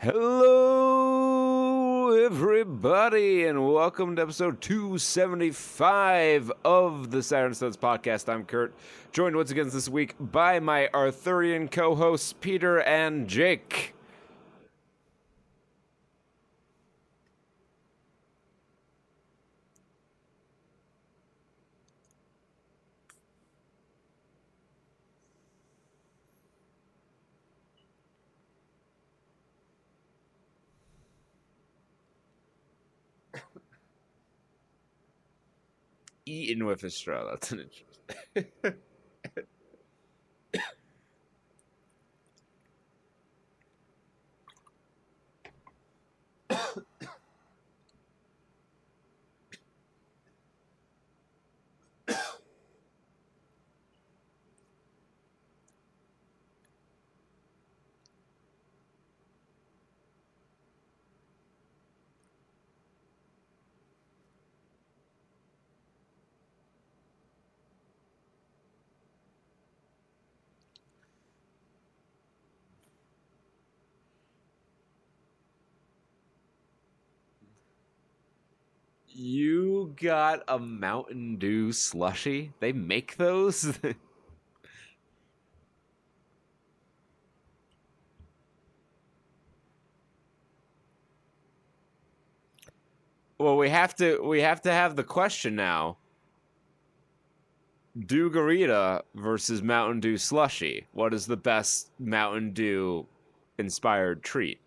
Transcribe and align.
Hello, 0.00 1.34
everybody, 2.24 3.44
and 3.46 3.66
welcome 3.66 4.14
to 4.14 4.22
episode 4.22 4.60
275 4.60 6.52
of 6.64 7.10
the 7.10 7.20
Saturn 7.20 7.52
Studs 7.52 7.76
podcast. 7.76 8.32
I'm 8.32 8.44
Kurt, 8.44 8.72
joined 9.10 9.34
once 9.34 9.50
again 9.50 9.70
this 9.70 9.88
week 9.88 10.14
by 10.20 10.60
my 10.60 10.88
Arthurian 10.94 11.66
co 11.66 11.96
hosts, 11.96 12.32
Peter 12.32 12.80
and 12.80 13.26
Jake. 13.26 13.96
Eaten 36.48 36.64
with 36.66 36.82
a 36.84 36.90
straw. 36.90 37.24
That's 37.30 37.52
an 37.52 37.68
interesting. 38.34 38.78
You 79.20 79.94
got 80.00 80.44
a 80.46 80.60
Mountain 80.60 81.38
Dew 81.38 81.72
slushy? 81.72 82.52
They 82.60 82.70
make 82.70 83.16
those? 83.16 83.76
well, 93.38 93.56
we 93.56 93.70
have 93.70 93.96
to 93.96 94.22
we 94.22 94.40
have 94.42 94.60
to 94.60 94.70
have 94.70 94.94
the 94.94 95.02
question 95.02 95.56
now. 95.56 95.96
Dew 98.06 98.30
Garita 98.30 99.02
versus 99.16 99.64
Mountain 99.64 99.98
Dew 99.98 100.16
slushy. 100.16 100.86
What 100.92 101.12
is 101.12 101.26
the 101.26 101.36
best 101.36 101.90
Mountain 101.98 102.52
Dew 102.52 103.08
inspired 103.58 104.22
treat? 104.22 104.60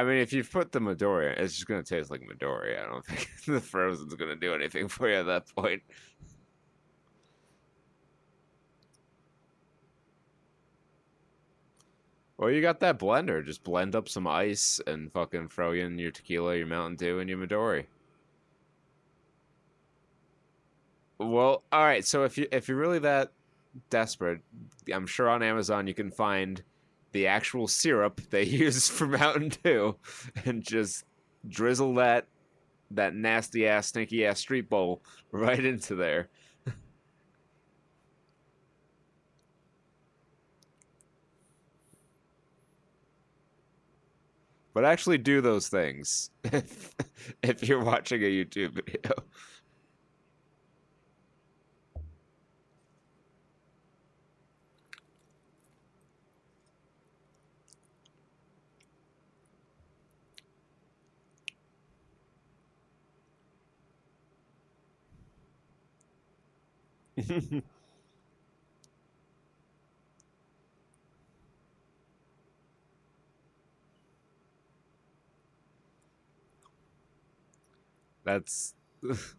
I 0.00 0.02
mean, 0.02 0.16
if 0.16 0.32
you 0.32 0.42
put 0.42 0.72
the 0.72 0.80
Midori, 0.80 1.38
it's 1.38 1.52
just 1.52 1.66
gonna 1.66 1.82
taste 1.82 2.10
like 2.10 2.22
Midori. 2.22 2.82
I 2.82 2.86
don't 2.86 3.04
think 3.06 3.28
the 3.44 3.60
frozen's 3.60 4.14
gonna 4.14 4.34
do 4.34 4.54
anything 4.54 4.88
for 4.88 5.10
you 5.10 5.16
at 5.16 5.26
that 5.26 5.54
point. 5.54 5.82
Well, 12.38 12.50
you 12.50 12.62
got 12.62 12.80
that 12.80 12.98
blender. 12.98 13.44
Just 13.44 13.62
blend 13.62 13.94
up 13.94 14.08
some 14.08 14.26
ice 14.26 14.80
and 14.86 15.12
fucking 15.12 15.48
throw 15.50 15.72
in 15.72 15.98
your 15.98 16.12
tequila, 16.12 16.56
your 16.56 16.66
Mountain 16.66 16.96
Dew, 16.96 17.18
and 17.18 17.28
your 17.28 17.36
Midori. 17.36 17.84
Well, 21.18 21.62
all 21.70 21.84
right. 21.84 22.06
So 22.06 22.24
if 22.24 22.38
you 22.38 22.46
if 22.50 22.68
you're 22.68 22.78
really 22.78 23.00
that 23.00 23.32
desperate, 23.90 24.40
I'm 24.90 25.06
sure 25.06 25.28
on 25.28 25.42
Amazon 25.42 25.86
you 25.86 25.92
can 25.92 26.10
find 26.10 26.62
the 27.12 27.26
actual 27.26 27.66
syrup 27.66 28.20
they 28.30 28.42
use 28.44 28.88
for 28.88 29.06
Mountain 29.06 29.52
Dew 29.62 29.96
and 30.44 30.62
just 30.62 31.04
drizzle 31.48 31.94
that 31.94 32.26
that 32.92 33.14
nasty 33.14 33.68
ass, 33.68 33.86
stinky 33.86 34.26
ass 34.26 34.40
street 34.40 34.68
bowl 34.68 35.02
right 35.32 35.64
into 35.64 35.94
there. 35.94 36.28
but 44.72 44.84
actually 44.84 45.18
do 45.18 45.40
those 45.40 45.68
things 45.68 46.30
if, 46.44 46.94
if 47.42 47.68
you're 47.68 47.84
watching 47.84 48.22
a 48.22 48.26
YouTube 48.26 48.72
video. 48.72 49.12
That's 78.24 78.74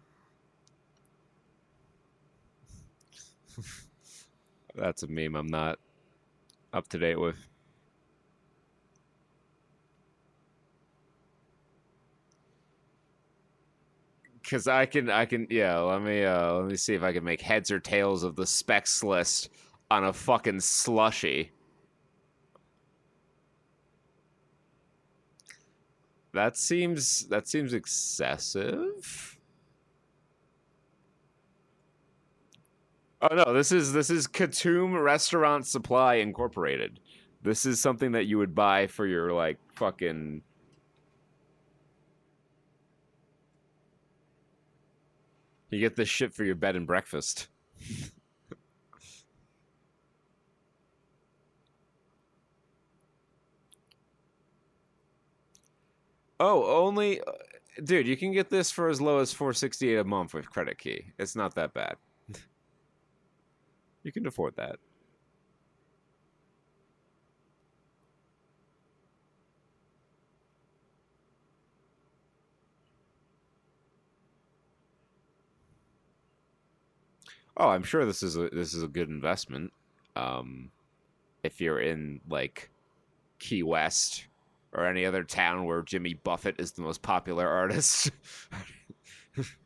That's 4.76 5.04
a 5.04 5.08
meme 5.08 5.36
I'm 5.36 5.48
not 5.48 5.80
up 6.74 6.88
to 6.90 6.98
date 6.98 7.20
with. 7.20 7.51
Cause 14.52 14.68
I 14.68 14.86
can 14.86 15.10
I 15.10 15.26
can 15.26 15.48
yeah, 15.50 15.78
let 15.80 16.02
me 16.02 16.26
uh 16.26 16.56
let 16.56 16.66
me 16.66 16.76
see 16.76 16.94
if 16.94 17.04
I 17.04 17.14
can 17.14 17.24
make 17.24 17.40
heads 17.40 17.72
or 17.72 17.80
tails 17.80 18.24
of 18.24 18.36
the 18.36 18.46
specs 18.46 19.02
list 19.02 19.50
on 19.90 20.04
a 20.04 20.12
fucking 20.12 20.60
slushy. 20.60 21.52
That 26.34 26.58
seems 26.58 27.28
that 27.28 27.48
seems 27.48 27.74
excessive. 27.74 29.40
Oh 33.22 33.34
no, 33.34 33.54
this 33.54 33.72
is 33.72 33.94
this 33.94 34.10
is 34.10 34.28
KaTom 34.28 35.02
Restaurant 35.02 35.66
Supply 35.66 36.16
Incorporated. 36.16 37.00
This 37.42 37.66
is 37.66 37.80
something 37.80 38.12
that 38.12 38.26
you 38.26 38.38
would 38.38 38.54
buy 38.54 38.88
for 38.88 39.08
your 39.08 39.32
like 39.32 39.60
fucking 39.76 40.42
You 45.72 45.80
get 45.80 45.96
this 45.96 46.10
shit 46.10 46.34
for 46.34 46.44
your 46.44 46.56
bed 46.56 46.76
and 46.76 46.86
breakfast. 46.86 47.48
oh, 56.40 56.86
only 56.86 57.22
uh, 57.22 57.32
dude, 57.84 58.06
you 58.06 58.18
can 58.18 58.34
get 58.34 58.50
this 58.50 58.70
for 58.70 58.90
as 58.90 59.00
low 59.00 59.20
as 59.20 59.32
468 59.32 60.00
a 60.00 60.04
month 60.04 60.34
with 60.34 60.50
credit 60.50 60.78
key. 60.78 61.06
It's 61.18 61.38
not 61.38 61.56
that 61.56 61.74
bad. 61.74 61.96
you 64.04 64.12
can 64.12 64.28
afford 64.28 64.58
that. 64.58 64.76
Oh, 77.58 77.70
I'm 77.70 77.84
sure 77.84 78.06
this 78.06 78.24
is 78.24 78.38
a 78.38 78.50
this 78.50 78.74
is 78.74 78.84
a 78.84 78.88
good 78.88 79.10
investment. 79.10 79.72
Um, 80.16 80.72
if 81.44 81.60
you're 81.62 81.80
in 81.80 82.22
like 82.30 82.70
Key 83.40 83.64
West 83.64 84.28
or 84.74 84.86
any 84.86 85.06
other 85.06 85.24
town 85.24 85.66
where 85.66 85.82
Jimmy 85.82 86.14
Buffett 86.14 86.56
is 86.60 86.72
the 86.72 86.82
most 86.82 87.02
popular 87.02 87.48
artist. 87.48 88.12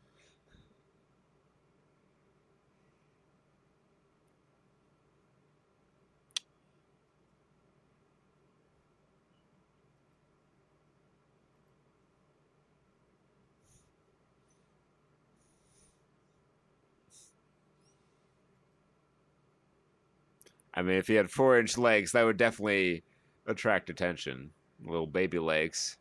I 20.76 20.82
mean, 20.82 20.96
if 20.96 21.08
he 21.08 21.14
had 21.14 21.30
four 21.30 21.58
inch 21.58 21.78
legs, 21.78 22.12
that 22.12 22.24
would 22.24 22.36
definitely 22.36 23.02
attract 23.46 23.90
attention. 23.90 24.50
Little 24.84 25.06
baby 25.06 25.38
legs. 25.38 25.96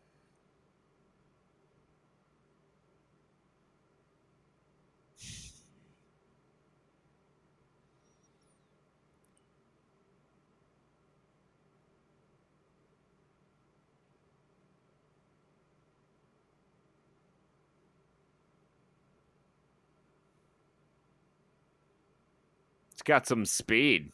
Got 23.05 23.27
some 23.27 23.45
speed. 23.45 24.11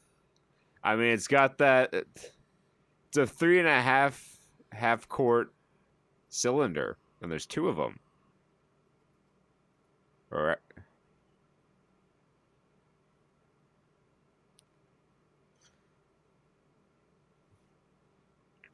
I 0.84 0.96
mean, 0.96 1.14
it's 1.14 1.28
got 1.28 1.58
that. 1.60 1.94
It's 1.94 3.18
a 3.18 3.28
three 3.28 3.60
and 3.60 3.68
a 3.68 3.82
half 3.82 4.40
half 4.72 5.08
quart 5.08 5.54
cylinder, 6.30 6.98
and 7.22 7.32
there's 7.32 7.46
two 7.46 7.68
of 7.68 7.76
them. 7.78 8.00
All 10.34 10.42
right. 10.42 10.58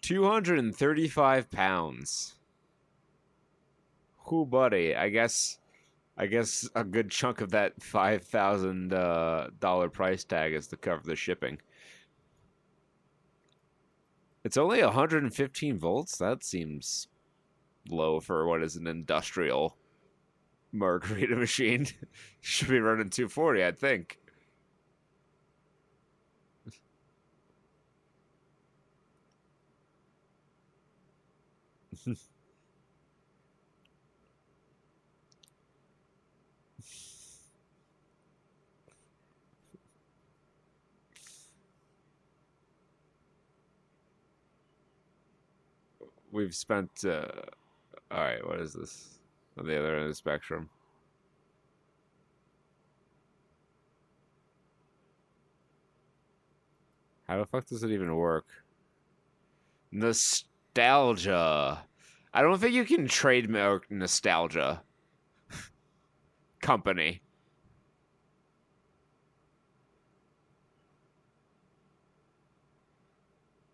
Two 0.02 0.26
hundred 0.26 0.60
and 0.60 0.74
thirty-five 0.74 1.52
pounds. 1.52 2.36
Who, 4.20 4.46
buddy? 4.46 4.96
I 4.96 5.10
guess, 5.10 5.58
I 6.18 6.28
guess 6.28 6.70
a 6.76 6.86
good 6.86 7.10
chunk 7.12 7.42
of 7.42 7.50
that 7.52 7.82
five 7.82 8.24
thousand 8.24 8.94
uh, 8.94 9.50
dollar 9.60 9.90
price 9.90 10.24
tag 10.24 10.54
is 10.54 10.68
to 10.68 10.78
cover 10.78 11.02
the 11.04 11.16
shipping. 11.18 11.60
It's 14.48 14.56
only 14.56 14.82
115 14.82 15.78
volts. 15.78 16.20
That 16.20 16.42
seems 16.42 17.10
low 17.90 18.22
for 18.22 18.48
what 18.48 18.64
is 18.64 18.78
an 18.78 18.88
industrial 18.88 19.76
margarita 20.72 21.36
machine. 21.36 21.86
Should 22.40 22.70
be 22.70 22.80
running 22.80 23.10
240, 23.10 23.62
I'd 23.62 23.78
think. 23.78 24.20
We've 46.32 46.54
spent. 46.54 46.90
Uh, 47.06 47.28
all 48.12 48.20
right, 48.20 48.46
what 48.48 48.60
is 48.60 48.74
this? 48.74 49.20
On 49.58 49.66
the 49.66 49.78
other 49.78 49.96
end 49.96 50.04
of 50.04 50.10
the 50.10 50.16
spectrum. 50.16 50.70
How 57.28 57.38
the 57.38 57.46
fuck 57.46 57.66
does 57.66 57.84
it 57.84 57.92
even 57.92 58.16
work? 58.16 58.46
Nostalgia. 59.92 61.84
I 62.34 62.42
don't 62.42 62.60
think 62.60 62.74
you 62.74 62.86
can 62.86 63.08
trademark 63.08 63.90
nostalgia. 63.92 64.84
Company. 66.62 67.22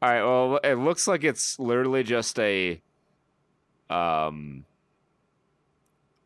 All 0.04 0.10
right. 0.10 0.22
Well, 0.22 0.60
it 0.66 0.76
looks 0.76 1.08
like 1.08 1.24
it's 1.24 1.58
literally 1.60 2.04
just 2.04 2.38
a 2.38 2.82
um 3.90 4.66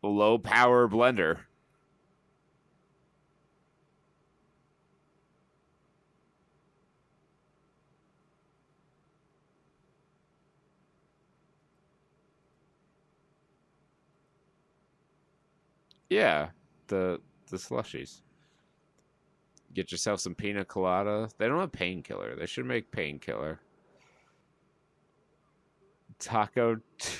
low 0.02 0.36
power 0.36 0.88
blender. 0.88 1.38
Yeah, 16.10 16.48
the 16.88 17.20
the 17.48 17.58
slushies. 17.58 18.22
Get 19.72 19.92
yourself 19.92 20.18
some 20.18 20.34
pina 20.34 20.64
colada. 20.64 21.28
They 21.38 21.46
don't 21.46 21.60
have 21.60 21.70
painkiller. 21.70 22.34
They 22.34 22.46
should 22.46 22.66
make 22.66 22.90
painkiller. 22.90 23.60
Taco. 26.18 26.76
T- 26.98 27.18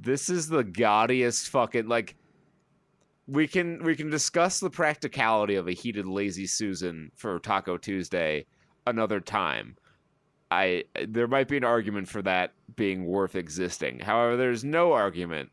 this 0.00 0.28
is 0.28 0.48
the 0.48 0.64
gaudiest 0.64 1.48
fucking 1.48 1.88
like. 1.88 2.16
We 3.26 3.48
can 3.48 3.82
we 3.82 3.96
can 3.96 4.10
discuss 4.10 4.60
the 4.60 4.70
practicality 4.70 5.54
of 5.54 5.66
a 5.66 5.72
heated 5.72 6.06
lazy 6.06 6.46
susan 6.46 7.10
for 7.14 7.38
Taco 7.38 7.78
Tuesday 7.78 8.46
another 8.86 9.20
time. 9.20 9.76
I 10.50 10.84
there 11.06 11.26
might 11.26 11.48
be 11.48 11.56
an 11.56 11.64
argument 11.64 12.08
for 12.08 12.22
that 12.22 12.52
being 12.76 13.06
worth 13.06 13.34
existing. 13.34 14.00
However, 14.00 14.36
there's 14.36 14.64
no 14.64 14.92
argument 14.92 15.50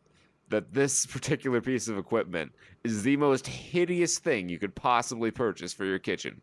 that 0.49 0.73
this 0.73 1.05
particular 1.07 1.61
piece 1.61 1.87
of 1.87 1.97
equipment 1.97 2.51
is 2.83 3.03
the 3.03 3.17
most 3.17 3.47
hideous 3.47 4.19
thing 4.19 4.49
you 4.49 4.59
could 4.59 4.75
possibly 4.75 5.31
purchase 5.31 5.73
for 5.73 5.85
your 5.85 5.99
kitchen. 5.99 6.41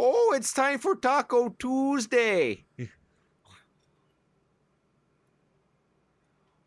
Oh, 0.00 0.32
it's 0.36 0.52
time 0.52 0.78
for 0.78 0.94
Taco 0.94 1.48
Tuesday. 1.58 2.64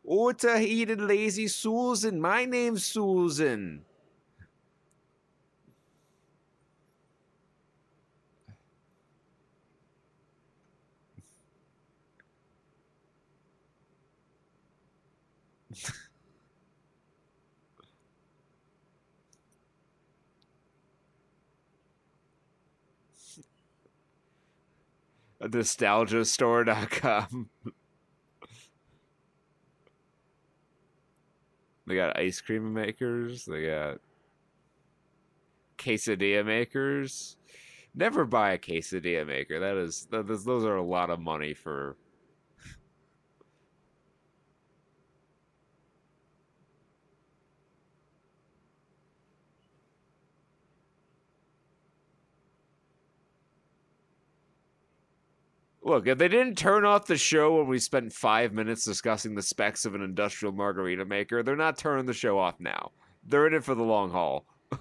oh, 0.05 0.27
it's 0.27 0.43
a 0.43 0.59
heated 0.59 1.00
lazy 1.00 1.47
Susan. 1.47 2.19
My 2.19 2.43
name's 2.43 2.83
Susan. 2.83 3.85
nostalgiastore.com. 25.41 27.50
they 31.88 31.95
got 31.95 32.17
ice 32.17 32.41
cream 32.41 32.74
makers. 32.74 33.45
They 33.45 33.65
got 33.65 34.00
quesadilla 35.77 36.45
makers. 36.45 37.38
Never 37.93 38.24
buy 38.25 38.53
a 38.53 38.57
quesadilla 38.57 39.27
maker. 39.27 39.60
That 39.60 39.75
is, 39.77 40.07
that 40.12 40.29
is 40.29 40.45
those 40.45 40.63
are 40.63 40.77
a 40.77 40.83
lot 40.83 41.10
of 41.10 41.19
money 41.19 41.53
for. 41.53 41.98
Look, 55.83 56.05
if 56.07 56.17
they 56.19 56.27
didn't 56.27 56.57
turn 56.57 56.85
off 56.85 57.07
the 57.07 57.17
show 57.17 57.57
when 57.57 57.67
we 57.67 57.79
spent 57.79 58.13
five 58.13 58.53
minutes 58.53 58.85
discussing 58.85 59.33
the 59.33 59.41
specs 59.41 59.83
of 59.85 59.95
an 59.95 60.01
industrial 60.01 60.53
margarita 60.53 61.05
maker, 61.05 61.41
they're 61.41 61.55
not 61.55 61.77
turning 61.77 62.05
the 62.05 62.13
show 62.13 62.38
off 62.38 62.59
now. 62.59 62.91
They're 63.23 63.47
in 63.47 63.53
it 63.55 63.63
for 63.63 63.75
the 63.75 63.83
long 63.83 64.11
haul. 64.11 64.45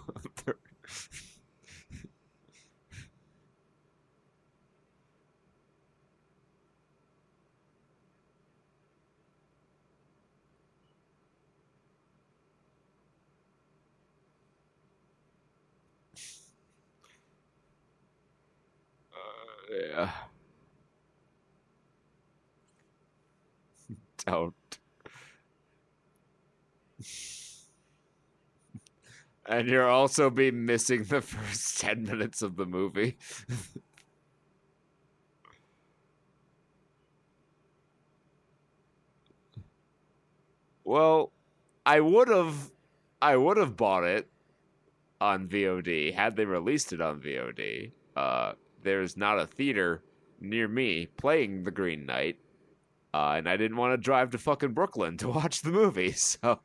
Uh, 19.12 19.74
yeah. 19.74 20.10
don't. 24.26 24.54
and 29.50 29.68
you'll 29.68 29.84
also 29.84 30.30
be 30.30 30.50
missing 30.50 31.04
the 31.04 31.20
first 31.20 31.80
10 31.82 32.04
minutes 32.04 32.40
of 32.40 32.56
the 32.56 32.66
movie. 32.66 33.16
well, 40.84 41.32
I 41.84 42.00
would 42.00 42.28
have 42.28 42.70
I 43.20 43.36
would 43.36 43.56
have 43.56 43.76
bought 43.76 44.04
it 44.04 44.30
on 45.20 45.48
VOD 45.48 46.14
had 46.14 46.36
they 46.36 46.44
released 46.44 46.92
it 46.92 47.00
on 47.00 47.20
VOD. 47.20 47.92
Uh, 48.16 48.52
there's 48.82 49.16
not 49.16 49.38
a 49.38 49.46
theater 49.46 50.02
near 50.40 50.68
me 50.68 51.06
playing 51.06 51.64
The 51.64 51.70
Green 51.70 52.06
Knight 52.06 52.38
uh, 53.12 53.34
and 53.36 53.48
I 53.48 53.56
didn't 53.56 53.76
want 53.76 53.92
to 53.92 53.96
drive 53.96 54.30
to 54.30 54.38
fucking 54.38 54.72
Brooklyn 54.72 55.16
to 55.18 55.28
watch 55.30 55.62
the 55.62 55.70
movie, 55.70 56.12
so 56.12 56.60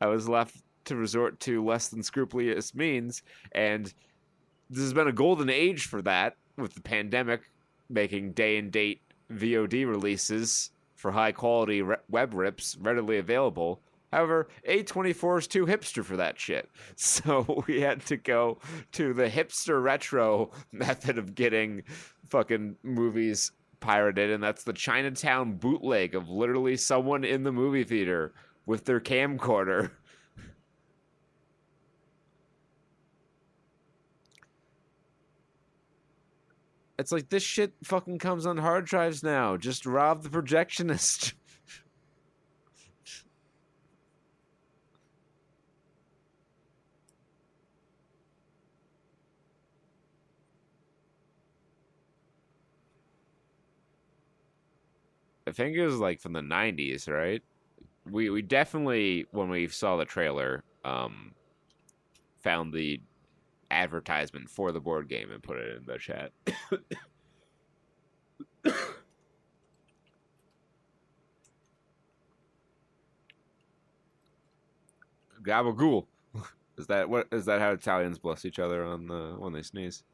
I 0.00 0.06
was 0.06 0.28
left 0.28 0.56
to 0.86 0.96
resort 0.96 1.40
to 1.40 1.64
less 1.64 1.88
than 1.88 2.02
scrupulous 2.02 2.74
means, 2.74 3.22
and 3.52 3.92
this 4.70 4.82
has 4.82 4.92
been 4.92 5.08
a 5.08 5.12
golden 5.12 5.50
age 5.50 5.86
for 5.86 6.02
that 6.02 6.36
with 6.56 6.74
the 6.74 6.80
pandemic 6.80 7.50
making 7.88 8.32
day 8.32 8.58
and 8.58 8.70
date 8.70 9.00
VOD 9.32 9.86
releases 9.86 10.70
for 10.94 11.12
high 11.12 11.32
quality 11.32 11.82
re- 11.82 11.96
web 12.08 12.34
rips 12.34 12.76
readily 12.80 13.18
available. 13.18 13.80
However, 14.12 14.48
A24 14.68 15.38
is 15.38 15.46
too 15.46 15.66
hipster 15.66 16.04
for 16.04 16.16
that 16.16 16.38
shit. 16.38 16.68
So 16.96 17.64
we 17.66 17.80
had 17.80 18.04
to 18.06 18.16
go 18.16 18.58
to 18.92 19.12
the 19.12 19.28
hipster 19.28 19.82
retro 19.82 20.50
method 20.72 21.18
of 21.18 21.34
getting 21.34 21.84
fucking 22.26 22.76
movies 22.82 23.52
pirated, 23.80 24.30
and 24.30 24.42
that's 24.42 24.64
the 24.64 24.72
Chinatown 24.72 25.54
bootleg 25.54 26.14
of 26.14 26.28
literally 26.28 26.76
someone 26.76 27.24
in 27.24 27.42
the 27.42 27.52
movie 27.52 27.84
theater 27.84 28.32
with 28.66 28.84
their 28.84 29.00
camcorder. 29.00 29.90
It's 36.98 37.12
like 37.12 37.28
this 37.28 37.44
shit 37.44 37.74
fucking 37.84 38.18
comes 38.18 38.44
on 38.44 38.56
hard 38.56 38.84
drives 38.84 39.22
now. 39.22 39.56
Just 39.56 39.86
rob 39.86 40.24
the 40.24 40.28
projectionist. 40.28 41.32
I 55.48 55.52
think 55.52 55.76
it 55.76 55.84
was 55.84 55.98
like 55.98 56.20
from 56.20 56.32
the 56.34 56.40
'90s, 56.40 57.08
right? 57.08 57.42
We 58.10 58.30
we 58.30 58.42
definitely 58.42 59.26
when 59.32 59.48
we 59.48 59.68
saw 59.68 59.96
the 59.96 60.04
trailer, 60.04 60.64
um, 60.84 61.34
found 62.42 62.72
the 62.72 63.00
advertisement 63.70 64.48
for 64.50 64.72
the 64.72 64.80
board 64.80 65.08
game 65.08 65.30
and 65.30 65.42
put 65.42 65.58
it 65.58 65.76
in 65.76 65.84
the 65.86 65.98
chat. 65.98 66.32
Gabagool. 75.42 76.06
Is 76.76 76.86
that 76.86 77.08
what 77.08 77.26
is 77.32 77.46
that 77.46 77.60
how 77.60 77.72
Italians 77.72 78.18
bless 78.18 78.44
each 78.44 78.58
other 78.58 78.84
on 78.84 79.06
the 79.08 79.34
when 79.38 79.52
they 79.52 79.62
sneeze? 79.62 80.04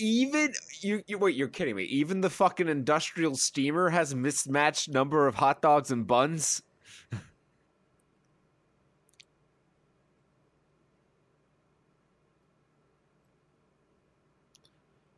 Even 0.00 0.52
you, 0.80 1.02
you 1.06 1.18
wait, 1.18 1.36
you're 1.36 1.48
kidding 1.48 1.76
me. 1.76 1.84
Even 1.84 2.20
the 2.20 2.30
fucking 2.30 2.68
industrial 2.68 3.36
steamer 3.36 3.90
has 3.90 4.14
mismatched 4.14 4.88
number 4.88 5.26
of 5.26 5.36
hot 5.36 5.62
dogs 5.62 5.90
and 5.90 6.06
buns. 6.06 6.62
All 7.12 7.20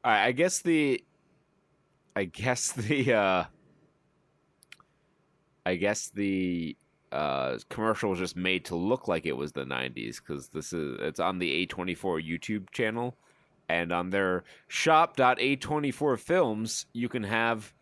right, 0.05 0.27
I 0.27 0.33
guess 0.33 0.61
the 0.61 1.05
I 2.17 2.25
guess 2.25 2.73
the 2.73 3.15
uh 3.15 3.45
I 5.65 5.77
guess 5.77 6.09
the 6.11 6.77
uh 7.13 7.59
commercial 7.69 8.11
was 8.11 8.19
just 8.19 8.37
made 8.37 8.65
to 8.67 8.75
look 8.77 9.07
like 9.07 9.27
it 9.27 9.37
was 9.37 9.53
the 9.53 9.65
90s 9.65 10.23
cuz 10.23 10.49
this 10.49 10.73
is 10.73 10.99
it's 11.01 11.21
on 11.21 11.39
the 11.39 11.67
A24 11.67 12.27
YouTube 12.27 12.71
channel 12.71 13.17
and 13.73 13.91
on 13.91 14.11
their 14.11 14.45
shop.a24 14.69 16.19
films, 16.19 16.85
you 16.93 17.09
can 17.09 17.23
have 17.23 17.73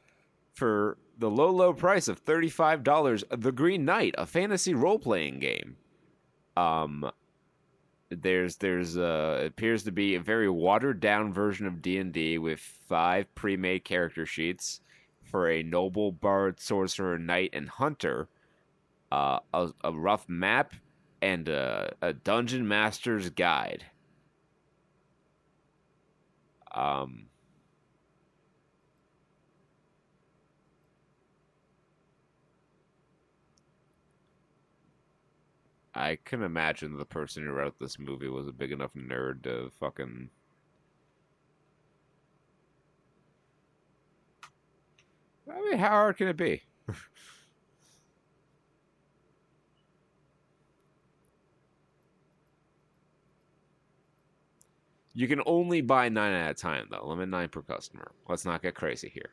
for 0.54 0.96
the 1.18 1.28
low, 1.28 1.50
low 1.50 1.72
price 1.72 2.06
of 2.06 2.24
$35 2.24 3.24
The 3.28 3.50
Green 3.50 3.84
Knight, 3.84 4.14
a 4.16 4.24
fantasy 4.24 4.72
role 4.72 5.00
playing 5.00 5.40
game. 5.40 5.76
Um, 6.56 7.10
there's 8.08 8.56
there's 8.56 8.96
uh 8.96 9.40
appears 9.46 9.84
to 9.84 9.92
be 9.92 10.16
a 10.16 10.20
very 10.20 10.50
watered 10.50 10.98
down 10.98 11.32
version 11.32 11.64
of 11.64 11.80
D&D 11.80 12.38
with 12.38 12.58
five 12.58 13.32
pre-made 13.36 13.84
character 13.84 14.26
sheets 14.26 14.80
for 15.22 15.48
a 15.48 15.62
noble 15.62 16.10
bard 16.10 16.58
sorcerer 16.58 17.20
knight 17.20 17.50
and 17.52 17.68
hunter 17.68 18.28
uh 19.12 19.38
a, 19.54 19.68
a 19.84 19.92
rough 19.92 20.28
map 20.28 20.74
and 21.22 21.48
a, 21.48 21.94
a 22.02 22.12
dungeon 22.12 22.66
master's 22.66 23.30
guide 23.30 23.84
um, 26.72 27.26
I 35.94 36.16
can 36.16 36.42
imagine 36.42 36.96
the 36.96 37.04
person 37.04 37.44
who 37.44 37.52
wrote 37.52 37.78
this 37.78 37.98
movie 37.98 38.28
was 38.28 38.48
a 38.48 38.52
big 38.52 38.72
enough 38.72 38.94
nerd 38.94 39.42
to 39.44 39.70
fucking. 39.78 40.30
I 45.50 45.60
mean, 45.60 45.78
how 45.78 45.88
hard 45.88 46.16
can 46.16 46.28
it 46.28 46.36
be? 46.36 46.62
You 55.20 55.28
can 55.28 55.42
only 55.44 55.82
buy 55.82 56.08
nine 56.08 56.32
at 56.32 56.50
a 56.50 56.54
time, 56.54 56.88
though. 56.90 57.06
Limit 57.06 57.28
nine 57.28 57.50
per 57.50 57.60
customer. 57.60 58.12
Let's 58.26 58.46
not 58.46 58.62
get 58.62 58.74
crazy 58.74 59.10
here. 59.12 59.32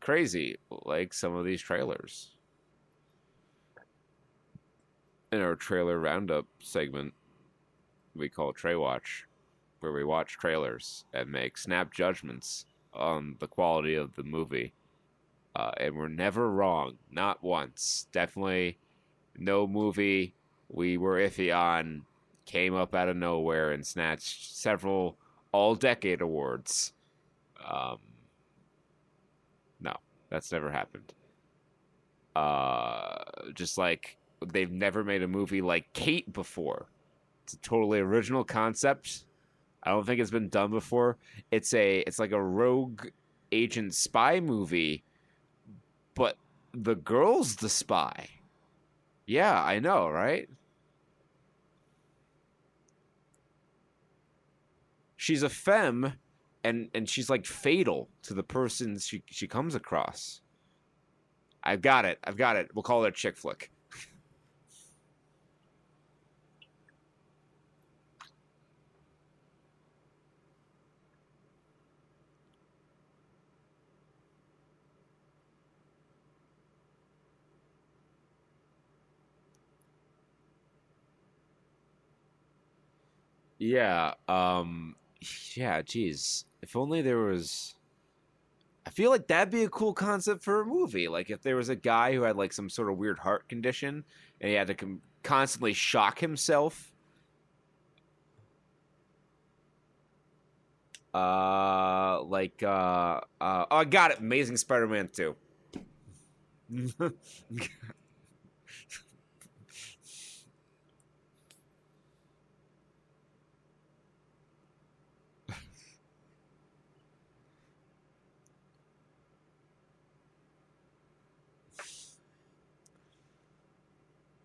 Crazy, 0.00 0.56
like 0.86 1.12
some 1.12 1.36
of 1.36 1.44
these 1.44 1.60
trailers. 1.60 2.36
In 5.30 5.42
our 5.42 5.54
trailer 5.54 6.00
roundup 6.00 6.46
segment, 6.58 7.12
we 8.16 8.30
call 8.30 8.54
Tray 8.54 8.76
Watch, 8.76 9.26
where 9.80 9.92
we 9.92 10.02
watch 10.02 10.38
trailers 10.38 11.04
and 11.12 11.30
make 11.30 11.58
snap 11.58 11.92
judgments 11.92 12.64
on 12.94 13.36
the 13.40 13.46
quality 13.46 13.94
of 13.94 14.16
the 14.16 14.24
movie. 14.24 14.72
Uh, 15.54 15.72
and 15.76 15.94
we're 15.94 16.08
never 16.08 16.50
wrong, 16.50 16.96
not 17.10 17.44
once. 17.44 18.06
Definitely 18.10 18.78
no 19.36 19.66
movie 19.66 20.34
we 20.72 20.96
were 20.96 21.18
iffy 21.18 21.54
on 21.56 22.02
came 22.46 22.74
up 22.74 22.94
out 22.94 23.08
of 23.08 23.16
nowhere 23.16 23.70
and 23.70 23.86
snatched 23.86 24.56
several 24.56 25.16
all 25.52 25.74
decade 25.74 26.20
awards. 26.20 26.92
Um, 27.64 27.98
no, 29.80 29.94
that's 30.30 30.50
never 30.50 30.70
happened. 30.70 31.12
Uh, 32.34 33.18
just 33.54 33.78
like 33.78 34.16
they've 34.52 34.70
never 34.70 35.04
made 35.04 35.22
a 35.22 35.28
movie 35.28 35.60
like 35.60 35.92
Kate 35.92 36.32
before. 36.32 36.86
It's 37.44 37.54
a 37.54 37.58
totally 37.58 38.00
original 38.00 38.44
concept. 38.44 39.24
I 39.82 39.90
don't 39.90 40.04
think 40.04 40.20
it's 40.20 40.30
been 40.30 40.48
done 40.48 40.70
before. 40.70 41.16
It's 41.50 41.72
a 41.74 42.00
it's 42.00 42.18
like 42.18 42.32
a 42.32 42.42
rogue 42.42 43.06
agent 43.52 43.94
spy 43.94 44.40
movie, 44.40 45.04
but 46.14 46.36
the 46.72 46.94
girl's 46.94 47.56
the 47.56 47.68
spy. 47.68 48.28
Yeah, 49.26 49.62
I 49.62 49.78
know, 49.78 50.08
right? 50.08 50.48
She's 55.20 55.42
a 55.42 55.50
femme 55.50 56.14
and 56.64 56.88
and 56.94 57.06
she's 57.06 57.28
like 57.28 57.44
fatal 57.44 58.08
to 58.22 58.32
the 58.32 58.42
person 58.42 58.98
she 58.98 59.22
she 59.26 59.46
comes 59.46 59.74
across. 59.74 60.40
I've 61.62 61.82
got 61.82 62.06
it. 62.06 62.18
I've 62.24 62.38
got 62.38 62.56
it. 62.56 62.70
We'll 62.74 62.82
call 62.82 63.04
it 63.04 63.08
a 63.08 63.12
chick 63.12 63.36
flick. 63.36 63.70
Yeah. 83.58 84.14
Um. 84.28 84.96
Yeah. 85.54 85.82
Geez. 85.82 86.44
If 86.62 86.76
only 86.76 87.02
there 87.02 87.18
was. 87.18 87.74
I 88.86 88.90
feel 88.90 89.10
like 89.10 89.26
that'd 89.28 89.52
be 89.52 89.64
a 89.64 89.68
cool 89.68 89.92
concept 89.92 90.42
for 90.42 90.60
a 90.60 90.64
movie. 90.64 91.08
Like 91.08 91.30
if 91.30 91.42
there 91.42 91.56
was 91.56 91.68
a 91.68 91.76
guy 91.76 92.12
who 92.14 92.22
had 92.22 92.36
like 92.36 92.52
some 92.52 92.70
sort 92.70 92.90
of 92.90 92.96
weird 92.98 93.18
heart 93.18 93.48
condition 93.48 94.04
and 94.40 94.48
he 94.48 94.54
had 94.56 94.68
to 94.68 94.74
com- 94.74 95.02
constantly 95.22 95.74
shock 95.74 96.18
himself. 96.18 96.90
Uh, 101.12 102.22
like 102.22 102.62
uh, 102.62 103.20
uh, 103.40 103.66
oh, 103.70 103.76
I 103.76 103.84
got 103.84 104.12
it. 104.12 104.20
Amazing 104.20 104.56
Spider-Man 104.56 105.10
two. 105.12 105.36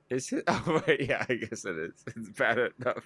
Is 0.09 0.31
it? 0.33 0.43
Oh 0.47 0.81
wait, 0.87 1.01
yeah, 1.09 1.25
I 1.27 1.35
guess 1.35 1.65
it 1.65 1.77
is. 1.77 2.03
It's 2.15 2.29
bad 2.37 2.57
enough. 2.79 3.03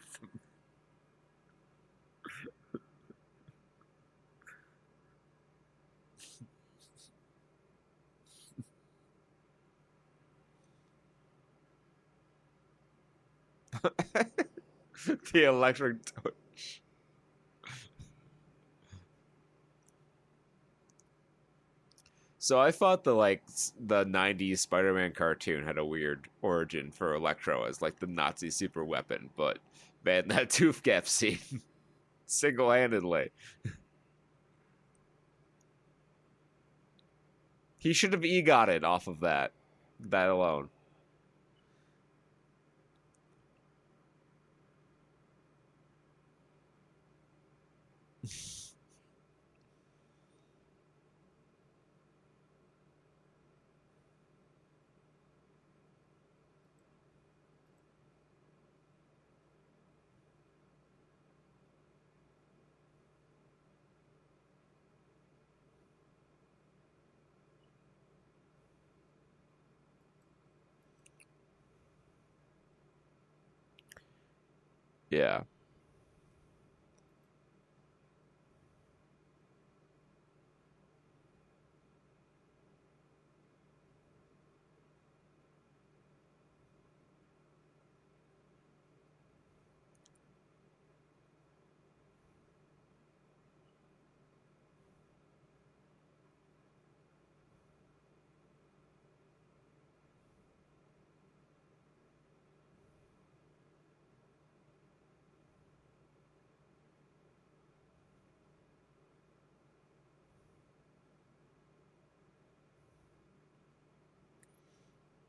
the 15.34 15.44
electric 15.46 16.06
torch. 16.06 16.82
So 22.50 22.60
I 22.60 22.72
thought 22.72 23.04
the 23.04 23.14
like 23.14 23.44
the 23.80 24.06
'90s 24.06 24.58
Spider-Man 24.58 25.12
cartoon 25.12 25.64
had 25.64 25.78
a 25.78 25.86
weird 25.86 26.30
origin 26.42 26.90
for 26.90 27.14
Electro 27.14 27.66
as 27.66 27.80
like 27.80 28.00
the 28.00 28.08
Nazi 28.08 28.50
super 28.50 28.84
weapon, 28.84 29.30
but 29.38 29.60
man, 30.04 30.28
that 30.30 30.50
tooth 30.50 30.82
gap 30.82 31.08
scene, 31.08 31.38
single-handedly, 32.26 33.30
he 37.78 37.94
should 37.94 38.14
have 38.14 38.26
e-got 38.26 38.68
it 38.68 38.84
off 38.84 39.06
of 39.06 39.20
that, 39.20 39.52
that 40.00 40.30
alone. 40.30 40.70
Yeah. 75.20 75.42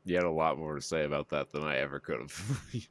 You 0.05 0.15
had 0.15 0.25
a 0.25 0.31
lot 0.31 0.57
more 0.57 0.75
to 0.75 0.81
say 0.81 1.05
about 1.05 1.29
that 1.29 1.51
than 1.51 1.63
I 1.63 1.77
ever 1.77 1.99
could 1.99 2.19
have. 2.21 2.61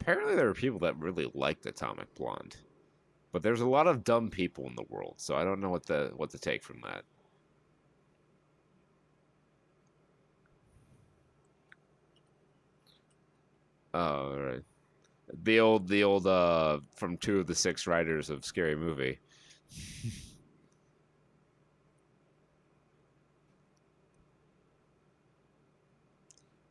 Apparently, 0.00 0.36
there 0.36 0.48
are 0.48 0.54
people 0.54 0.78
that 0.80 0.96
really 0.98 1.30
liked 1.34 1.66
Atomic 1.66 2.14
Blonde, 2.14 2.58
but 3.32 3.42
there's 3.42 3.60
a 3.60 3.68
lot 3.68 3.86
of 3.88 4.04
dumb 4.04 4.30
people 4.30 4.66
in 4.66 4.76
the 4.76 4.84
world, 4.88 5.14
so 5.18 5.36
I 5.36 5.44
don't 5.44 5.60
know 5.60 5.70
what 5.70 5.86
the 5.86 6.12
what 6.16 6.30
to 6.30 6.38
take 6.38 6.62
from 6.62 6.80
that. 6.82 7.04
Oh, 13.96 14.36
right. 14.36 14.62
The 15.42 15.58
old, 15.58 15.88
the 15.88 16.04
old, 16.04 16.26
uh, 16.26 16.80
from 16.94 17.16
two 17.16 17.40
of 17.40 17.46
the 17.46 17.54
six 17.54 17.86
writers 17.86 18.28
of 18.28 18.44
Scary 18.44 18.76
Movie. 18.76 19.18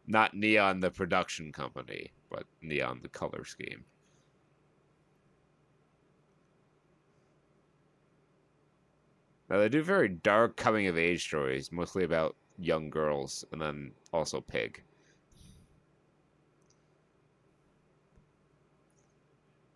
Not 0.08 0.36
Neon, 0.36 0.82
the 0.82 0.92
production 0.92 1.52
company, 1.52 2.12
but 2.30 2.44
Neon, 2.62 3.00
the 3.02 3.10
color 3.10 3.44
scheme. 3.44 3.86
Now 9.50 9.58
they 9.58 9.70
do 9.70 9.82
very 9.82 10.10
dark 10.10 10.58
coming 10.58 10.86
of 10.86 10.96
age 10.96 11.24
stories, 11.24 11.72
mostly 11.72 12.04
about 12.04 12.36
young 12.60 12.92
girls, 12.92 13.44
and 13.52 13.60
then 13.60 13.94
also 14.14 14.42
Pig. 14.42 14.84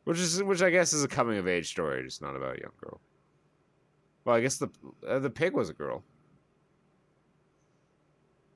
Which 0.10 0.17
is 0.17 0.41
which 0.41 0.63
I 0.63 0.72
guess 0.72 0.91
is 0.91 1.04
a 1.04 1.08
coming 1.08 1.38
of 1.38 1.48
age 1.48 1.69
story, 1.69 2.02
just 2.04 2.19
not 2.19 2.36
about 2.36 2.58
a 2.58 2.62
young 2.62 2.72
girl. 2.82 3.00
Well, 4.26 4.36
I 4.36 4.41
guess 4.41 4.58
the 4.58 4.67
uh, 5.08 5.19
the 5.19 5.30
pig 5.30 5.54
was 5.54 5.69
a 5.69 5.74
girl. 5.74 6.04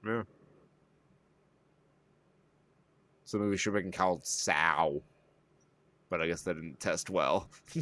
Yeah. 0.04 0.24
So 3.26 3.38
maybe 3.38 3.52
we 3.52 3.58
should 3.58 3.76
make 3.76 3.86
it 3.86 3.94
called 3.94 4.26
Sow. 4.26 5.04
But 6.10 6.24
I 6.24 6.28
guess 6.28 6.42
that 6.42 6.56
didn't 6.56 6.80
test 6.80 7.12
well. 7.12 7.48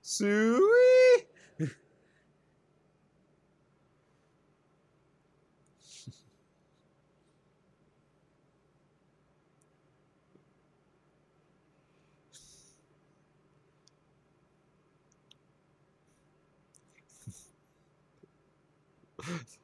Suey. 0.00 1.26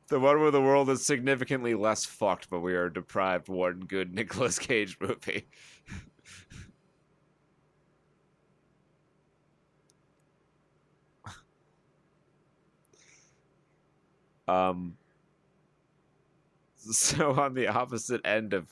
The 0.09 0.21
one 0.21 0.41
where 0.41 0.51
the 0.51 0.61
world 0.61 0.91
is 0.91 1.07
significantly 1.07 1.75
less 1.75 2.05
fucked, 2.05 2.51
but 2.51 2.61
we 2.61 2.75
are 2.75 2.91
deprived 2.91 3.49
one 3.49 3.81
good 3.81 4.13
Nicolas 4.15 4.59
Cage 4.59 4.99
movie. 5.01 5.47
um 14.49 14.97
so 16.77 17.31
on 17.33 17.55
the 17.55 17.69
opposite 17.69 18.21
end 18.25 18.53
of 18.53 18.67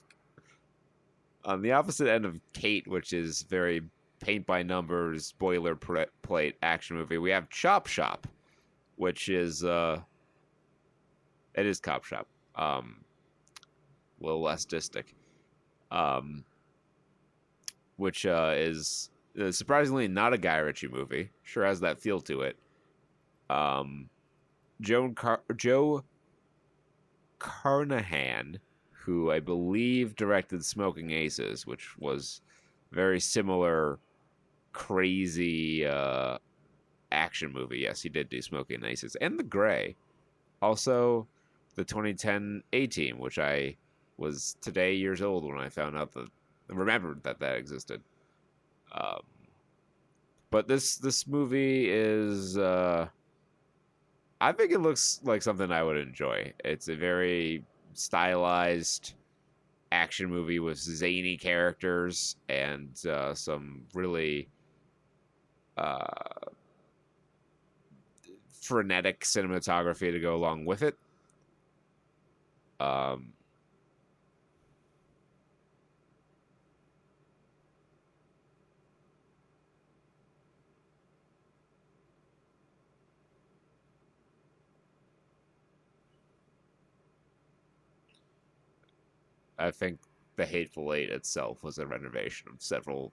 on 1.44 1.62
the 1.62 1.72
opposite 1.72 2.09
end 2.09 2.26
of 2.26 2.38
Kate, 2.53 2.87
which 2.87 3.12
is 3.14 3.42
very 3.42 3.81
paint 4.20 4.44
by 4.46 4.62
numbers, 4.62 5.33
boilerplate 5.40 6.55
action 6.62 6.96
movie, 6.96 7.16
we 7.16 7.31
have 7.31 7.48
Chop 7.48 7.87
Shop, 7.87 8.26
which 8.96 9.29
is 9.29 9.64
uh 9.64 10.00
it 11.55 11.67
is 11.67 11.81
Cop 11.81 12.05
Shop. 12.05 12.27
Um, 12.55 12.97
a 14.21 14.27
little 14.27 14.43
less 14.43 14.67
distic. 14.67 15.15
Um, 15.91 16.45
which 17.97 18.25
uh, 18.25 18.55
is 18.57 19.11
uh, 19.41 19.51
surprisingly 19.51 20.09
not 20.09 20.33
a 20.33 20.39
Guy 20.39 20.59
Ritchie 20.59 20.89
movie. 20.89 21.31
Sure 21.43 21.65
has 21.65 21.81
that 21.81 22.01
feel 22.01 22.21
to 22.23 22.43
it. 22.43 22.57
Um, 23.49 24.09
Joan 24.81 25.15
Car- 25.15 25.43
Joe 25.57 26.05
Carnahan, 27.39 28.59
who 28.93 29.31
I 29.31 29.41
believe 29.41 30.17
directed 30.17 30.65
Smoking 30.65 31.11
Aces, 31.11 31.67
which 31.67 31.99
was 31.99 32.41
very 32.93 33.21
similar, 33.21 33.99
crazy 34.73 35.85
uh, 35.85 36.39
action 37.13 37.53
movie. 37.53 37.79
Yes, 37.79 38.03
he 38.03 38.09
did 38.09 38.29
do 38.29 38.41
Smoking 38.41 38.85
Aces 38.85 39.17
and 39.17 39.39
The 39.39 39.45
Grey. 39.45 39.97
Also, 40.63 41.27
the 41.74 41.85
2010 41.85 42.62
A 42.72 42.87
Team, 42.87 43.18
which 43.18 43.38
I 43.38 43.76
was 44.16 44.56
today 44.61 44.94
years 44.94 45.22
old 45.22 45.44
when 45.44 45.59
I 45.59 45.68
found 45.68 45.96
out 45.96 46.12
that 46.12 46.28
remembered 46.68 47.22
that 47.24 47.40
that 47.40 47.56
existed. 47.56 48.02
Um, 48.92 49.20
but 50.50 50.66
this 50.68 50.96
this 50.96 51.26
movie 51.26 51.88
is 51.88 52.59
uh, 52.59 53.09
I 54.40 54.52
think 54.52 54.72
it 54.72 54.80
looks 54.80 55.20
like 55.22 55.42
something 55.42 55.70
I 55.70 55.83
would 55.83 55.96
enjoy. 55.96 56.52
It's 56.64 56.88
a 56.88 56.96
very 56.96 57.64
stylized 57.94 59.14
action 59.92 60.30
movie 60.30 60.61
with 60.61 60.78
zany 60.78 61.37
characters 61.37 62.37
and 62.48 63.04
uh, 63.06 63.35
some 63.35 63.83
really 63.92 64.48
uh, 65.76 66.06
frenetic 68.50 69.20
cinematography 69.20 70.12
to 70.12 70.20
go 70.20 70.35
along 70.35 70.64
with 70.64 70.83
it. 70.83 70.96
Um, 72.81 73.35
I 89.59 89.71
think 89.71 90.01
The 90.37 90.47
Hateful 90.47 90.93
Eight 90.95 91.11
itself 91.11 91.62
was 91.62 91.79
a 91.79 91.87
renovation 91.87 92.49
of 92.53 92.62
several 92.62 93.12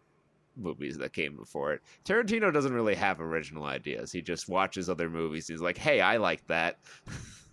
movies 0.56 0.98
that 0.98 1.14
came 1.14 1.36
before 1.36 1.74
it. 1.74 1.82
Tarantino 2.06 2.52
doesn't 2.54 2.74
really 2.74 2.96
have 2.96 3.22
original 3.22 3.66
ideas. 3.66 4.12
He 4.12 4.22
just 4.22 4.50
watches 4.50 4.90
other 4.90 5.10
movies. 5.10 5.48
He's 5.48 5.62
like, 5.62 5.78
"Hey, 5.78 6.02
I 6.02 6.18
like 6.18 6.48
that." 6.48 6.80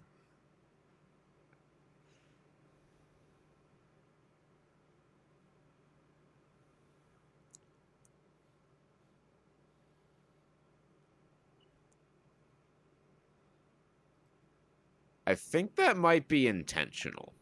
I 15.26 15.34
think 15.34 15.76
that 15.76 15.96
might 15.96 16.28
be 16.28 16.46
intentional. 16.46 17.32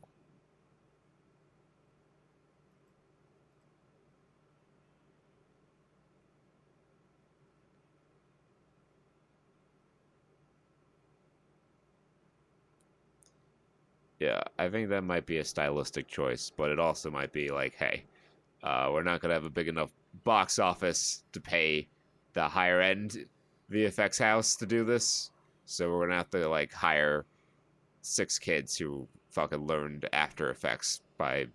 Yeah, 14.21 14.42
I 14.57 14.68
think 14.68 14.88
that 14.90 15.03
might 15.03 15.27
be 15.27 15.38
a 15.38 15.45
stylistic 15.45 16.07
choice, 16.07 16.49
but 16.57 16.71
it 16.71 16.79
also 16.79 17.11
might 17.11 17.33
be 17.33 17.51
like, 17.51 17.75
hey, 17.75 18.05
uh, 18.62 18.88
we're 18.92 19.03
not 19.03 19.21
gonna 19.21 19.35
have 19.35 19.45
a 19.45 19.51
big 19.51 19.66
enough 19.66 19.90
box 20.23 20.61
office 20.61 21.25
to 21.33 21.40
pay 21.40 21.88
the 22.35 22.49
higher 22.49 22.81
end 22.81 23.27
VFX 23.68 24.21
house 24.21 24.55
to 24.57 24.66
do 24.66 24.85
this, 24.85 25.33
so 25.64 25.90
we're 25.90 26.07
gonna 26.07 26.18
have 26.18 26.31
to 26.31 26.49
like 26.49 26.73
hire 26.73 27.27
six 28.03 28.38
kids 28.38 28.77
who 28.77 29.09
fucking 29.31 29.67
learned 29.67 30.09
After 30.12 30.51
Effects 30.51 31.01
by 31.17 31.47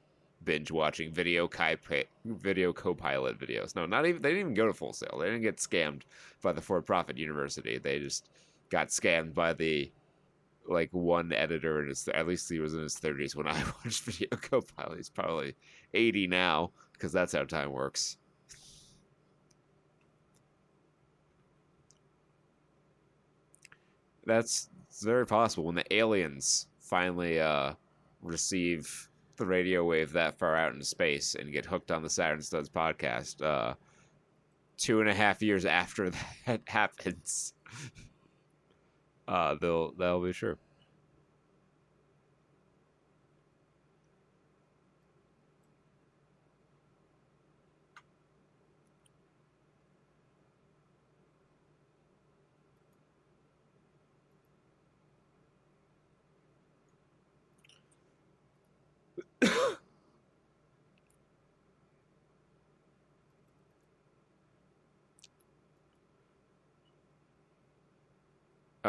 binge 0.43 0.71
watching 0.71 1.12
video 1.12 1.47
ki- 1.47 2.05
video 2.25 2.73
copilot 2.73 3.38
videos. 3.38 3.75
No, 3.75 3.86
not 3.86 4.05
even 4.05 4.21
they 4.21 4.29
didn't 4.29 4.41
even 4.41 4.53
go 4.53 4.65
to 4.67 4.73
Full 4.73 4.93
Sail. 4.93 5.17
They 5.19 5.27
didn't 5.27 5.41
get 5.41 5.57
scammed 5.57 6.03
by 6.41 6.53
the 6.53 6.62
for 6.62 6.81
profit 6.81 7.17
university. 7.17 7.77
They 7.77 7.99
just 7.99 8.29
got 8.69 8.88
scammed 8.88 9.33
by 9.33 9.53
the 9.53 9.91
like 10.67 10.89
one 10.91 11.31
editor 11.31 11.79
and 11.79 11.89
his 11.89 12.07
at 12.10 12.27
least 12.27 12.49
he 12.49 12.60
was 12.60 12.73
in 12.73 12.81
his 12.81 12.95
30s 12.95 13.36
when 13.36 13.47
I 13.47 13.63
watched 13.83 14.03
Video 14.03 14.29
Copilot. 14.31 14.97
He's 14.97 15.10
probably 15.10 15.55
80 15.93 16.27
now 16.27 16.71
because 16.93 17.12
that's 17.12 17.33
how 17.33 17.43
time 17.43 17.71
works. 17.71 18.17
That's 24.25 24.69
very 25.03 25.25
possible 25.25 25.65
when 25.65 25.75
the 25.75 25.93
aliens 25.93 26.67
finally 26.79 27.39
uh, 27.39 27.73
receive 28.21 29.10
the 29.36 29.45
radio 29.45 29.83
wave 29.83 30.12
that 30.13 30.38
far 30.39 30.55
out 30.55 30.73
in 30.73 30.81
space 30.83 31.36
and 31.36 31.51
get 31.51 31.65
hooked 31.65 31.91
on 31.91 32.01
the 32.01 32.10
Saturn 32.10 32.41
Studs 32.41 32.69
podcast. 32.69 33.41
Uh, 33.43 33.75
two 34.77 34.99
and 34.99 35.10
a 35.10 35.13
half 35.13 35.41
years 35.41 35.65
after 35.65 36.10
that 36.45 36.62
happens 36.65 37.53
uh, 39.27 39.55
they'll 39.60 39.91
they'll 39.93 40.21
be 40.21 40.33
sure. 40.33 40.57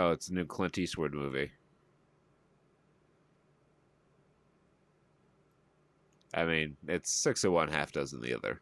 Oh, 0.01 0.13
it's 0.13 0.29
a 0.29 0.33
new 0.33 0.45
Clint 0.45 0.79
Eastwood 0.79 1.13
movie. 1.13 1.51
I 6.33 6.45
mean, 6.45 6.77
it's 6.87 7.11
six 7.11 7.43
of 7.43 7.51
one, 7.51 7.69
half 7.69 7.91
dozen 7.91 8.21
the 8.21 8.33
other. 8.33 8.61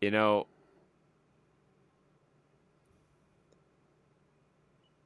You 0.00 0.10
know, 0.10 0.46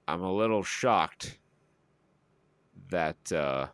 I'm 0.07 0.23
a 0.23 0.33
little 0.33 0.63
shocked 0.63 1.37
that 2.91 3.33
uh, 3.33 3.67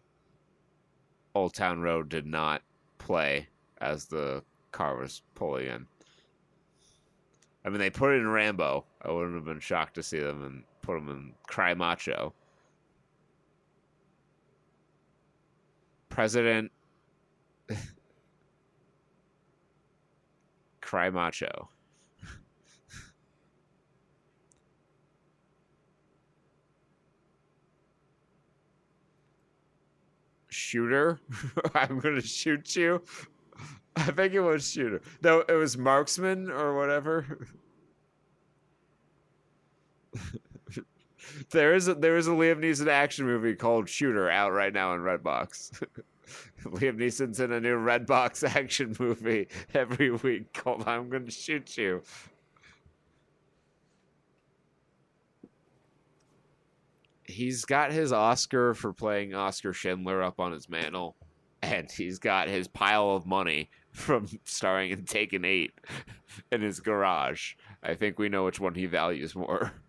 Old 1.35 1.55
Town 1.55 1.81
Road 1.81 2.09
did 2.09 2.27
not 2.27 2.63
play 2.99 3.49
as 3.81 4.07
the 4.07 4.43
car 4.73 4.97
was 4.97 5.23
pulling 5.35 5.67
in. 5.67 5.87
I 7.65 7.69
mean, 7.69 7.79
they 7.79 7.91
put 7.91 8.13
it 8.13 8.21
in 8.21 8.29
Rambo. 8.29 8.85
I 9.03 9.11
wouldn't 9.11 9.35
have 9.35 9.45
been 9.45 9.61
shocked 9.61 9.95
to 9.95 10.03
see 10.03 10.19
them 10.21 10.45
and 10.45 10.65
put 10.83 10.95
them 10.95 11.09
in 11.09 11.33
Cry 11.47 11.75
Macho. 11.75 12.33
President 16.09 16.73
Cry 20.81 21.11
Macho. 21.11 21.69
Shooter. 30.71 31.19
I'm 31.75 31.99
gonna 31.99 32.21
shoot 32.21 32.77
you. 32.77 33.03
I 33.97 34.05
think 34.13 34.35
it 34.35 34.41
was 34.41 34.71
shooter. 34.71 35.03
No, 35.23 35.41
it 35.41 35.55
was 35.55 35.77
marksman 35.77 36.51
or 36.51 36.77
whatever. 36.77 37.49
there 41.51 41.75
is 41.75 41.89
a, 41.89 41.95
there 41.95 42.17
is 42.17 42.29
a 42.29 42.31
Liam 42.31 42.59
Neeson 42.59 42.87
action 42.87 43.27
movie 43.27 43.55
called 43.55 43.89
Shooter 43.89 44.31
out 44.31 44.53
right 44.53 44.73
now 44.73 44.95
in 44.95 45.01
Redbox. 45.01 45.83
Liam 46.65 46.97
Neeson's 46.99 47.41
in 47.41 47.51
a 47.51 47.61
new 47.61 47.77
Redbox 47.77 48.49
action 48.57 48.95
movie 49.01 49.49
every 49.75 50.13
week 50.13 50.53
called 50.53 50.85
"I'm 50.87 51.09
Gonna 51.09 51.31
Shoot 51.31 51.77
You." 51.77 52.03
He's 57.31 57.65
got 57.65 57.93
his 57.93 58.13
Oscar 58.13 58.75
for 58.75 58.93
playing 58.93 59.35
Oscar 59.35 59.73
Schindler 59.73 60.23
up 60.23 60.41
on 60.41 60.53
his 60.53 60.69
mantle, 60.69 61.17
and 61.63 61.91
he's 61.91 62.19
got 62.19 62.49
his 62.49 62.69
pile 62.69 63.11
of 63.11 63.27
money 63.27 63.71
from 63.93 64.27
starring 64.45 64.91
in 64.91 65.05
Taken 65.05 65.45
8 65.45 65.73
in 66.53 66.63
his 66.63 66.81
garage. 66.81 67.55
I 67.83 67.95
think 67.95 68.19
we 68.19 68.29
know 68.29 68.45
which 68.45 68.61
one 68.61 68.75
he 68.75 68.87
values 68.87 69.35
more. 69.35 69.73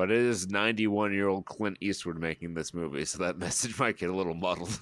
But 0.00 0.10
it 0.10 0.16
is 0.16 0.48
91 0.48 1.12
year 1.12 1.28
old 1.28 1.44
Clint 1.44 1.76
Eastwood 1.82 2.16
making 2.16 2.54
this 2.54 2.72
movie, 2.72 3.04
so 3.04 3.18
that 3.18 3.36
message 3.44 3.78
might 3.78 3.98
get 3.98 4.08
a 4.08 4.16
little 4.16 4.32
muddled. 4.32 4.80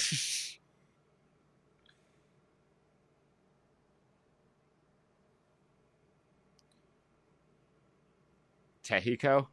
Tehiko? 8.84 9.48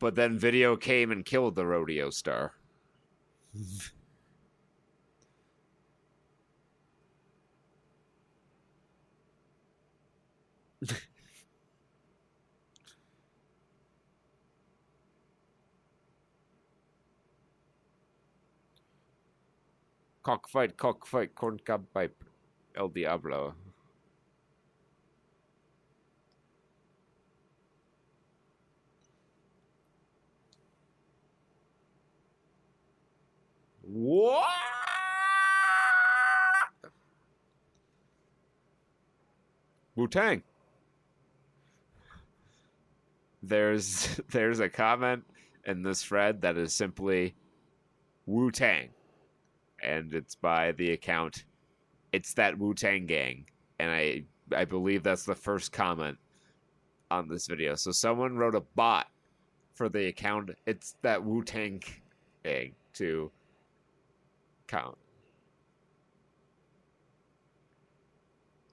But 0.00 0.16
then 0.16 0.36
video 0.36 0.76
came 0.76 1.12
and 1.12 1.24
killed 1.24 1.54
the 1.54 1.64
rodeo 1.64 2.10
star. 2.10 2.54
cockfight, 20.22 20.76
cockfight, 20.76 21.34
corn 21.34 21.58
corncob 21.58 21.84
pipe, 21.92 22.24
El 22.74 22.88
Diablo. 22.88 23.54
What? 33.82 34.46
Wu 39.96 40.06
Tang. 40.08 40.42
There's 43.42 44.20
there's 44.30 44.60
a 44.60 44.68
comment 44.68 45.24
in 45.66 45.82
this 45.82 46.02
thread 46.02 46.42
that 46.42 46.56
is 46.56 46.74
simply 46.74 47.34
Wu 48.26 48.50
Tang, 48.50 48.90
and 49.82 50.12
it's 50.14 50.34
by 50.34 50.72
the 50.72 50.92
account. 50.92 51.44
It's 52.12 52.34
that 52.34 52.58
Wu 52.58 52.74
Tang 52.74 53.06
gang, 53.06 53.46
and 53.78 53.90
I 53.90 54.24
I 54.54 54.64
believe 54.64 55.02
that's 55.02 55.24
the 55.24 55.34
first 55.34 55.72
comment 55.72 56.18
on 57.10 57.28
this 57.28 57.46
video. 57.46 57.74
So 57.74 57.90
someone 57.90 58.36
wrote 58.36 58.54
a 58.54 58.60
bot 58.60 59.08
for 59.74 59.88
the 59.88 60.06
account. 60.06 60.50
It's 60.66 60.96
that 61.02 61.24
Wu 61.24 61.42
Tang 61.42 61.82
gang 62.44 62.74
to 62.94 63.30
count. 64.68 64.96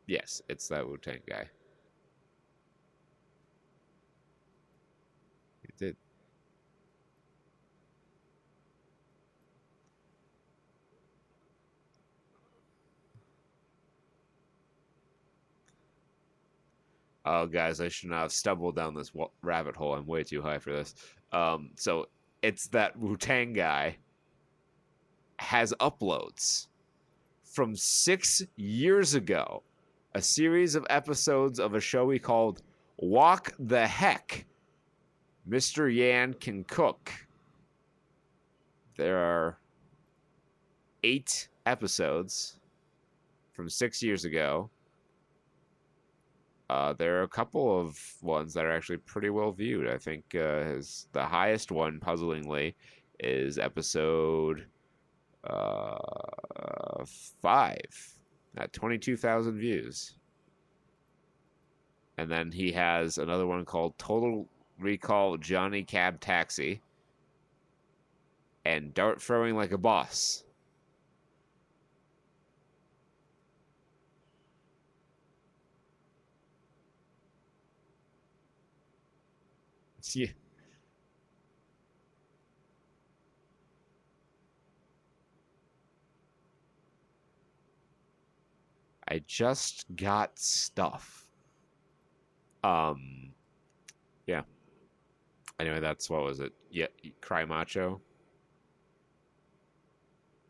Yes, 0.07 0.41
it's 0.47 0.67
that 0.69 0.87
Wu 0.87 0.97
Tang 0.97 1.19
guy. 1.27 1.49
He 5.61 5.69
did. 5.77 5.97
Oh, 17.29 17.45
guys, 17.45 17.81
I 17.81 17.89
should 17.89 18.09
not 18.09 18.21
have 18.21 18.31
stumbled 18.31 18.77
down 18.77 18.93
this 18.93 19.11
rabbit 19.41 19.75
hole. 19.75 19.95
I'm 19.95 20.05
way 20.05 20.23
too 20.23 20.41
high 20.41 20.59
for 20.59 20.71
this. 20.71 20.95
Um, 21.33 21.71
so 21.75 22.05
it's 22.41 22.67
that 22.69 22.97
Wu 22.97 23.17
Tang 23.17 23.51
guy 23.51 23.97
has 25.39 25.73
uploads 25.81 26.67
from 27.43 27.75
six 27.75 28.43
years 28.55 29.13
ago, 29.13 29.61
a 30.15 30.21
series 30.21 30.75
of 30.75 30.87
episodes 30.89 31.59
of 31.59 31.73
a 31.73 31.81
show 31.81 32.05
we 32.05 32.17
called 32.17 32.61
Walk 32.97 33.51
the 33.59 33.85
Heck. 33.85 34.45
Mr. 35.49 35.93
Yan 35.93 36.33
Can 36.33 36.63
Cook. 36.63 37.11
There 38.95 39.17
are 39.17 39.59
eight 41.03 41.49
episodes 41.65 42.59
from 43.51 43.69
six 43.69 44.01
years 44.01 44.23
ago. 44.23 44.69
Uh, 46.69 46.93
there 46.93 47.19
are 47.19 47.23
a 47.23 47.29
couple 47.29 47.79
of 47.79 47.97
ones 48.21 48.53
that 48.53 48.65
are 48.65 48.75
actually 48.75 48.97
pretty 48.97 49.29
well 49.29 49.51
viewed. 49.51 49.87
I 49.87 49.97
think 49.97 50.35
uh, 50.35 50.63
his, 50.63 51.07
the 51.13 51.25
highest 51.25 51.71
one, 51.71 51.99
puzzlingly, 51.99 52.75
is 53.19 53.57
episode 53.57 54.65
uh, 55.45 55.97
five 57.41 58.17
at 58.57 58.73
22,000 58.73 59.57
views. 59.57 60.17
And 62.17 62.29
then 62.29 62.51
he 62.51 62.71
has 62.73 63.17
another 63.17 63.45
one 63.47 63.63
called 63.63 63.97
Total 63.97 64.45
Recall 64.79 65.37
Johnny 65.37 65.83
Cab 65.83 66.19
Taxi 66.19 66.81
and 68.65 68.93
Dart 68.93 69.21
Throwing 69.21 69.55
Like 69.55 69.71
a 69.71 69.77
Boss. 69.77 70.43
I 89.07 89.21
just 89.25 89.85
got 89.95 90.37
stuff. 90.37 91.27
Um, 92.63 93.31
yeah. 94.25 94.41
Anyway, 95.59 95.79
that's 95.79 96.09
what 96.09 96.23
was 96.23 96.39
it? 96.39 96.51
Yeah, 96.69 96.87
Cry 97.21 97.45
Macho. 97.45 98.01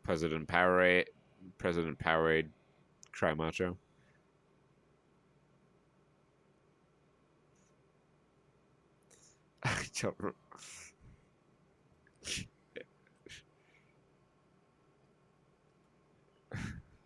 President 0.02 0.48
Powerade, 0.48 1.04
President 1.58 1.98
Powerade, 1.98 2.48
Cry 3.12 3.34
Macho. 3.34 3.76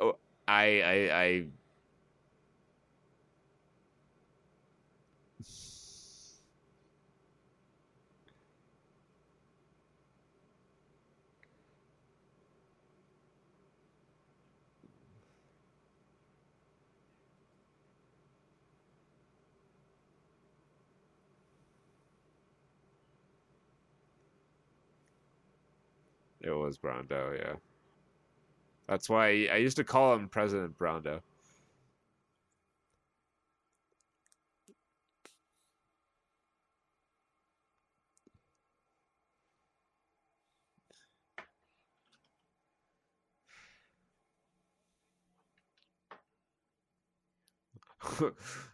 Oh, 0.00 0.16
I, 0.46 0.82
I, 0.82 1.22
I. 1.22 1.46
It 26.42 26.50
was 26.50 26.76
Brando, 26.76 27.38
yeah. 27.38 27.54
That's 28.88 29.08
why 29.08 29.48
I 29.52 29.56
used 29.56 29.76
to 29.76 29.84
call 29.84 30.14
him 30.14 30.28
President 30.28 30.76
Brando. 30.76 31.20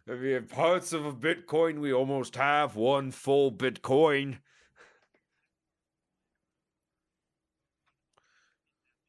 if 0.06 0.22
you 0.22 0.34
have 0.34 0.48
parts 0.48 0.92
of 0.94 1.04
a 1.04 1.12
Bitcoin, 1.12 1.80
we 1.80 1.92
almost 1.92 2.36
have 2.36 2.76
one 2.76 3.10
full 3.10 3.52
Bitcoin. 3.52 4.38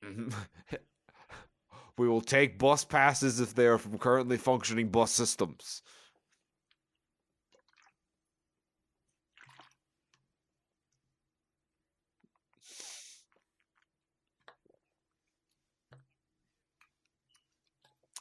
we 1.97 2.07
will 2.07 2.21
take 2.21 2.57
bus 2.59 2.83
passes 2.83 3.39
if 3.39 3.53
they 3.55 3.65
are 3.67 3.77
from 3.77 3.97
currently 3.97 4.37
functioning 4.37 4.89
bus 4.89 5.11
systems. 5.11 5.81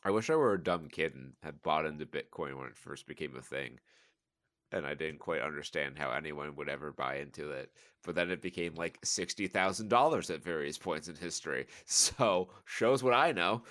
I 0.05 0.11
wish 0.11 0.31
I 0.31 0.37
were 0.37 0.55
a 0.55 0.63
dumb 0.63 0.89
kid 0.89 1.15
and 1.15 1.35
had 1.43 1.63
bought 1.63 1.85
into 1.85 2.07
Bitcoin 2.07 2.57
when 2.57 2.69
it 2.69 2.79
first 2.79 3.07
became 3.07 3.37
a 3.37 3.43
thing. 3.43 3.79
And 4.73 4.87
I 4.87 4.95
didn't 4.95 5.19
quite 5.21 5.41
understand 5.41 5.99
how 5.99 6.11
anyone 6.11 6.55
would 6.57 6.69
ever 6.69 6.93
buy 6.93 7.17
into 7.17 7.51
it. 7.51 7.73
But 8.05 8.15
then 8.15 8.31
it 8.31 8.43
became 8.43 8.75
like 8.75 9.01
$60,000 9.03 10.31
at 10.35 10.43
various 10.43 10.79
points 10.79 11.09
in 11.09 11.17
history. 11.17 11.67
So, 11.87 12.51
shows 12.65 13.03
what 13.03 13.15
I 13.15 13.33
know. 13.33 13.63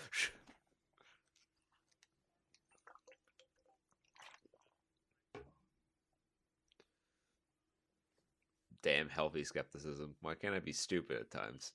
Damn 8.82 9.10
healthy 9.10 9.44
skepticism. 9.44 10.16
Why 10.22 10.34
can't 10.36 10.56
I 10.56 10.60
be 10.60 10.74
stupid 10.74 11.18
at 11.18 11.30
times? 11.32 11.74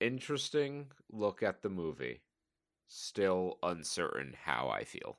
Interesting 0.00 0.90
look 1.10 1.42
at 1.42 1.62
the 1.62 1.68
movie. 1.68 2.22
Still 2.88 3.58
uncertain 3.62 4.36
how 4.44 4.68
I 4.70 4.84
feel. 4.84 5.18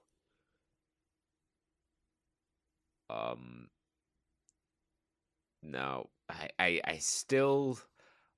Um 3.09 3.69
no, 5.63 6.09
I, 6.29 6.49
I 6.59 6.81
I 6.85 6.97
still 6.97 7.79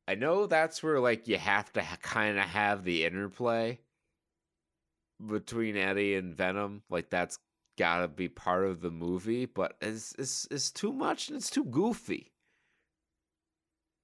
I 0.07 0.15
know 0.15 0.47
that's 0.47 0.83
where 0.83 0.99
like 0.99 1.27
you 1.27 1.37
have 1.37 1.71
to 1.73 1.83
ha- 1.83 1.97
kind 2.01 2.37
of 2.39 2.45
have 2.45 2.83
the 2.83 3.05
interplay 3.05 3.79
between 5.25 5.77
Eddie 5.77 6.15
and 6.15 6.35
Venom. 6.35 6.83
Like 6.89 7.09
that's 7.09 7.39
got 7.77 7.99
to 7.99 8.07
be 8.07 8.27
part 8.29 8.65
of 8.65 8.81
the 8.81 8.91
movie, 8.91 9.45
but 9.45 9.77
it's, 9.81 10.13
it's 10.17 10.47
it's 10.51 10.71
too 10.71 10.91
much 10.93 11.29
and 11.29 11.37
it's 11.37 11.49
too 11.49 11.65
goofy. 11.65 12.30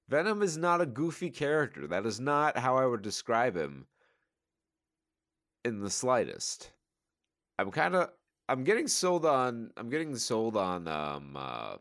Venom 0.08 0.42
is 0.42 0.56
not 0.56 0.80
a 0.80 0.86
goofy 0.86 1.30
character. 1.30 1.86
That 1.86 2.06
is 2.06 2.18
not 2.18 2.56
how 2.56 2.76
I 2.76 2.86
would 2.86 3.02
describe 3.02 3.56
him 3.56 3.86
in 5.64 5.80
the 5.80 5.90
slightest. 5.90 6.72
I'm 7.58 7.70
kind 7.70 7.94
of 7.94 8.10
I'm 8.48 8.64
getting 8.64 8.88
sold 8.88 9.26
on 9.26 9.70
I'm 9.76 9.90
getting 9.90 10.16
sold 10.16 10.56
on 10.56 10.88
um 10.88 11.36
uh 11.36 11.76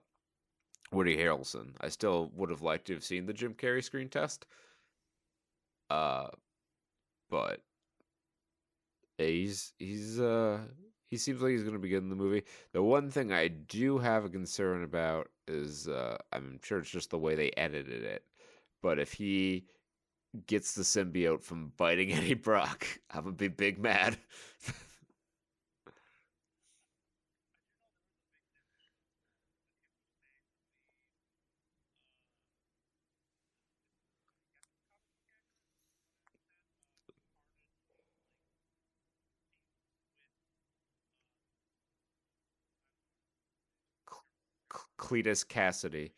Woody 0.92 1.18
Harrelson. 1.18 1.72
I 1.82 1.90
still 1.90 2.32
would 2.36 2.50
have 2.50 2.62
liked 2.62 2.88
to 2.88 2.94
have 2.94 3.04
seen 3.04 3.26
the 3.26 3.34
Jim 3.34 3.54
Carrey 3.54 3.84
screen 3.84 4.10
test. 4.10 4.46
Uh 5.90 6.28
but 7.30 7.62
he's 9.18 9.74
he's 9.80 10.20
uh 10.20 10.60
he 11.08 11.18
seems 11.18 11.42
like 11.42 11.52
he's 11.52 11.64
going 11.64 11.74
to 11.74 11.80
be 11.80 11.90
good 11.90 12.04
in 12.04 12.10
the 12.10 12.16
movie. 12.16 12.44
The 12.74 12.84
one 12.84 13.10
thing 13.10 13.32
I 13.32 13.48
do 13.48 13.98
have 13.98 14.26
a 14.26 14.30
concern 14.30 14.84
about 14.84 15.30
is 15.48 15.88
uh, 15.88 16.18
I'm 16.34 16.60
sure 16.64 16.80
it's 16.80 16.90
just 16.90 17.10
the 17.12 17.18
way 17.18 17.36
they 17.36 17.52
edited 17.58 18.04
it. 18.04 18.24
But 18.82 19.00
if 19.00 19.14
he 19.14 19.66
gets 20.48 20.74
the 20.76 20.84
symbiote 20.84 21.44
from 21.44 21.74
biting 21.78 22.14
Eddie 22.14 22.36
Brock, 22.36 22.88
I'm 23.12 23.24
gonna 23.24 23.34
be 23.36 23.48
big 23.50 23.80
mad. 23.80 24.18
Cletus 44.98 45.48
Cassidy. 45.48 46.12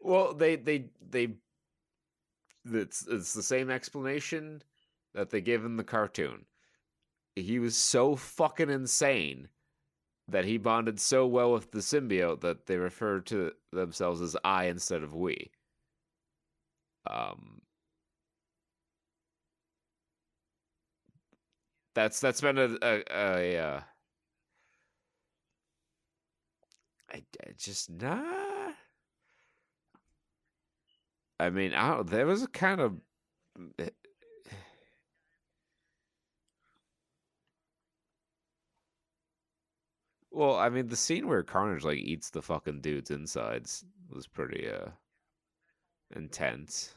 Well, 0.00 0.34
they 0.34 0.56
they 0.56 0.90
they 1.00 1.34
it's 2.64 3.06
it's 3.06 3.32
the 3.34 3.42
same 3.42 3.70
explanation 3.70 4.62
that 5.14 5.30
they 5.30 5.40
give 5.40 5.64
in 5.64 5.76
the 5.76 5.84
cartoon. 5.84 6.46
He 7.36 7.58
was 7.58 7.76
so 7.76 8.16
fucking 8.16 8.70
insane 8.70 9.48
that 10.28 10.44
he 10.44 10.58
bonded 10.58 11.00
so 11.00 11.26
well 11.26 11.52
with 11.52 11.70
the 11.72 11.80
symbiote 11.80 12.40
that 12.42 12.66
they 12.66 12.76
refer 12.78 13.20
to 13.20 13.52
themselves 13.72 14.20
as 14.20 14.36
I 14.44 14.64
instead 14.66 15.02
of 15.02 15.14
we. 15.14 15.50
Um 17.06 17.62
that's 21.94 22.20
that's 22.20 22.40
been 22.40 22.58
a 22.58 22.76
a, 22.82 23.02
a, 23.10 23.56
a 23.56 23.58
uh, 23.58 23.80
I, 27.14 27.22
I 27.46 27.52
just 27.56 27.88
nah. 27.90 28.72
I 31.38 31.50
mean, 31.50 31.74
I 31.74 32.02
there 32.02 32.26
was 32.26 32.42
a 32.42 32.48
kind 32.48 32.80
of. 32.80 33.00
Eh, 33.78 33.90
well, 40.30 40.56
I 40.56 40.68
mean, 40.68 40.88
the 40.88 40.96
scene 40.96 41.26
where 41.28 41.42
Carnage 41.42 41.84
like 41.84 41.98
eats 41.98 42.30
the 42.30 42.42
fucking 42.42 42.80
dude's 42.80 43.10
insides 43.10 43.84
was 44.10 44.26
pretty 44.26 44.68
uh 44.68 44.90
intense. 46.16 46.94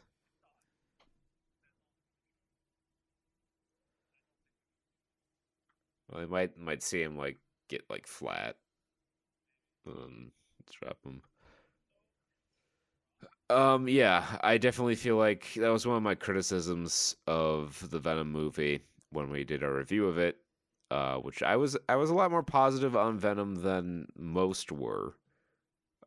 Well, 6.10 6.22
I 6.22 6.26
might 6.26 6.58
might 6.58 6.84
see 6.84 7.02
him 7.02 7.18
like 7.18 7.38
get 7.70 7.90
like 7.90 8.08
flat. 8.08 8.58
Um, 9.88 10.32
drop 10.70 10.98
him. 11.06 11.22
Um, 13.50 13.88
yeah, 13.88 14.38
I 14.42 14.58
definitely 14.58 14.96
feel 14.96 15.16
like 15.16 15.54
that 15.56 15.70
was 15.70 15.88
one 15.88 15.96
of 15.98 16.04
my 16.04 16.16
criticisms 16.16 17.16
of 17.28 17.90
the 17.90 18.00
Venom 18.00 18.32
movie 18.32 18.84
when 19.12 19.30
we 19.30 19.44
did 19.46 19.64
our 19.64 19.74
review 19.74 20.08
of 20.08 20.18
it. 20.18 20.38
Uh, 20.90 21.18
which 21.18 21.44
I 21.44 21.58
was 21.58 21.76
I 21.90 21.98
was 21.98 22.10
a 22.10 22.14
lot 22.14 22.32
more 22.32 22.44
positive 22.44 22.96
on 22.96 23.20
Venom 23.20 23.56
than 23.56 24.08
most 24.16 24.72
were. 24.72 25.16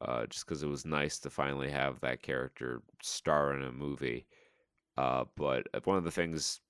Uh, 0.00 0.24
just 0.26 0.46
because 0.46 0.62
it 0.62 0.68
was 0.68 0.86
nice 0.86 1.18
to 1.18 1.30
finally 1.30 1.70
have 1.70 2.00
that 2.00 2.22
character 2.22 2.82
star 3.02 3.54
in 3.54 3.62
a 3.62 3.72
movie. 3.72 4.24
Uh, 4.96 5.24
but 5.36 5.66
one 5.84 5.98
of 5.98 6.04
the 6.04 6.10
things 6.10 6.60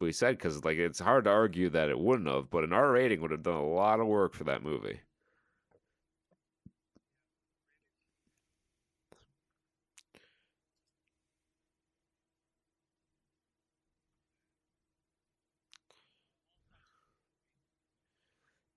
we 0.00 0.12
said, 0.12 0.36
because 0.38 0.64
like 0.64 0.78
it's 0.78 1.00
hard 1.00 1.24
to 1.24 1.30
argue 1.30 1.68
that 1.70 1.88
it 1.88 1.98
wouldn't 1.98 2.28
have, 2.28 2.50
but 2.50 2.64
an 2.64 2.72
R 2.72 2.92
rating 2.92 3.20
would 3.20 3.32
have 3.32 3.42
done 3.42 3.54
a 3.54 3.66
lot 3.66 4.00
of 4.00 4.06
work 4.06 4.34
for 4.34 4.44
that 4.44 4.62
movie. 4.62 5.00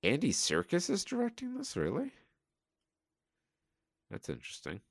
Andy 0.09 0.31
Serkis 0.31 0.89
is 0.89 1.05
directing 1.05 1.55
this, 1.55 1.77
really? 1.77 2.11
That's 4.09 4.27
interesting. 4.27 4.81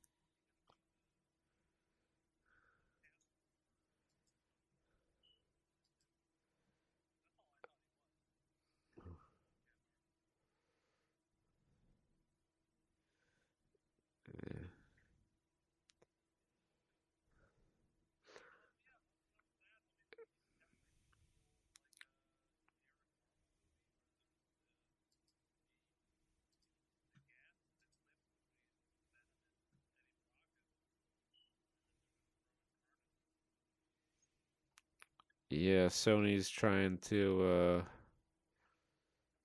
Yeah, 35.58 35.86
Sony's 35.86 36.48
trying 36.48 36.98
to 37.08 37.42
uh, 37.44 37.82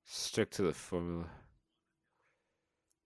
stick 0.06 0.52
to 0.52 0.62
the 0.62 0.72
formula. 0.72 1.26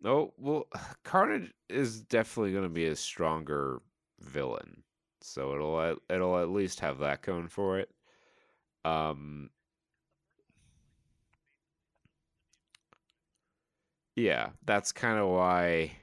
Oh 0.03 0.33
well, 0.37 0.67
Carnage 1.05 1.53
is 1.69 2.01
definitely 2.01 2.51
going 2.51 2.63
to 2.63 2.69
be 2.69 2.87
a 2.87 2.97
stronger 2.97 3.81
villain, 4.19 4.83
so 5.21 5.53
it'll 5.53 5.97
it'll 6.09 6.37
at 6.37 6.49
least 6.49 6.81
have 6.81 6.99
that 6.99 7.21
going 7.21 7.47
for 7.47 7.79
it. 7.79 7.89
Um, 8.83 9.51
yeah, 14.17 14.49
that's 14.65 14.91
kind 14.91 15.17
of 15.17 15.29
why 15.29 15.93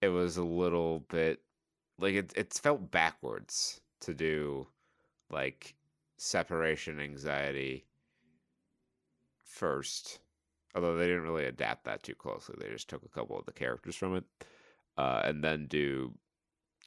it 0.00 0.08
was 0.10 0.36
a 0.36 0.44
little 0.44 1.00
bit 1.08 1.40
like 1.98 2.14
it. 2.14 2.32
It 2.36 2.54
felt 2.54 2.92
backwards 2.92 3.80
to 4.02 4.14
do 4.14 4.68
like 5.30 5.74
separation 6.16 7.00
anxiety 7.00 7.84
first 9.44 10.20
although 10.74 10.96
they 10.96 11.06
didn't 11.06 11.22
really 11.22 11.46
adapt 11.46 11.84
that 11.84 12.02
too 12.02 12.14
closely. 12.14 12.54
They 12.58 12.70
just 12.70 12.88
took 12.88 13.02
a 13.04 13.08
couple 13.08 13.38
of 13.38 13.46
the 13.46 13.52
characters 13.52 13.96
from 13.96 14.16
it, 14.16 14.24
uh, 14.96 15.22
and 15.24 15.42
then 15.42 15.66
do 15.66 16.12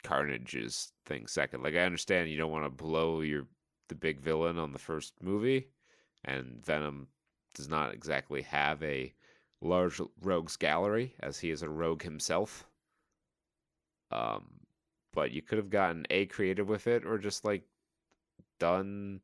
Carnage's 0.02 0.92
thing 1.04 1.26
second. 1.26 1.62
Like 1.62 1.74
I 1.74 1.80
understand 1.80 2.30
you 2.30 2.38
don't 2.38 2.52
want 2.52 2.64
to 2.64 2.70
blow 2.70 3.20
your 3.20 3.46
the 3.88 3.94
big 3.94 4.20
villain 4.20 4.58
on 4.58 4.72
the 4.72 4.78
first 4.78 5.14
movie, 5.22 5.68
and 6.24 6.64
Venom 6.64 7.08
does 7.54 7.68
not 7.68 7.92
exactly 7.92 8.42
have 8.42 8.82
a 8.82 9.12
large 9.60 10.00
rogues 10.22 10.56
gallery 10.56 11.14
as 11.20 11.38
he 11.38 11.50
is 11.50 11.62
a 11.62 11.68
rogue 11.68 12.02
himself. 12.02 12.66
Um, 14.10 14.44
but 15.12 15.32
you 15.32 15.42
could 15.42 15.58
have 15.58 15.70
gotten 15.70 16.06
a 16.10 16.26
creative 16.26 16.68
with 16.68 16.86
it, 16.86 17.04
or 17.04 17.18
just 17.18 17.44
like 17.44 17.62
done 18.58 19.20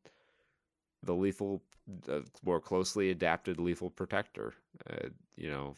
the 1.02 1.14
lethal 1.14 1.62
uh, 2.08 2.20
more 2.44 2.60
closely 2.60 3.10
adapted 3.10 3.58
lethal 3.58 3.90
protector 3.90 4.54
uh, 4.90 5.08
you 5.36 5.50
know 5.50 5.74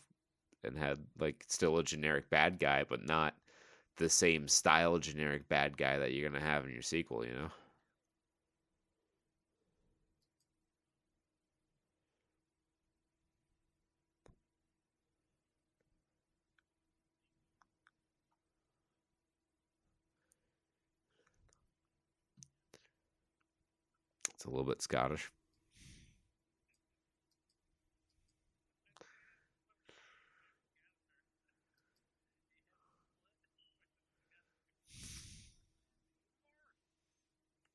and 0.65 0.77
had 0.77 0.99
like 1.19 1.45
still 1.47 1.79
a 1.79 1.85
generic 1.85 2.29
bad 2.31 2.59
guy 2.59 2.85
but 2.89 3.05
not 3.07 3.35
the 3.97 4.09
same 4.09 4.49
style 4.49 4.99
generic 4.99 5.49
bad 5.49 5.77
guy 5.77 5.99
that 5.99 6.13
you're 6.13 6.29
to 6.41 6.47
have 6.47 6.65
in 6.65 6.73
your 6.73 6.83
sequel 6.83 7.25
you 7.25 7.33
know 7.33 7.51
a 24.51 24.57
little 24.57 24.67
bit 24.67 24.83
scottish 24.83 25.31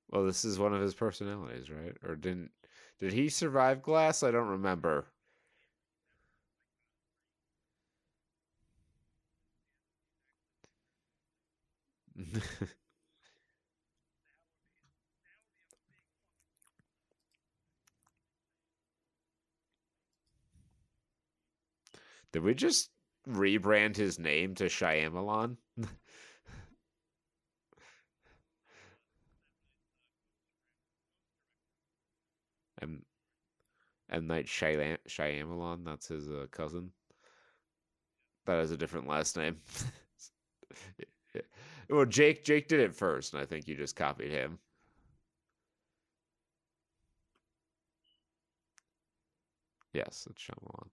Well, 0.10 0.26
this 0.26 0.44
is 0.44 0.58
one 0.58 0.74
of 0.74 0.82
his 0.82 0.96
personalities, 0.96 1.70
right? 1.70 1.96
Or 2.04 2.16
didn't 2.16 2.52
did 2.98 3.14
he 3.14 3.30
survive 3.30 3.84
glass? 3.84 4.24
I 4.24 4.32
don't 4.32 4.48
remember. 4.48 5.12
Did 22.36 22.44
we 22.44 22.54
just 22.54 22.90
rebrand 23.30 23.96
his 23.96 24.20
name 24.20 24.56
to 24.56 24.66
Shyamalan? 24.66 25.56
M 32.82 33.06
M 34.10 34.28
Night 34.28 34.48
Shyam- 34.48 34.98
Shyamalan. 35.08 35.86
That's 35.86 36.10
his 36.10 36.30
uh, 36.30 36.48
cousin. 36.52 36.92
That 38.48 38.60
has 38.60 38.72
a 38.72 38.78
different 38.78 39.08
last 39.08 39.38
name. 39.38 39.62
well, 41.90 42.06
Jake 42.06 42.44
Jake 42.44 42.68
did 42.68 42.82
it 42.82 42.94
first, 42.94 43.34
and 43.34 43.42
I 43.42 43.46
think 43.46 43.66
you 43.66 43.78
just 43.78 43.96
copied 43.96 44.32
him. 44.32 44.60
Yes, 49.94 50.28
it's 50.30 50.44
Shyamalan. 50.44 50.90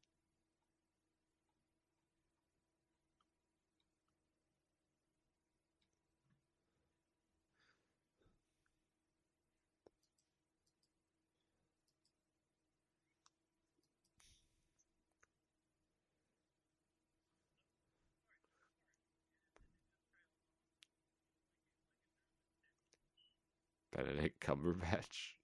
Benedict 23.95 24.41
Cumberbatch. 24.41 25.35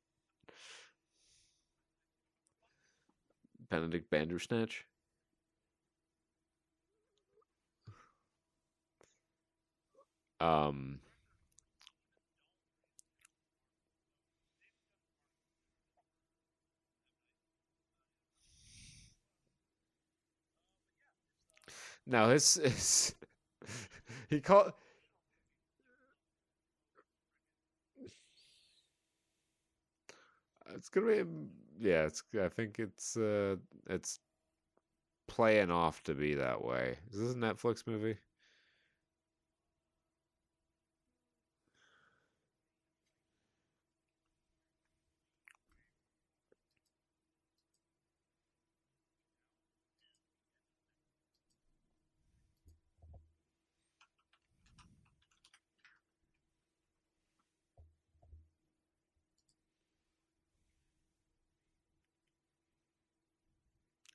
Benedict 3.70 4.10
Bandersnatch. 4.10 4.86
Um. 10.40 11.00
No, 22.06 22.30
his, 22.30 22.54
his 22.54 23.14
he 24.30 24.40
called 24.40 24.72
it's 30.74 30.88
gonna 30.88 31.24
be 31.24 31.24
yeah 31.80 32.04
it's 32.04 32.22
i 32.42 32.48
think 32.48 32.78
it's 32.78 33.16
uh 33.16 33.56
it's 33.88 34.20
playing 35.28 35.70
off 35.70 36.02
to 36.02 36.14
be 36.14 36.34
that 36.34 36.64
way. 36.64 36.96
Is 37.12 37.20
this 37.20 37.32
a 37.32 37.36
netflix 37.36 37.86
movie 37.86 38.16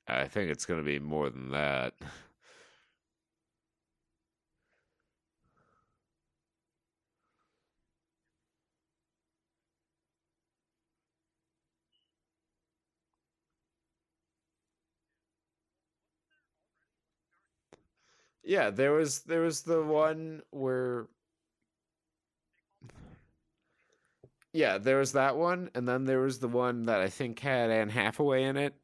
i 0.08 0.26
think 0.28 0.50
it's 0.50 0.66
gonna 0.66 0.82
be 0.82 0.98
more 0.98 1.30
than 1.30 1.50
that. 1.50 1.94
Yeah 18.44 18.70
there 18.70 18.92
was 18.92 19.22
there 19.22 19.40
was 19.40 19.62
the 19.62 19.82
one 19.82 20.42
where 20.50 21.06
yeah 24.52 24.78
there 24.78 24.98
was 24.98 25.12
that 25.12 25.36
one 25.36 25.70
and 25.74 25.88
then 25.88 26.04
there 26.04 26.20
was 26.20 26.38
the 26.38 26.48
one 26.48 26.84
that 26.86 27.00
i 27.00 27.08
think 27.08 27.38
had 27.40 27.70
anne 27.70 27.88
hathaway 27.88 28.44
in 28.44 28.56
it 28.56 28.74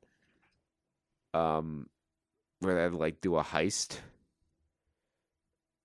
um 1.35 1.89
where 2.61 2.89
they'd 2.91 2.97
like 2.97 3.21
do 3.21 3.37
a 3.37 3.45
heist 3.45 3.99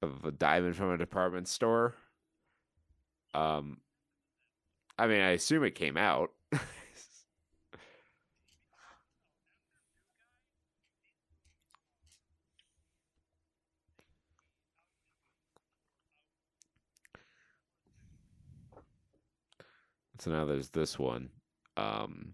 of 0.01 0.25
a 0.25 0.31
diamond 0.31 0.75
from 0.75 0.91
a 0.91 0.97
department 0.97 1.47
store. 1.47 1.95
Um 3.33 3.77
i 4.97 5.07
mean 5.07 5.21
i 5.21 5.31
assume 5.31 5.63
it 5.63 5.75
came 5.75 5.97
out. 5.97 6.31
So 20.19 20.31
now 20.31 20.45
there's 20.45 20.69
this 20.69 20.97
one. 20.97 21.29
Um 21.77 22.33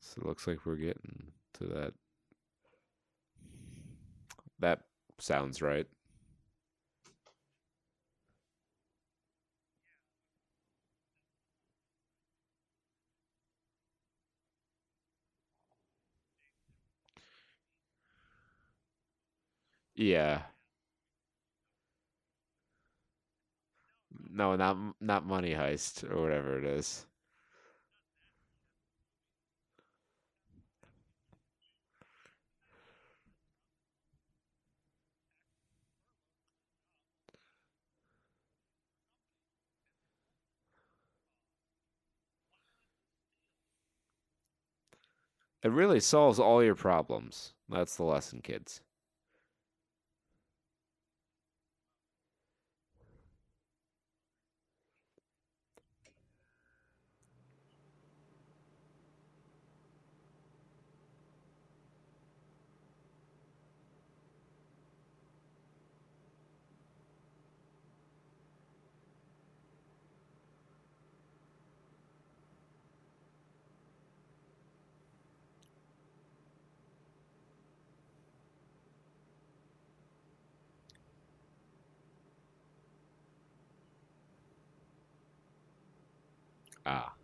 so 0.00 0.20
it 0.20 0.26
looks 0.26 0.46
like 0.46 0.64
we're 0.64 0.76
getting 0.76 1.32
to 1.58 1.64
that 1.66 1.94
That 4.58 4.84
sounds 5.18 5.62
right. 5.62 5.86
Yeah. 19.96 20.42
No, 24.30 24.56
not 24.56 24.76
not 25.00 25.24
Money 25.26 25.54
Heist 25.54 26.04
or 26.10 26.20
whatever 26.20 26.58
it 26.58 26.64
is. 26.64 27.06
It 45.62 45.68
really 45.70 46.00
solves 46.00 46.38
all 46.40 46.64
your 46.64 46.74
problems. 46.74 47.52
That's 47.68 47.96
the 47.96 48.04
lesson, 48.04 48.40
kids. 48.40 48.80
Ah. 86.84 87.16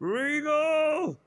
Regal! 0.00 1.18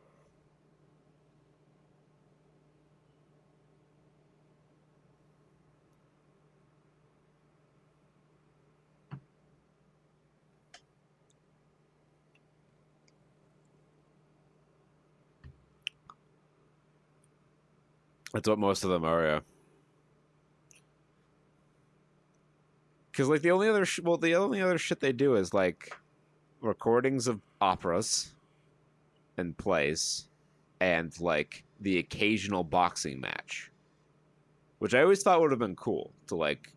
That's 18.34 18.50
what 18.50 18.58
most 18.58 18.84
of 18.84 18.90
them 18.90 19.06
are, 19.06 19.24
yeah. 19.24 19.40
Because 23.12 23.30
like 23.30 23.44
the 23.44 23.52
only 23.52 23.70
other 23.70 23.86
sh- 23.86 24.00
well, 24.00 24.18
the 24.18 24.36
only 24.36 24.60
other 24.60 24.80
shit 24.80 25.00
they 25.00 25.12
do 25.12 25.36
is 25.36 25.54
like 25.54 25.96
recordings 26.62 27.28
of 27.28 27.40
operas 27.62 28.34
and 29.38 29.58
plays, 29.58 30.28
and 30.80 31.20
like 31.20 31.64
the 31.80 32.00
occasional 32.00 32.64
boxing 32.64 33.20
match, 33.20 33.72
which 34.80 34.94
I 34.94 35.02
always 35.02 35.24
thought 35.24 35.42
would 35.42 35.52
have 35.52 35.60
been 35.60 35.76
cool 35.76 36.12
to 36.28 36.36
like 36.36 36.72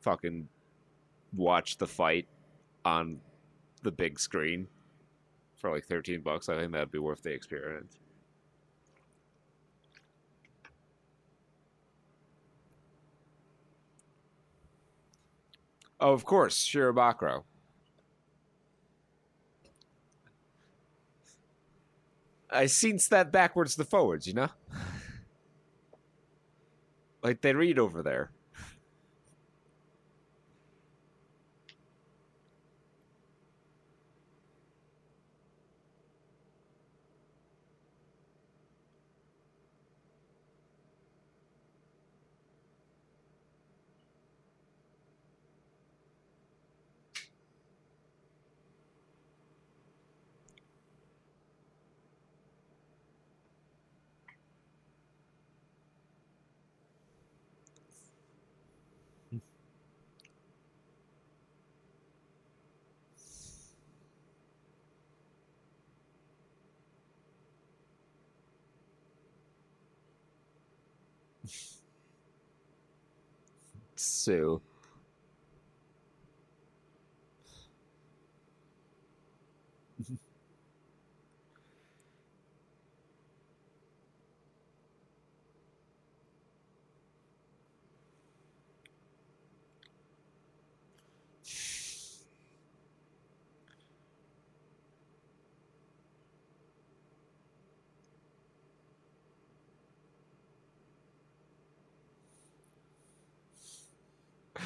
fucking 0.00 0.48
watch 1.34 1.78
the 1.78 1.86
fight 1.86 2.26
on 2.84 3.20
the 3.82 3.90
big 3.90 4.18
screen 4.18 4.66
for 5.56 5.70
like 5.70 5.84
13 5.84 6.20
bucks. 6.20 6.48
I 6.48 6.56
think 6.56 6.72
that'd 6.72 6.90
be 6.90 6.98
worth 6.98 7.22
the 7.22 7.30
experience. 7.30 7.98
Oh, 16.00 16.12
of 16.12 16.24
course, 16.24 16.64
Shirobakuro. 16.64 17.42
I 22.50 22.66
seen 22.66 22.98
that 23.10 23.30
backwards 23.30 23.76
to 23.76 23.84
forwards, 23.84 24.26
you 24.26 24.34
know? 24.34 24.48
like 27.22 27.40
they 27.40 27.54
read 27.54 27.78
over 27.78 28.02
there. 28.02 28.30
Sue. 73.98 74.60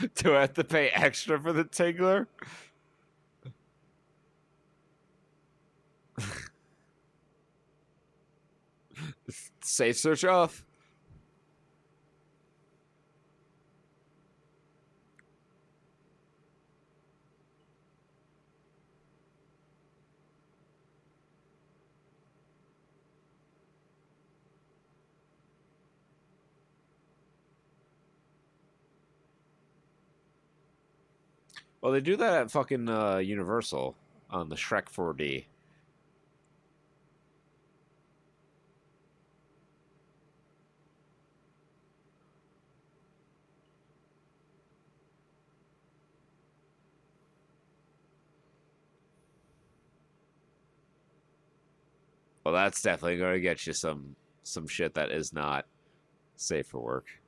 Do 0.16 0.34
I 0.36 0.40
have 0.42 0.55
to 0.55 0.64
pay 0.64 0.88
extra 0.88 1.40
for 1.40 1.53
the 1.53 1.64
Tingler? 1.64 2.26
Safe 9.62 9.96
search 9.96 10.24
off. 10.24 10.64
Well, 31.83 31.93
they 31.93 32.01
do 32.01 32.16
that 32.16 32.33
at 32.35 32.51
fucking 32.53 32.89
uh, 32.89 33.16
Universal 33.16 33.97
on 34.30 34.49
the 34.49 34.55
Shrek 34.55 34.85
4D. 34.85 35.47
Well, 52.45 52.55
that's 52.55 52.80
definitely 52.83 53.18
going 53.18 53.35
to 53.35 53.41
get 53.41 53.66
you 53.66 53.72
some 53.72 54.16
some 54.45 54.66
shit 54.66 54.95
that 54.95 55.12
is 55.12 55.33
not 55.33 55.66
safe 56.37 56.66
for 56.66 56.80
work. 56.80 57.22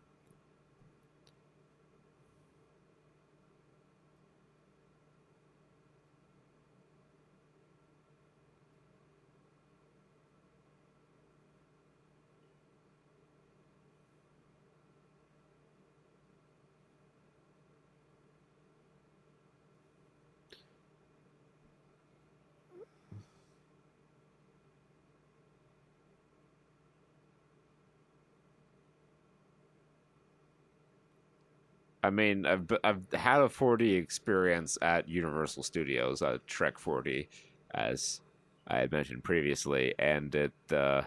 I 32.05 32.11
mean, 32.11 32.45
I've 32.45 32.71
I've 32.85 33.01
had 33.15 33.41
a 33.41 33.49
4D 33.49 33.99
experience 33.99 34.77
at 34.83 35.09
Universal 35.09 35.63
Studios, 35.63 36.21
uh, 36.21 36.37
Shrek 36.47 36.75
4D, 36.75 37.29
as 37.75 38.21
I 38.69 38.77
had 38.77 38.93
mentioned 38.93 39.25
previously, 39.25 39.95
and 39.99 40.35
it 40.35 40.53
uh, 40.71 41.03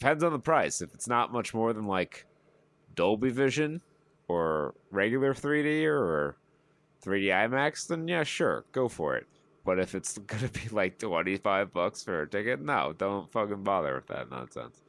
depends 0.00 0.24
on 0.24 0.32
the 0.32 0.40
price. 0.40 0.82
If 0.82 0.94
it's 0.94 1.06
not 1.06 1.32
much 1.32 1.54
more 1.54 1.72
than 1.72 1.86
like 1.86 2.26
Dolby 2.96 3.30
Vision 3.30 3.82
or 4.26 4.74
regular 4.90 5.32
3D 5.32 5.86
or 5.86 6.36
3D 7.06 7.26
IMAX, 7.26 7.86
then 7.86 8.08
yeah, 8.08 8.24
sure, 8.24 8.64
go 8.72 8.88
for 8.88 9.14
it. 9.14 9.28
But 9.64 9.78
if 9.78 9.94
it's 9.94 10.18
gonna 10.26 10.48
be 10.48 10.68
like 10.72 10.98
25 10.98 11.72
bucks 11.72 12.02
for 12.02 12.22
a 12.22 12.28
ticket, 12.28 12.60
no, 12.60 12.92
don't 12.98 13.30
fucking 13.30 13.62
bother 13.62 13.94
with 13.94 14.08
that 14.08 14.28
nonsense. 14.28 14.82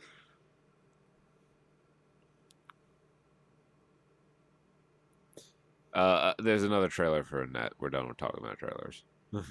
Uh, 5.93 5.97
uh, 5.97 6.33
there's 6.39 6.63
another 6.63 6.87
trailer 6.89 7.23
for 7.23 7.43
Annette. 7.43 7.73
We're 7.79 7.89
done 7.89 8.07
with 8.07 8.17
talking 8.17 8.43
about 8.43 8.57
trailers. 8.57 9.03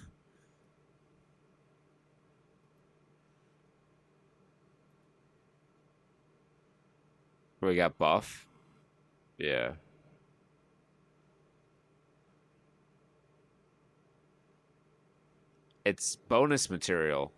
we 7.61 7.76
got 7.76 7.97
Buff. 7.97 8.47
Yeah. 9.38 9.72
It's 15.84 16.16
bonus 16.16 16.70
material. 16.70 17.32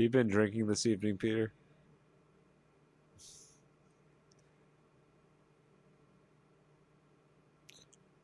Have 0.00 0.04
you 0.04 0.08
been 0.08 0.28
drinking 0.28 0.66
this 0.66 0.86
evening, 0.86 1.18
Peter? 1.18 1.52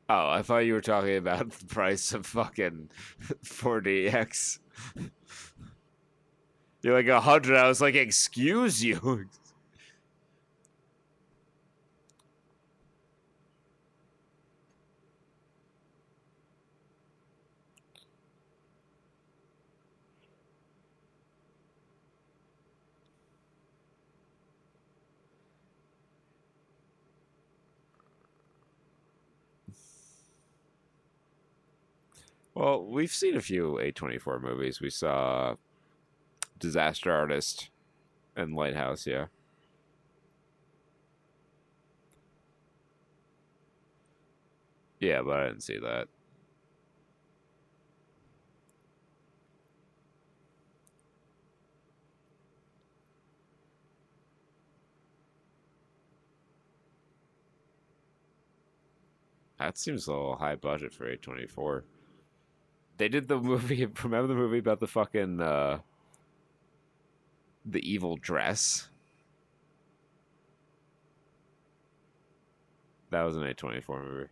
Oh, 0.09 0.31
I 0.31 0.41
thought 0.41 0.61
you 0.61 0.73
were 0.73 0.81
talking 0.81 1.19
about 1.19 1.51
the 1.59 1.67
price 1.67 2.15
of 2.15 2.25
fucking 2.25 2.89
4DX. 3.45 4.59
You're 6.83 6.95
like 6.95 7.09
a 7.09 7.21
hundred. 7.21 7.59
I 7.59 7.69
was 7.69 7.83
like, 7.83 7.95
excuse 7.95 8.83
you. 8.83 9.29
Well, 32.57 32.87
we've 32.87 33.13
seen 33.13 33.37
a 33.37 33.43
few 33.43 33.79
A24 33.79 34.41
movies. 34.41 34.81
We 34.81 34.89
saw 34.89 35.57
Disaster 36.59 37.13
Artist 37.13 37.69
and 38.35 38.55
Lighthouse, 38.55 39.07
yeah. 39.07 39.27
Yeah, 45.01 45.21
but 45.23 45.41
I 45.41 45.47
didn't 45.49 45.65
see 45.65 45.79
that. 45.79 46.09
That 59.59 59.77
seems 59.77 60.07
a 60.07 60.13
little 60.13 60.37
high 60.37 60.57
budget 60.57 60.95
for 60.95 61.05
A24. 61.05 61.83
They 62.97 63.09
did 63.09 63.29
the 63.29 63.39
movie. 63.41 63.87
Remember 64.03 64.27
the 64.27 64.35
movie 64.35 64.59
about 64.59 64.81
the 64.81 64.87
fucking 64.87 65.41
uh, 65.41 65.79
the 67.65 67.89
evil 67.89 68.17
dress? 68.17 68.89
That 73.11 73.23
was 73.23 73.37
an 73.37 73.45
A 73.45 73.55
twenty 73.55 73.81
four 73.81 74.03
movie. 74.03 74.29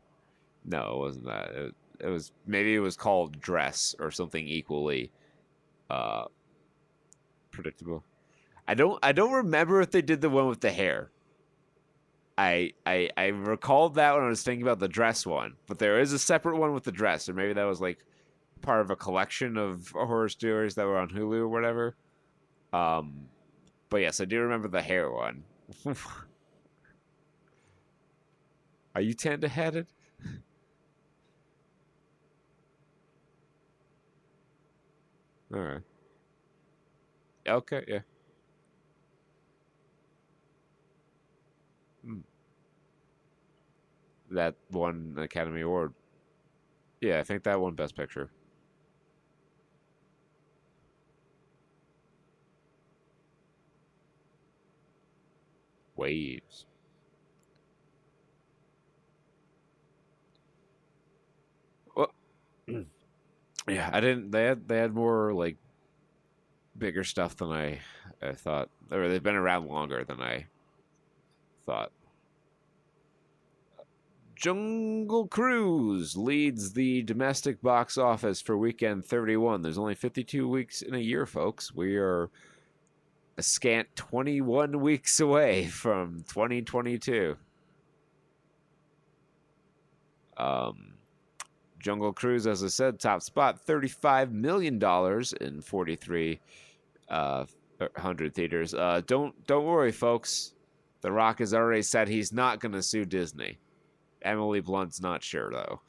No, 0.64 0.94
it 0.94 0.98
wasn't 0.98 1.26
that. 1.26 1.50
It, 1.54 1.74
it 2.00 2.08
was 2.08 2.32
maybe 2.46 2.74
it 2.74 2.80
was 2.80 2.96
called 2.96 3.40
Dress 3.40 3.94
or 3.98 4.10
something 4.10 4.46
equally 4.46 5.10
uh, 5.90 6.24
predictable. 7.50 8.02
I 8.66 8.74
don't 8.74 8.98
I 9.02 9.12
don't 9.12 9.32
remember 9.32 9.80
if 9.80 9.90
they 9.90 10.02
did 10.02 10.20
the 10.20 10.30
one 10.30 10.48
with 10.48 10.60
the 10.60 10.72
hair. 10.72 11.10
I 12.36 12.72
I 12.84 13.10
I 13.16 13.26
recalled 13.26 13.94
that 13.94 14.14
when 14.14 14.24
I 14.24 14.28
was 14.28 14.42
thinking 14.42 14.62
about 14.62 14.80
the 14.80 14.88
dress 14.88 15.24
one, 15.24 15.54
but 15.66 15.78
there 15.78 16.00
is 16.00 16.12
a 16.12 16.18
separate 16.18 16.56
one 16.56 16.72
with 16.72 16.84
the 16.84 16.92
dress, 16.92 17.28
or 17.28 17.34
maybe 17.34 17.52
that 17.52 17.64
was 17.64 17.80
like 17.80 18.04
part 18.62 18.80
of 18.80 18.90
a 18.90 18.96
collection 18.96 19.56
of 19.56 19.88
horror 19.90 20.28
stories 20.28 20.74
that 20.76 20.86
were 20.86 20.98
on 20.98 21.08
Hulu 21.10 21.40
or 21.40 21.48
whatever. 21.48 21.96
Um, 22.72 23.28
but 23.90 23.98
yes, 23.98 24.20
I 24.20 24.26
do 24.26 24.42
remember 24.42 24.68
the 24.68 24.82
hair 24.82 25.10
one. 25.10 25.44
Are 28.94 29.00
you 29.00 29.14
tender 29.14 29.48
headed? 29.48 29.86
All 35.54 35.60
right. 35.60 35.82
Okay, 37.46 37.84
yeah. 37.88 38.00
Hmm. 42.04 42.20
That 44.30 44.56
won 44.70 45.14
Academy 45.18 45.62
Award. 45.62 45.94
Yeah, 47.00 47.20
I 47.20 47.22
think 47.22 47.44
that 47.44 47.60
won 47.60 47.74
Best 47.74 47.94
Picture. 47.96 48.30
Waves. 55.96 56.66
Well, 61.96 62.12
yeah, 63.68 63.90
I 63.92 64.00
didn't. 64.00 64.30
They 64.30 64.44
had 64.44 64.68
they 64.68 64.78
had 64.78 64.94
more 64.94 65.32
like 65.32 65.56
bigger 66.76 67.04
stuff 67.04 67.36
than 67.36 67.50
I, 67.52 67.80
I 68.22 68.32
thought, 68.32 68.70
or 68.90 69.08
they've 69.08 69.22
been 69.22 69.34
around 69.34 69.68
longer 69.68 70.04
than 70.04 70.20
I 70.20 70.46
thought. 71.64 71.92
Jungle 74.34 75.26
Cruise 75.28 76.16
leads 76.16 76.72
the 76.72 77.02
domestic 77.02 77.62
box 77.62 77.96
office 77.96 78.42
for 78.42 78.58
weekend 78.58 79.06
31. 79.06 79.62
There's 79.62 79.78
only 79.78 79.94
52 79.94 80.48
weeks 80.48 80.82
in 80.82 80.94
a 80.94 80.98
year, 80.98 81.24
folks. 81.24 81.72
We 81.74 81.96
are 81.96 82.30
a 83.36 83.42
scant 83.42 83.88
21 83.96 84.80
weeks 84.80 85.20
away 85.20 85.66
from 85.66 86.24
2022. 86.28 87.36
Um, 90.36 90.94
Jungle 91.78 92.12
Cruise, 92.12 92.46
as 92.46 92.64
I 92.64 92.68
said, 92.68 92.98
top 92.98 93.22
spot, 93.22 93.64
$35 93.66 94.32
million 94.32 94.80
in 95.40 95.60
43 95.60 96.40
uh, 97.08 97.44
hundred 97.96 98.34
theaters. 98.34 98.74
Uh, 98.74 99.00
don't 99.06 99.46
don't 99.46 99.64
worry, 99.64 99.92
folks. 99.92 100.54
The 101.02 101.12
Rock 101.12 101.40
has 101.40 101.52
already 101.52 101.82
said 101.82 102.08
he's 102.08 102.32
not 102.32 102.60
going 102.60 102.72
to 102.72 102.82
sue 102.82 103.04
Disney. 103.04 103.58
Emily 104.22 104.60
Blunt's 104.60 105.02
not 105.02 105.22
sure 105.22 105.50
though. 105.50 105.82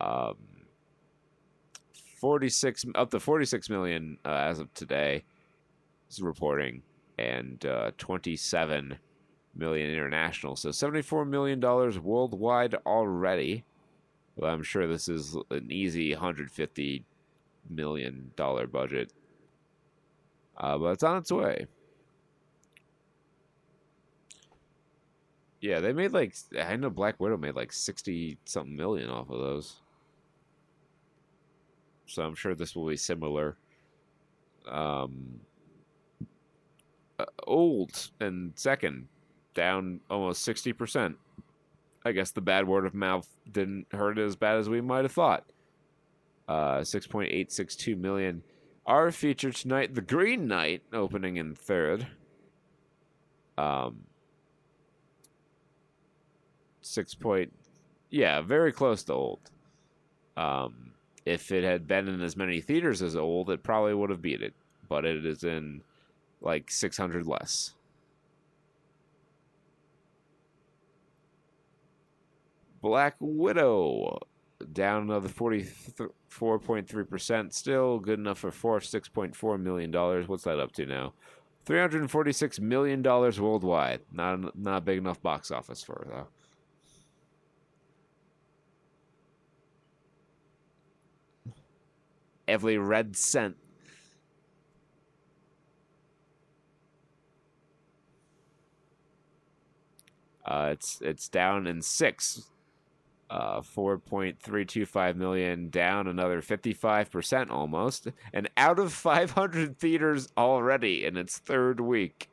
um, 0.00 0.36
46 2.20 2.84
up 2.94 3.10
to 3.10 3.18
46 3.18 3.70
million 3.70 4.18
uh, 4.26 4.28
as 4.28 4.58
of 4.58 4.72
today 4.74 5.24
is 6.10 6.20
reporting 6.20 6.82
and 7.18 7.64
uh, 7.64 7.92
27 7.96 8.98
million 9.56 9.90
international. 9.90 10.54
So 10.54 10.70
74 10.70 11.24
million 11.24 11.60
dollars 11.60 11.98
worldwide 11.98 12.74
already. 12.86 13.64
Well, 14.36 14.52
i'm 14.52 14.62
sure 14.62 14.86
this 14.86 15.08
is 15.08 15.36
an 15.50 15.70
easy 15.70 16.12
150 16.12 17.04
million 17.68 18.30
dollar 18.36 18.66
budget. 18.66 19.12
Uh, 20.56 20.76
but 20.76 20.88
it's 20.92 21.02
on 21.02 21.16
its 21.16 21.32
way. 21.32 21.66
Yeah, 25.62 25.80
they 25.80 25.92
made 25.92 26.12
like 26.12 26.34
I 26.58 26.76
know 26.76 26.90
Black 26.90 27.20
Widow 27.20 27.36
made 27.36 27.54
like 27.54 27.72
sixty 27.72 28.38
something 28.46 28.74
million 28.76 29.10
off 29.10 29.30
of 29.30 29.40
those. 29.40 29.76
So 32.10 32.22
I'm 32.22 32.34
sure 32.34 32.54
this 32.54 32.74
will 32.74 32.88
be 32.88 32.96
similar. 32.96 33.56
Um, 34.68 35.40
uh, 37.18 37.24
old 37.46 38.10
and 38.20 38.52
second, 38.56 39.08
down 39.54 40.00
almost 40.10 40.42
sixty 40.42 40.72
percent. 40.72 41.16
I 42.04 42.12
guess 42.12 42.30
the 42.30 42.40
bad 42.40 42.66
word 42.66 42.86
of 42.86 42.94
mouth 42.94 43.28
didn't 43.50 43.86
hurt 43.92 44.18
as 44.18 44.36
bad 44.36 44.56
as 44.56 44.68
we 44.68 44.80
might 44.80 45.04
have 45.04 45.12
thought. 45.12 45.44
Uh, 46.48 46.82
six 46.82 47.06
point 47.06 47.30
eight 47.32 47.52
six 47.52 47.76
two 47.76 47.96
million. 47.96 48.42
Our 48.86 49.12
feature 49.12 49.52
tonight, 49.52 49.94
The 49.94 50.00
Green 50.00 50.48
Knight, 50.48 50.82
opening 50.92 51.36
in 51.36 51.54
third. 51.54 52.06
Um, 53.56 54.00
six 56.80 57.14
point, 57.14 57.52
yeah, 58.08 58.40
very 58.40 58.72
close 58.72 59.04
to 59.04 59.12
old. 59.12 59.50
Um, 60.36 60.89
if 61.30 61.52
it 61.52 61.62
had 61.62 61.86
been 61.86 62.08
in 62.08 62.20
as 62.20 62.36
many 62.36 62.60
theaters 62.60 63.00
as 63.02 63.14
old, 63.14 63.50
it 63.50 63.62
probably 63.62 63.94
would 63.94 64.10
have 64.10 64.20
beat 64.20 64.42
it, 64.42 64.52
but 64.88 65.04
it 65.04 65.24
is 65.24 65.44
in 65.44 65.82
like 66.40 66.68
six 66.70 66.96
hundred 66.96 67.24
less. 67.26 67.74
Black 72.82 73.14
Widow 73.20 74.18
down 74.72 75.02
another 75.02 75.28
44.3%. 75.28 77.52
Still 77.52 77.98
good 77.98 78.18
enough 78.18 78.38
for 78.38 78.50
four, 78.50 78.80
$6.4 78.80 79.60
million. 79.60 79.92
What's 80.26 80.44
that 80.44 80.58
up 80.58 80.72
to 80.72 80.86
now? 80.86 81.12
$346 81.66 82.58
million 82.60 83.02
worldwide. 83.02 84.00
Not, 84.12 84.58
not 84.58 84.86
big 84.86 84.96
enough 84.96 85.20
box 85.20 85.50
office 85.50 85.82
for 85.82 86.06
though. 86.08 86.28
Every 92.50 92.76
red 92.76 93.16
cent. 93.16 93.56
Uh, 100.44 100.70
it's 100.72 101.00
it's 101.00 101.28
down 101.28 101.66
in 101.66 101.80
six. 101.80 102.46
Uh, 103.30 103.60
4.325 103.60 105.14
million 105.14 105.70
down 105.70 106.08
another 106.08 106.42
55% 106.42 107.48
almost 107.48 108.08
and 108.32 108.50
out 108.56 108.80
of 108.80 108.92
500 108.92 109.78
theaters 109.78 110.32
already 110.36 111.04
in 111.04 111.16
its 111.16 111.38
third 111.38 111.78
week 111.78 112.28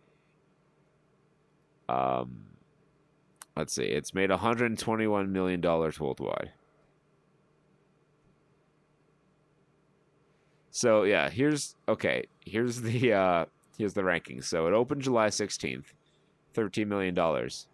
um 1.87 2.45
let's 3.55 3.75
see 3.75 3.83
it's 3.83 4.15
made 4.15 4.31
121 4.31 5.31
million 5.31 5.61
dollars 5.61 5.99
worldwide 5.99 6.51
So 10.77 11.03
yeah, 11.05 11.31
here's 11.31 11.75
okay. 11.89 12.25
Here's 12.45 12.81
the 12.81 13.11
uh 13.11 13.45
here's 13.79 13.95
the 13.95 14.03
rankings. 14.03 14.43
So 14.43 14.67
it 14.67 14.73
opened 14.73 15.01
July 15.01 15.29
16th, 15.29 15.85
13 16.53 16.87
million 16.87 17.15
dollars. 17.15 17.65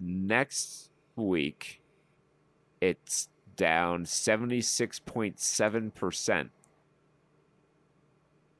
Next 0.00 0.90
week 1.14 1.80
it's 2.80 3.28
down 3.54 4.04
76.7%. 4.04 6.50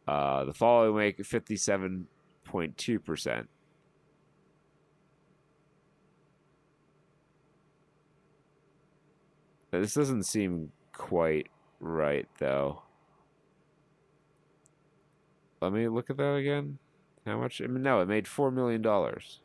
Uh 0.07 0.45
the 0.45 0.55
following 0.55 0.95
week 0.95 1.19
57.2%. 1.19 3.47
This 9.73 9.95
doesn't 9.95 10.23
seem 10.23 10.71
quite 10.93 11.49
right 11.81 12.29
though. 12.39 12.86
Let 15.61 15.73
me 15.73 15.89
look 15.89 16.11
at 16.11 16.17
that 16.19 16.35
again. 16.35 16.79
How 17.25 17.39
much? 17.39 17.61
I 17.61 17.67
mean, 17.67 17.83
no, 17.83 18.01
it 18.01 18.09
made 18.09 18.29
four 18.29 18.51
million 18.51 18.83
dollars. 18.83 19.41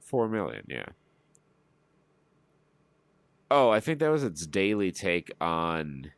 Four 0.00 0.28
million, 0.28 0.64
yeah. 0.68 0.86
Oh, 3.50 3.70
I 3.70 3.80
think 3.80 3.98
that 3.98 4.10
was 4.10 4.24
its 4.24 4.46
daily 4.46 4.92
take 4.92 5.32
on 5.40 6.12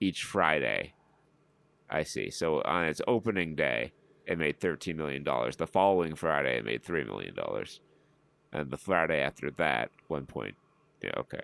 each 0.00 0.24
Friday. 0.24 0.94
I 1.88 2.02
see. 2.02 2.30
So 2.30 2.62
on 2.62 2.84
its 2.84 3.00
opening 3.06 3.54
day, 3.54 3.92
it 4.26 4.38
made 4.38 4.60
thirteen 4.60 4.96
million 4.96 5.24
dollars. 5.24 5.56
The 5.56 5.66
following 5.66 6.14
Friday, 6.14 6.58
it 6.58 6.64
made 6.64 6.84
three 6.84 7.04
million 7.04 7.34
dollars, 7.34 7.80
and 8.52 8.70
the 8.70 8.76
Friday 8.76 9.20
after 9.20 9.50
that, 9.52 9.90
one 10.08 10.26
point. 10.26 10.54
Yeah, 11.02 11.12
okay. 11.18 11.42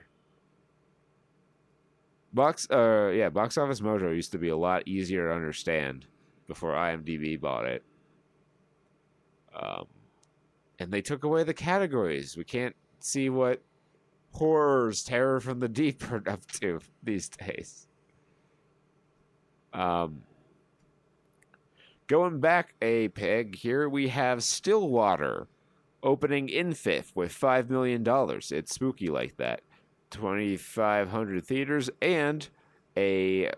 Box, 2.37 2.69
uh, 2.71 3.11
yeah, 3.15 3.31
Box 3.31 3.57
Office 3.57 3.81
Mojo 3.81 4.15
used 4.15 4.31
to 4.33 4.39
be 4.39 4.51
a 4.51 4.57
lot 4.57 4.87
easier 4.87 5.29
to 5.29 5.35
understand 5.35 6.05
before 6.47 6.73
IMDb 6.73 7.41
bought 7.41 7.65
it. 7.65 7.83
Um, 9.59 9.87
and 10.79 10.93
they 10.93 11.01
took 11.01 11.25
away 11.25 11.45
the 11.45 11.55
categories. 11.55 12.37
We 12.37 12.45
can't 12.45 12.77
see 13.01 13.31
what 13.31 13.63
horrors, 14.33 15.03
terror 15.03 15.41
from 15.41 15.61
the 15.61 15.69
deep 15.69 16.13
are 16.13 16.23
up 16.29 16.47
to 16.61 16.81
these 17.03 17.31
days. 17.31 17.89
Um, 19.73 20.21
going 22.07 22.39
back 22.39 22.75
a 22.83 23.09
peg 23.09 23.57
here, 23.57 23.89
we 23.89 24.09
have 24.09 24.45
Stillwater 24.45 25.49
opening 26.03 26.51
in 26.51 26.75
fifth 26.75 27.17
with 27.17 27.33
$5 27.33 27.71
million. 27.71 28.05
It's 28.07 28.75
spooky 28.75 29.09
like 29.09 29.39
that. 29.39 29.63
2,500 30.11 31.45
theaters 31.45 31.91
and 32.01 32.49
a, 32.97 33.51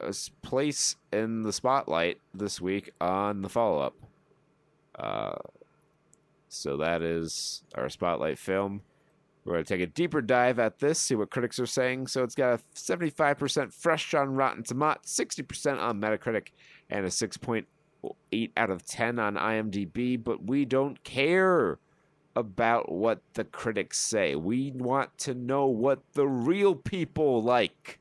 place 0.43 0.97
in 1.13 1.43
the 1.43 1.53
spotlight 1.53 2.19
this 2.35 2.61
week 2.61 2.91
on 3.01 3.43
the 3.43 3.49
follow 3.49 3.81
up. 3.81 3.95
Uh, 4.99 5.37
so 6.49 6.77
that 6.79 7.03
is 7.03 7.63
our 7.75 7.89
spotlight 7.89 8.39
film. 8.39 8.83
We're 9.45 9.55
going 9.55 9.65
to 9.65 9.75
take 9.77 9.89
a 9.89 9.91
deeper 9.91 10.21
dive 10.21 10.59
at 10.59 10.79
this, 10.79 10.99
see 10.99 11.15
what 11.15 11.31
critics 11.31 11.59
are 11.59 11.67
saying. 11.67 12.09
So 12.09 12.23
it's 12.23 12.35
got 12.35 12.61
a 12.61 12.63
75% 12.75 13.73
fresh 13.73 14.13
on 14.13 14.35
Rotten 14.35 14.63
Tomatoes, 14.63 15.05
60% 15.07 15.81
on 15.81 16.01
Metacritic, 16.01 16.49
and 16.91 17.07
a 17.07 17.09
6.8 17.09 18.51
out 18.57 18.71
of 18.71 18.85
10 18.85 19.19
on 19.19 19.37
IMDb. 19.37 20.23
But 20.23 20.45
we 20.45 20.65
don't 20.65 21.03
care 21.03 21.79
about 22.39 22.91
what 22.91 23.21
the 23.35 23.45
critics 23.45 23.99
say. 23.99 24.37
We 24.37 24.71
want 24.71 25.17
to 25.19 25.35
know 25.35 25.67
what 25.67 26.01
the 26.13 26.27
real 26.27 26.75
people 26.75 27.43
like. 27.43 27.99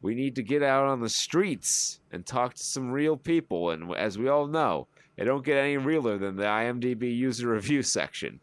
We 0.00 0.14
need 0.14 0.36
to 0.36 0.42
get 0.42 0.62
out 0.62 0.86
on 0.86 1.00
the 1.00 1.08
streets 1.08 2.00
and 2.12 2.24
talk 2.24 2.54
to 2.54 2.62
some 2.62 2.92
real 2.92 3.16
people. 3.16 3.70
And 3.70 3.92
as 3.96 4.16
we 4.16 4.28
all 4.28 4.46
know, 4.46 4.86
it 5.16 5.24
don't 5.24 5.44
get 5.44 5.56
any 5.56 5.76
realer 5.76 6.16
than 6.16 6.36
the 6.36 6.44
IMDb 6.44 7.14
user 7.14 7.48
review 7.52 7.82
section. 7.82 8.40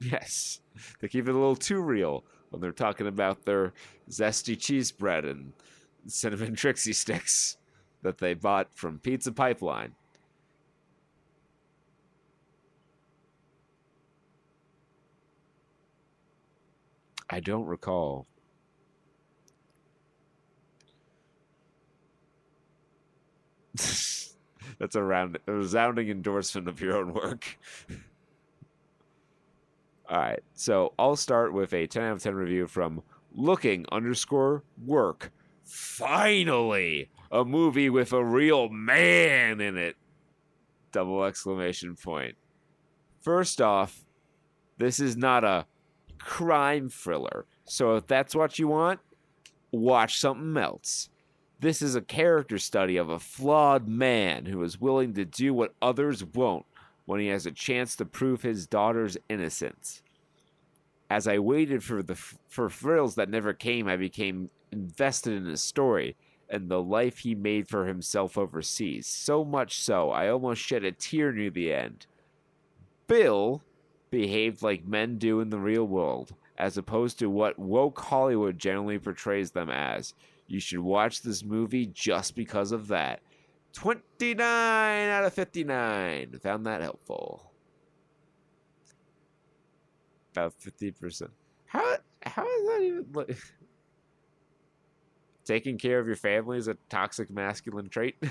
Yes, 0.00 0.60
they 1.00 1.08
keep 1.08 1.28
it 1.28 1.34
a 1.34 1.38
little 1.38 1.56
too 1.56 1.82
real 1.82 2.24
when 2.48 2.62
they're 2.62 2.72
talking 2.72 3.06
about 3.06 3.44
their 3.44 3.74
zesty 4.08 4.58
cheese 4.58 4.90
bread 4.90 5.26
and 5.26 5.52
cinnamon 6.06 6.54
Trixie 6.56 6.94
sticks 6.94 7.58
that 8.02 8.18
they 8.18 8.34
bought 8.34 8.68
from 8.74 8.98
Pizza 8.98 9.32
Pipeline. 9.32 9.94
I 17.28 17.38
don't 17.40 17.66
recall. 17.66 18.26
That's 23.76 24.96
a 24.96 25.02
round, 25.02 25.38
a 25.46 25.52
resounding 25.52 26.08
endorsement 26.08 26.66
of 26.68 26.80
your 26.80 26.96
own 26.96 27.14
work. 27.14 27.58
All 30.08 30.18
right, 30.18 30.42
so 30.54 30.92
I'll 30.98 31.14
start 31.14 31.52
with 31.52 31.72
a 31.72 31.86
10 31.86 32.02
out 32.02 32.12
of 32.14 32.22
10 32.22 32.34
review 32.34 32.66
from 32.66 33.02
looking 33.32 33.86
underscore 33.92 34.64
work. 34.84 35.30
Finally, 35.70 37.08
a 37.30 37.44
movie 37.44 37.88
with 37.88 38.12
a 38.12 38.24
real 38.24 38.68
man 38.68 39.60
in 39.60 39.76
it. 39.76 39.96
Double 40.90 41.22
exclamation 41.22 41.94
point. 41.94 42.34
First 43.20 43.60
off, 43.60 44.04
this 44.78 44.98
is 44.98 45.16
not 45.16 45.44
a 45.44 45.66
crime 46.18 46.88
thriller. 46.88 47.46
So 47.66 47.94
if 47.94 48.08
that's 48.08 48.34
what 48.34 48.58
you 48.58 48.66
want, 48.66 48.98
watch 49.70 50.18
something 50.18 50.60
else. 50.60 51.08
This 51.60 51.82
is 51.82 51.94
a 51.94 52.00
character 52.00 52.58
study 52.58 52.96
of 52.96 53.08
a 53.08 53.20
flawed 53.20 53.86
man 53.86 54.46
who 54.46 54.60
is 54.64 54.80
willing 54.80 55.14
to 55.14 55.24
do 55.24 55.54
what 55.54 55.74
others 55.80 56.24
won't 56.24 56.66
when 57.04 57.20
he 57.20 57.28
has 57.28 57.46
a 57.46 57.52
chance 57.52 57.94
to 57.96 58.04
prove 58.04 58.42
his 58.42 58.66
daughter's 58.66 59.16
innocence. 59.28 60.02
As 61.08 61.28
I 61.28 61.38
waited 61.38 61.84
for 61.84 62.02
the 62.02 62.16
for 62.16 62.68
thrills 62.68 63.14
that 63.14 63.28
never 63.28 63.52
came, 63.52 63.86
I 63.86 63.96
became 63.96 64.50
invested 64.72 65.34
in 65.34 65.46
his 65.46 65.62
story 65.62 66.16
and 66.48 66.68
the 66.68 66.82
life 66.82 67.18
he 67.18 67.34
made 67.34 67.68
for 67.68 67.86
himself 67.86 68.36
overseas. 68.36 69.06
So 69.06 69.44
much 69.44 69.80
so, 69.80 70.10
I 70.10 70.28
almost 70.28 70.60
shed 70.60 70.84
a 70.84 70.92
tear 70.92 71.32
near 71.32 71.50
the 71.50 71.72
end. 71.72 72.06
Bill 73.06 73.62
behaved 74.10 74.62
like 74.62 74.84
men 74.84 75.16
do 75.16 75.40
in 75.40 75.50
the 75.50 75.58
real 75.58 75.86
world, 75.86 76.34
as 76.58 76.76
opposed 76.76 77.18
to 77.20 77.30
what 77.30 77.58
woke 77.58 78.00
Hollywood 78.00 78.58
generally 78.58 78.98
portrays 78.98 79.52
them 79.52 79.70
as. 79.70 80.14
You 80.48 80.58
should 80.58 80.80
watch 80.80 81.22
this 81.22 81.44
movie 81.44 81.86
just 81.86 82.34
because 82.34 82.72
of 82.72 82.88
that. 82.88 83.20
29 83.72 84.40
out 85.08 85.24
of 85.24 85.32
59. 85.32 86.38
Found 86.42 86.66
that 86.66 86.82
helpful. 86.82 87.52
About 90.32 90.54
50%. 90.58 91.28
How 91.66 91.96
how 92.22 92.44
is 92.44 92.66
that 92.66 92.82
even 92.82 93.06
like 93.12 93.38
taking 95.44 95.78
care 95.78 95.98
of 95.98 96.06
your 96.06 96.16
family 96.16 96.58
is 96.58 96.68
a 96.68 96.76
toxic 96.88 97.30
masculine 97.30 97.88
trait? 97.88 98.16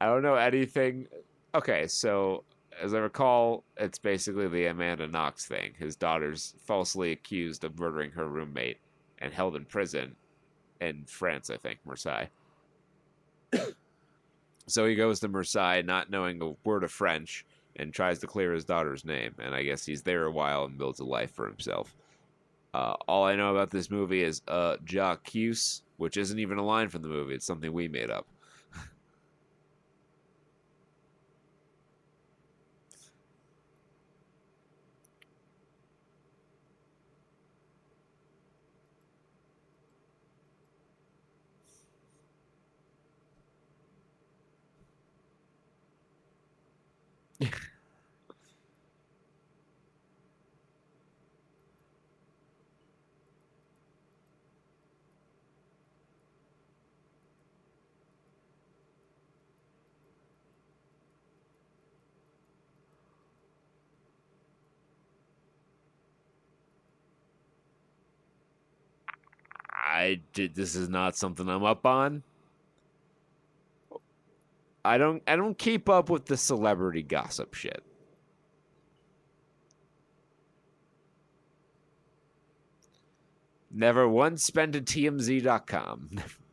I 0.00 0.06
don't 0.06 0.22
know 0.22 0.34
anything. 0.34 1.08
Okay, 1.54 1.86
so 1.86 2.44
as 2.80 2.94
I 2.94 2.98
recall, 2.98 3.64
it's 3.76 3.98
basically 3.98 4.48
the 4.48 4.66
Amanda 4.66 5.08
Knox 5.08 5.46
thing. 5.46 5.74
His 5.78 5.96
daughter's 5.96 6.54
falsely 6.64 7.12
accused 7.12 7.64
of 7.64 7.78
murdering 7.78 8.12
her 8.12 8.26
roommate 8.28 8.78
and 9.18 9.32
held 9.32 9.56
in 9.56 9.64
prison 9.64 10.16
in 10.80 11.04
France, 11.06 11.50
I 11.50 11.56
think, 11.56 11.78
Marseille. 11.84 12.26
so 14.66 14.86
he 14.86 14.94
goes 14.94 15.20
to 15.20 15.28
Marseille 15.28 15.82
not 15.82 16.10
knowing 16.10 16.40
a 16.42 16.54
word 16.64 16.84
of 16.84 16.90
French 16.90 17.44
and 17.76 17.92
tries 17.92 18.18
to 18.20 18.26
clear 18.26 18.52
his 18.52 18.64
daughter's 18.64 19.04
name. 19.04 19.34
And 19.38 19.54
I 19.54 19.62
guess 19.62 19.84
he's 19.84 20.02
there 20.02 20.24
a 20.24 20.30
while 20.30 20.64
and 20.64 20.78
builds 20.78 21.00
a 21.00 21.04
life 21.04 21.32
for 21.32 21.46
himself. 21.46 21.94
Uh, 22.74 22.94
all 23.06 23.24
I 23.24 23.36
know 23.36 23.52
about 23.52 23.70
this 23.70 23.90
movie 23.90 24.22
is 24.22 24.42
uh, 24.46 24.76
Jacques, 24.84 25.32
which 25.96 26.16
isn't 26.16 26.38
even 26.38 26.58
a 26.58 26.64
line 26.64 26.88
from 26.88 27.02
the 27.02 27.08
movie. 27.08 27.34
It's 27.34 27.46
something 27.46 27.72
we 27.72 27.88
made 27.88 28.10
up. 28.10 28.26
I. 70.08 70.48
This 70.54 70.74
is 70.74 70.88
not 70.88 71.16
something 71.16 71.48
I'm 71.48 71.64
up 71.64 71.86
on. 71.86 72.22
I 74.84 74.98
don't. 74.98 75.22
I 75.26 75.36
don't 75.36 75.58
keep 75.58 75.88
up 75.88 76.10
with 76.10 76.26
the 76.26 76.36
celebrity 76.36 77.02
gossip 77.02 77.54
shit. 77.54 77.82
Never 83.70 84.08
once 84.08 84.44
spent 84.44 84.72
to 84.72 84.80
TMZ.com. 84.80 86.10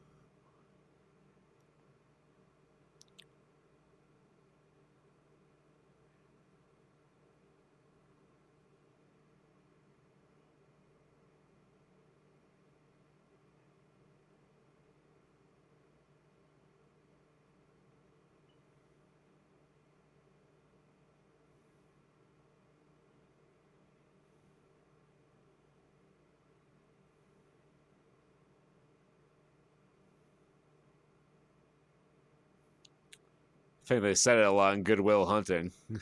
I 33.85 33.87
think 33.87 34.01
they 34.01 34.15
said 34.15 34.39
it 34.39 34.45
a 34.47 34.51
lot 34.51 34.73
in 34.73 34.81
Good 34.81 34.99
Will 34.99 35.27
Hunting. 35.27 35.71
of 35.93 36.01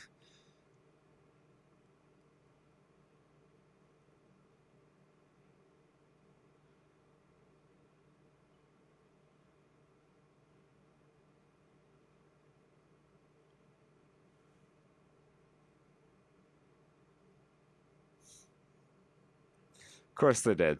course 20.14 20.40
they 20.40 20.54
did. 20.54 20.78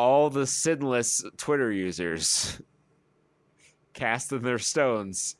All 0.00 0.30
the 0.30 0.46
sinless 0.46 1.22
Twitter 1.36 1.70
users 1.70 2.58
casting 3.92 4.40
their 4.40 4.58
stones. 4.58 5.36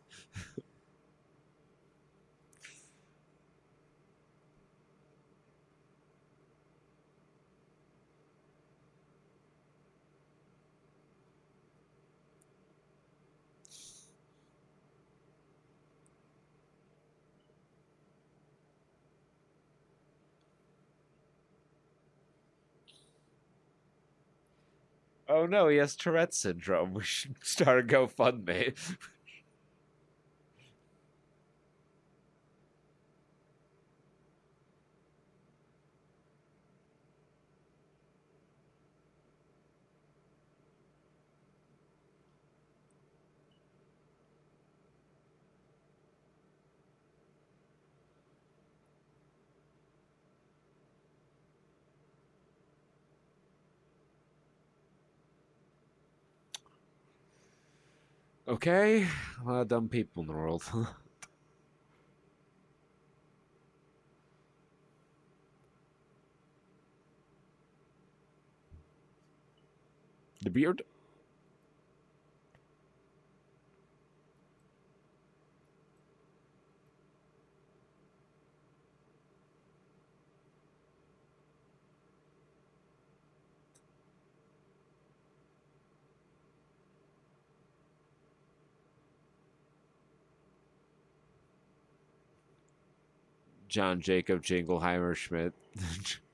Oh 25.40 25.46
no, 25.46 25.68
he 25.68 25.78
has 25.78 25.96
Tourette's 25.96 26.36
syndrome. 26.36 26.92
We 26.94 27.02
should 27.02 27.36
start 27.42 27.80
a 27.80 27.82
GoFundMe. 27.82 28.74
Okay, 58.50 59.06
a 59.40 59.48
lot 59.48 59.60
of 59.60 59.68
dumb 59.68 59.88
people 59.88 60.22
in 60.22 60.26
the 60.26 60.32
world. 60.32 60.64
the 70.42 70.50
beard? 70.50 70.82
John 93.70 94.00
Jacob 94.00 94.44
Jingleheimer 94.44 95.14
Schmidt. 95.14 95.54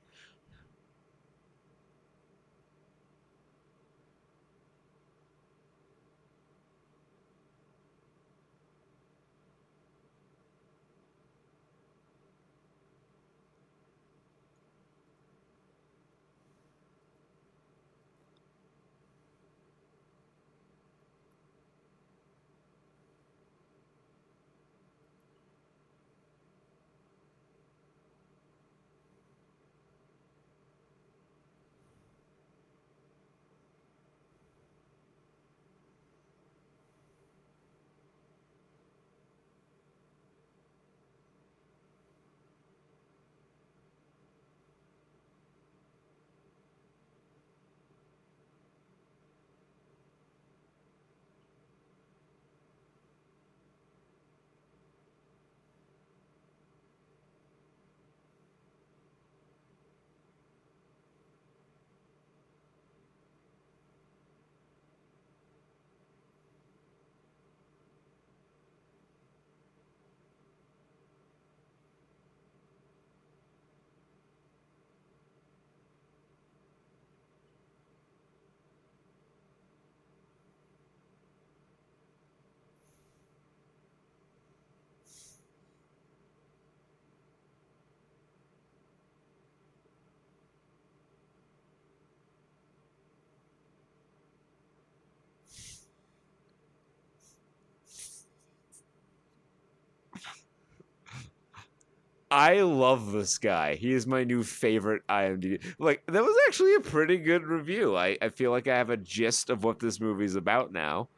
I 102.31 102.61
love 102.61 103.13
this 103.13 103.39
guy. 103.39 103.77
He 103.77 103.93
is 103.93 104.07
my 104.07 104.25
new 104.25 104.43
favorite 104.43 105.03
IMDb. 105.09 105.63
Like 105.79 106.05
that 106.07 106.25
was 106.25 106.37
actually 106.47 106.75
a 106.75 106.81
pretty 106.81 107.19
good 107.19 107.45
review. 107.45 107.97
I, 107.97 108.19
I 108.21 108.31
feel 108.31 108.51
like 108.51 108.67
I 108.67 108.77
have 108.77 108.91
a 108.91 108.97
gist 108.97 109.49
of 109.49 109.63
what 109.63 109.79
this 109.79 110.01
movie's 110.01 110.35
about 110.35 110.73
now. 110.73 111.09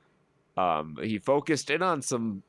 Um, 0.57 0.97
he 1.03 1.19
focused 1.19 1.71
in 1.71 1.83
on 1.83 2.03
some, 2.03 2.43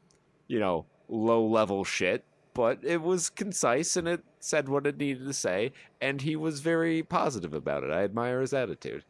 you 0.47 0.60
know, 0.60 0.86
low 1.07 1.45
level 1.45 1.84
shit, 1.84 2.26
but 2.53 2.80
it 2.84 3.01
was 3.01 3.30
concise 3.30 3.95
and 3.95 4.07
it 4.07 4.24
said 4.39 4.68
what 4.68 4.88
it 4.88 4.97
needed 4.97 5.26
to 5.26 5.34
say, 5.34 5.72
and 6.01 6.22
he 6.22 6.36
was 6.36 6.60
very 6.60 7.03
positive 7.03 7.53
about 7.53 7.84
it. 7.84 7.91
I 7.91 8.03
admire 8.03 8.41
his 8.41 8.53
attitude. 8.53 9.03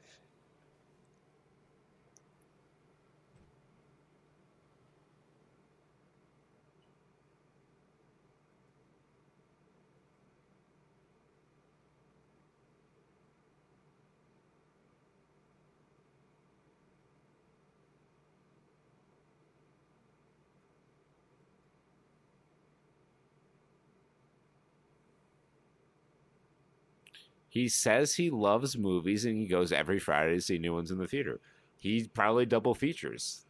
He 27.49 27.67
says 27.67 28.15
he 28.15 28.29
loves 28.29 28.77
movies 28.77 29.25
and 29.25 29.35
he 29.35 29.47
goes 29.47 29.71
every 29.71 29.99
Friday 29.99 30.35
to 30.35 30.41
see 30.41 30.59
new 30.59 30.73
ones 30.73 30.91
in 30.91 30.99
the 30.99 31.07
theater. 31.07 31.39
He 31.77 32.07
probably 32.13 32.45
double 32.45 32.75
features. 32.75 33.45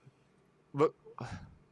Look, 0.74 0.96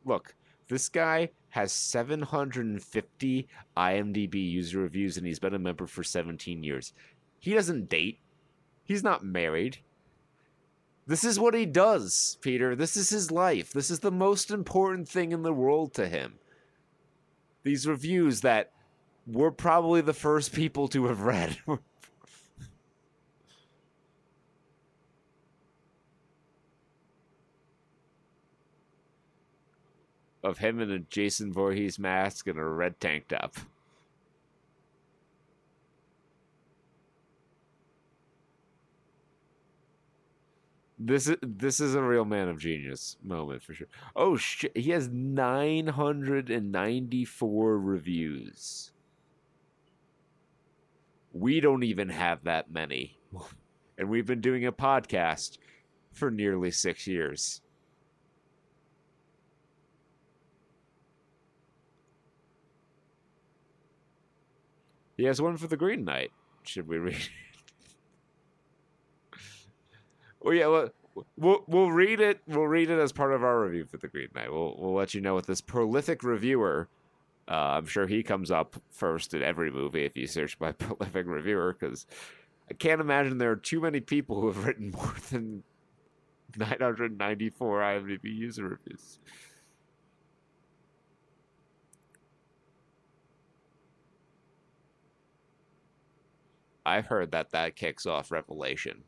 look, 0.04 0.36
this 0.68 0.90
guy 0.90 1.30
has 1.50 1.72
750 1.72 3.48
IMDb 3.78 4.52
user 4.52 4.80
reviews 4.80 5.18
and 5.18 5.26
he's 5.26 5.40
been 5.40 5.54
a 5.54 5.60
member 5.60 5.88
for 5.88 6.04
17 6.04 6.64
years. 6.64 6.94
He 7.40 7.54
doesn't 7.54 7.90
date. 7.90 8.20
He's 8.84 9.04
not 9.04 9.24
married. 9.24 9.80
This 11.06 11.24
is 11.24 11.40
what 11.40 11.54
he 11.54 11.66
does, 11.66 12.38
Peter. 12.42 12.76
This 12.76 12.98
is 12.98 13.10
his 13.10 13.32
life. 13.32 13.72
This 13.72 13.90
is 13.90 14.00
the 14.00 14.12
most 14.12 14.52
important 14.52 15.08
thing 15.08 15.32
in 15.32 15.44
the 15.44 15.54
world 15.54 15.94
to 15.94 16.08
him. 16.08 16.34
These 17.64 17.88
reviews 17.88 18.42
that 18.42 18.72
we're 19.26 19.52
probably 19.52 20.02
the 20.02 20.14
first 20.14 20.52
people 20.52 20.90
to 20.90 21.06
have 21.06 21.22
read. 21.22 21.58
of 30.48 30.60
him 30.60 30.80
in 30.80 30.90
a 30.90 31.00
Jason 31.00 31.52
Voorhees 31.52 32.00
mask 32.00 32.48
and 32.48 32.58
a 32.58 32.64
red 32.64 32.98
tank 33.00 33.28
top. 33.28 33.58
This 41.00 41.28
is 41.28 41.36
this 41.44 41.80
is 41.80 41.94
a 41.94 42.02
real 42.02 42.26
man 42.26 42.48
of 42.48 42.58
genius 42.60 43.18
moment 43.24 43.62
for 43.62 43.76
sure. 43.76 43.86
Oh 44.16 44.36
shit, 44.36 44.76
he 44.76 44.90
has 44.92 45.10
994 45.10 47.78
reviews. 47.78 48.92
We 51.34 51.60
don't 51.60 51.84
even 51.84 52.10
have 52.10 52.46
that 52.46 52.72
many. 52.72 53.20
And 54.00 54.12
we've 54.12 54.28
been 54.28 54.42
doing 54.42 54.64
a 54.64 54.72
podcast 54.72 55.58
for 56.12 56.30
nearly 56.30 56.70
6 56.70 57.08
years. 57.08 57.64
He 65.18 65.26
has 65.26 65.42
one 65.42 65.58
for 65.58 65.68
the 65.68 65.78
Green 65.78 66.06
Knight. 66.06 66.32
Should 66.64 66.88
we 66.88 66.98
read? 66.98 67.16
It? 67.16 67.30
well, 70.40 70.54
yeah, 70.54 70.68
well, 70.68 70.90
we'll 71.36 71.64
we'll 71.68 71.92
read 71.92 72.22
it. 72.22 72.40
We'll 72.48 72.68
read 72.68 72.90
it 72.90 73.00
as 73.00 73.12
part 73.12 73.34
of 73.34 73.44
our 73.44 73.62
review 73.62 73.86
for 73.86 73.98
the 73.98 74.08
Green 74.08 74.30
Knight. 74.36 74.52
We'll 74.52 74.76
we'll 74.78 74.94
let 74.94 75.14
you 75.14 75.22
know 75.22 75.34
what 75.34 75.48
this 75.48 75.62
prolific 75.62 76.24
reviewer. 76.24 76.88
Uh, 77.50 77.78
I'm 77.78 77.86
sure 77.86 78.08
he 78.08 78.24
comes 78.24 78.52
up 78.52 78.76
first 78.92 79.34
in 79.34 79.42
every 79.42 79.72
movie 79.72 80.04
if 80.04 80.18
you 80.18 80.28
search 80.28 80.60
by 80.60 80.72
prolific 80.74 81.26
reviewer 81.26 81.76
because 81.80 82.06
I 82.70 82.74
can't 82.74 83.02
imagine 83.02 83.38
there 83.38 83.52
are 83.52 83.56
too 83.56 83.80
many 83.80 84.02
people 84.02 84.42
who 84.42 84.48
have 84.48 84.66
written 84.66 84.92
more 84.92 85.16
than 85.32 85.64
994 86.58 87.80
IMDb 87.80 88.26
user 88.26 88.68
reviews. 88.68 89.20
I've 96.88 97.06
heard 97.06 97.32
that 97.32 97.52
that 97.52 97.76
kicks 97.76 98.06
off 98.06 98.32
Revelation. 98.32 99.04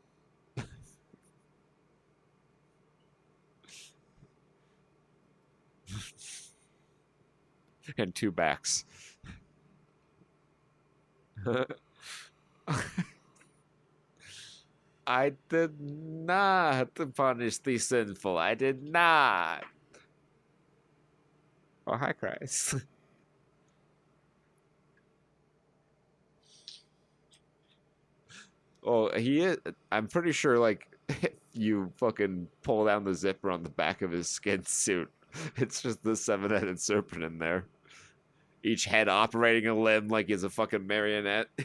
and 7.98 8.14
two 8.14 8.32
backs. 8.32 8.84
I 15.08 15.34
did 15.48 15.80
not 15.80 16.90
punish 17.16 17.60
the 17.60 17.78
sinful. 17.78 18.38
I 18.38 18.56
did 18.56 18.84
not. 18.84 19.64
Oh, 21.88 21.96
hi, 21.96 22.12
Christ. 22.12 22.76
oh, 28.90 29.18
he 29.18 29.42
is. 29.42 29.58
I'm 29.92 30.08
pretty 30.08 30.32
sure, 30.32 30.58
like, 30.58 30.88
if 31.08 31.26
you 31.54 31.92
fucking 31.98 32.48
pull 32.64 32.86
down 32.86 33.04
the 33.04 33.14
zipper 33.14 33.52
on 33.52 33.64
the 33.64 33.70
back 33.70 34.02
of 34.02 34.12
his 34.12 34.30
skin 34.30 34.64
suit, 34.66 35.10
it's 35.58 35.82
just 35.82 36.04
the 36.04 36.16
seven 36.16 36.52
headed 36.52 36.80
serpent 36.80 37.24
in 37.24 37.38
there. 37.40 37.66
Each 38.64 38.86
head 38.86 39.10
operating 39.10 39.68
a 39.70 39.76
limb 39.76 40.08
like 40.10 40.28
he's 40.28 40.44
a 40.44 40.50
fucking 40.50 40.88
marionette. 40.88 41.48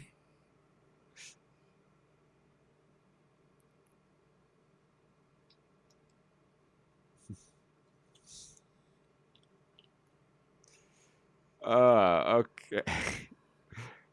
Uh, 11.65 12.43
okay. 12.73 12.83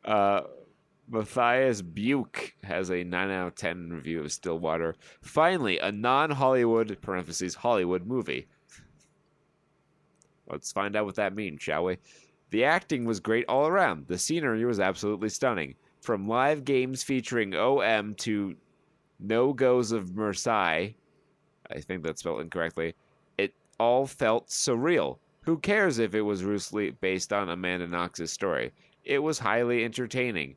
Uh, 0.04 0.42
Matthias 1.12 1.82
Buke 1.82 2.56
has 2.64 2.90
a 2.90 3.04
9 3.04 3.32
out 3.32 3.48
of 3.48 3.56
10 3.56 3.90
review 3.90 4.22
of 4.22 4.32
Stillwater. 4.32 4.96
Finally, 5.22 5.78
a 5.80 5.92
non 5.92 6.32
Hollywood, 6.32 6.98
parentheses, 7.02 7.54
Hollywood 7.54 8.08
movie. 8.08 8.48
Let's 10.48 10.72
find 10.72 10.96
out 10.96 11.06
what 11.06 11.16
that 11.16 11.36
means, 11.36 11.62
shall 11.62 11.84
we? 11.84 11.98
The 12.52 12.64
acting 12.64 13.04
was 13.04 13.20
great 13.20 13.46
all 13.50 13.68
around. 13.68 14.08
The 14.08 14.18
scenery 14.18 14.64
was 14.64 14.80
absolutely 14.80 15.28
stunning. 15.28 15.76
From 16.02 16.30
live 16.30 16.64
games 16.64 17.04
featuring 17.04 17.56
OM 17.56 18.16
to 18.16 18.56
No 19.20 19.52
Goes 19.52 19.92
of 19.92 20.16
Marseille, 20.16 20.92
I 21.70 21.80
think 21.82 22.04
that's 22.04 22.22
spelled 22.22 22.42
incorrectly, 22.42 22.96
it 23.38 23.54
all 23.80 24.08
felt 24.08 24.48
surreal. 24.48 25.20
Who 25.42 25.58
cares 25.58 26.00
if 26.00 26.16
it 26.16 26.22
was 26.22 26.44
loosely 26.44 26.92
based 26.92 27.34
on 27.34 27.50
Amanda 27.50 27.88
Knox's 27.88 28.32
story? 28.32 28.72
It 29.04 29.20
was 29.20 29.40
highly 29.40 29.84
entertaining. 29.84 30.56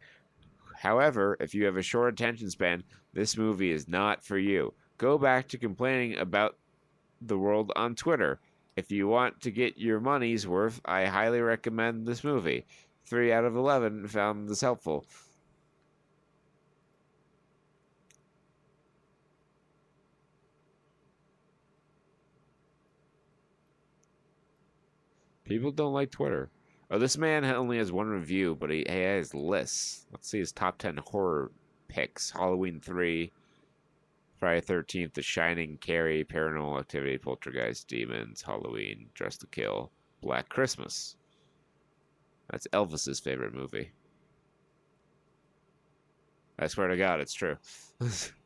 However, 0.85 1.39
if 1.41 1.55
you 1.55 1.65
have 1.65 1.79
a 1.79 1.83
short 1.83 2.13
attention 2.13 2.51
span, 2.51 2.85
this 3.15 3.39
movie 3.39 3.71
is 3.71 3.89
not 3.89 4.23
for 4.23 4.37
you. 4.37 4.75
Go 4.99 5.17
back 5.17 5.49
to 5.49 5.59
complaining 5.59 6.19
about 6.19 6.59
the 7.23 7.39
world 7.39 7.73
on 7.75 7.95
Twitter. 7.95 8.39
If 8.77 8.91
you 8.93 9.09
want 9.09 9.41
to 9.41 9.51
get 9.51 9.79
your 9.79 9.99
money's 9.99 10.47
worth, 10.47 10.83
I 10.85 11.07
highly 11.07 11.41
recommend 11.41 12.07
this 12.07 12.23
movie. 12.23 12.67
3 13.07 13.33
out 13.33 13.47
of 13.47 13.57
11 13.57 14.09
found 14.09 14.47
this 14.47 14.61
helpful. 14.61 15.07
People 25.45 25.71
don't 25.73 25.95
like 25.95 26.11
Twitter. 26.11 26.51
Oh, 26.91 26.99
this 26.99 27.17
man 27.17 27.45
only 27.45 27.79
has 27.79 27.91
one 27.91 28.09
review, 28.09 28.57
but 28.59 28.71
he, 28.71 28.85
he 28.89 29.01
has 29.01 29.35
lists. 29.35 30.07
Let's 30.13 30.29
see 30.29 30.39
his 30.39 30.53
top 30.53 30.79
10 30.79 30.99
horror 30.99 31.51
picks 31.89 32.31
Halloween 32.31 32.81
3, 32.81 33.33
Friday 34.39 34.61
13th, 34.61 35.15
The 35.15 35.23
Shining, 35.23 35.79
Carrie, 35.79 36.25
Paranormal 36.25 36.79
Activity, 36.79 37.19
Poltergeist, 37.19 37.89
Demons, 37.89 38.43
Halloween, 38.43 39.07
Dressed 39.15 39.41
to 39.41 39.47
Kill, 39.47 39.91
Black 40.21 40.49
Christmas. 40.49 41.17
That's 42.51 42.67
Elvis's 42.73 43.21
favorite 43.21 43.55
movie. 43.55 43.93
I 46.59 46.67
swear 46.67 46.89
to 46.89 46.97
God, 46.97 47.21
it's 47.21 47.35
true. 47.35 47.57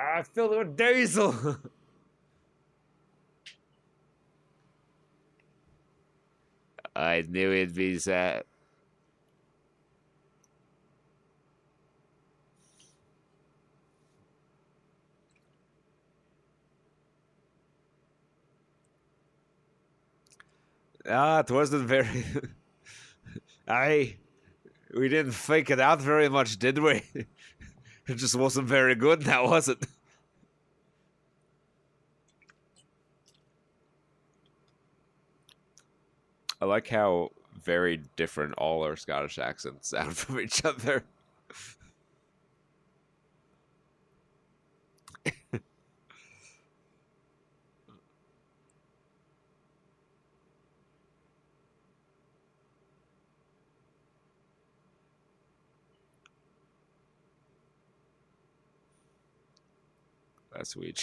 I 0.00 0.22
filled 0.22 0.52
it 0.52 0.58
with 0.58 0.76
diesel. 0.76 1.58
I 6.96 7.24
knew 7.28 7.52
it'd 7.52 7.74
be 7.74 7.98
sad. 7.98 8.44
Ah, 21.08 21.40
it 21.40 21.50
wasn't 21.50 21.88
very. 21.88 22.24
I. 23.68 24.16
We 24.94 25.08
didn't 25.08 25.32
fake 25.32 25.70
it 25.70 25.80
out 25.80 26.00
very 26.00 26.28
much, 26.28 26.58
did 26.58 26.78
we? 26.78 27.02
It 28.08 28.16
just 28.16 28.34
wasn't 28.34 28.66
very 28.66 28.94
good 28.94 29.26
now, 29.26 29.46
was 29.46 29.68
it? 29.68 29.86
I 36.60 36.64
like 36.64 36.88
how 36.88 37.30
very 37.62 37.98
different 38.16 38.54
all 38.54 38.82
our 38.82 38.96
Scottish 38.96 39.38
accents 39.38 39.88
sound 39.88 40.16
from 40.16 40.40
each 40.40 40.64
other. 40.64 41.04
That's 60.58 60.74
weird. 60.76 61.00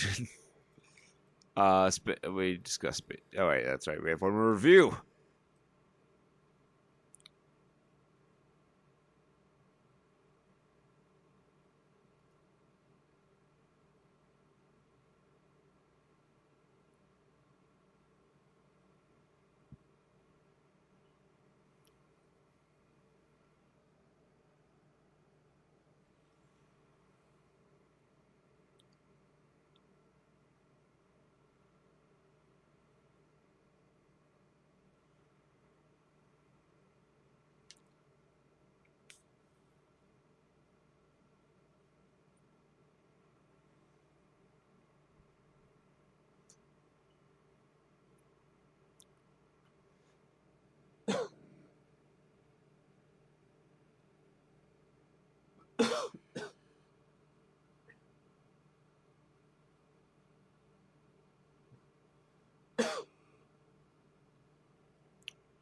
uh, 1.58 1.90
sp- 1.90 2.20
we 2.30 2.58
discussed. 2.58 2.98
Sp- 3.08 3.24
oh 3.38 3.48
wait, 3.48 3.64
that's 3.64 3.88
right. 3.88 4.04
We 4.04 4.10
have 4.10 4.22
one 4.22 4.34
more 4.34 4.52
review. 4.52 4.98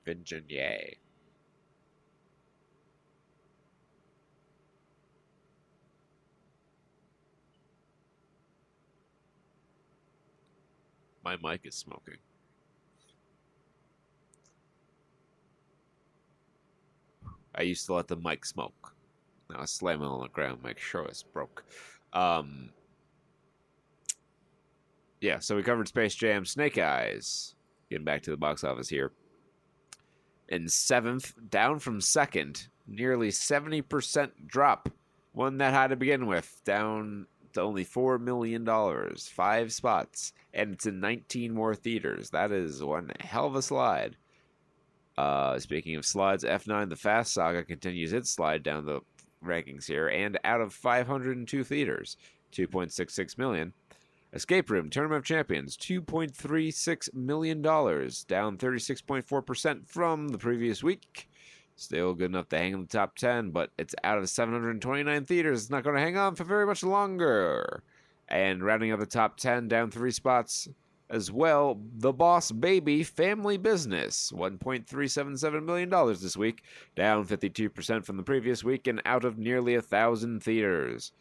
Virginia. 0.05 0.95
My 11.23 11.37
mic 11.41 11.61
is 11.65 11.75
smoking. 11.75 12.17
I 17.55 17.61
used 17.61 17.85
to 17.85 17.93
let 17.93 18.07
the 18.07 18.17
mic 18.17 18.45
smoke. 18.45 18.93
Now 19.49 19.61
I 19.61 19.65
slam 19.65 20.01
it 20.01 20.05
on 20.05 20.21
the 20.21 20.27
ground, 20.29 20.59
make 20.63 20.79
sure 20.79 21.05
it's 21.05 21.23
broke. 21.23 21.63
Um, 22.11 22.71
yeah, 25.21 25.39
so 25.39 25.55
we 25.55 25.63
covered 25.63 25.87
Space 25.87 26.15
Jam, 26.15 26.45
Snake 26.45 26.77
Eyes. 26.77 27.55
Getting 27.89 28.05
back 28.05 28.23
to 28.23 28.31
the 28.31 28.37
box 28.37 28.63
office 28.63 28.89
here. 28.89 29.11
In 30.53 30.67
seventh, 30.67 31.33
down 31.49 31.79
from 31.79 31.99
second, 31.99 32.67
nearly 32.85 33.29
70% 33.29 34.45
drop. 34.45 34.87
One 35.31 35.57
that 35.57 35.73
high 35.73 35.87
to 35.87 35.95
begin 35.95 36.27
with, 36.27 36.61
down 36.63 37.25
to 37.53 37.61
only 37.61 37.83
$4 37.83 38.21
million, 38.21 38.63
five 39.17 39.73
spots, 39.73 40.31
and 40.53 40.73
it's 40.73 40.85
in 40.85 40.99
19 40.99 41.55
more 41.55 41.73
theaters. 41.73 42.29
That 42.29 42.51
is 42.51 42.83
one 42.83 43.11
hell 43.19 43.47
of 43.47 43.55
a 43.55 43.63
slide. 43.63 44.15
Uh, 45.17 45.57
speaking 45.57 45.95
of 45.95 46.05
slides, 46.05 46.43
F9 46.43 46.87
The 46.87 46.97
Fast 46.97 47.33
Saga 47.33 47.63
continues 47.63 48.13
its 48.13 48.29
slide 48.29 48.61
down 48.61 48.85
the 48.85 48.99
rankings 49.43 49.85
here, 49.87 50.07
and 50.07 50.37
out 50.43 50.61
of 50.61 50.71
502 50.71 51.63
theaters, 51.63 52.15
2.66 52.51 53.39
million. 53.39 53.73
Escape 54.33 54.71
Room 54.71 54.89
Tournament 54.89 55.19
of 55.19 55.25
Champions, 55.25 55.77
$2.36 55.77 57.13
million, 57.13 57.61
down 57.61 58.57
36.4% 58.57 59.87
from 59.87 60.29
the 60.29 60.39
previous 60.39 60.81
week. 60.81 61.29
Still 61.75 62.15
good 62.15 62.31
enough 62.31 62.49
to 62.49 62.57
hang 62.57 62.73
in 62.73 62.81
the 62.81 62.87
top 62.87 63.15
10, 63.15 63.51
but 63.51 63.69
it's 63.77 63.93
out 64.03 64.17
of 64.17 64.27
729 64.27 65.25
theaters. 65.25 65.61
It's 65.61 65.69
not 65.69 65.83
going 65.83 65.95
to 65.95 66.01
hang 66.01 66.17
on 66.17 66.33
for 66.33 66.43
very 66.45 66.65
much 66.65 66.83
longer. 66.83 67.83
And 68.27 68.63
rounding 68.63 68.91
out 68.91 68.99
the 68.99 69.05
top 69.05 69.37
10, 69.37 69.67
down 69.67 69.91
three 69.91 70.11
spots 70.11 70.67
as 71.11 71.31
well, 71.31 71.79
The 71.97 72.11
Boss 72.11 72.51
Baby 72.51 73.03
Family 73.03 73.57
Business, 73.57 74.31
$1.377 74.35 75.63
million 75.63 75.89
this 75.89 76.35
week, 76.35 76.63
down 76.95 77.27
52% 77.27 78.03
from 78.03 78.17
the 78.17 78.23
previous 78.23 78.63
week 78.63 78.87
and 78.87 78.99
out 79.05 79.25
of 79.25 79.37
nearly 79.37 79.75
a 79.75 79.81
thousand 79.81 80.41
theaters. 80.41 81.11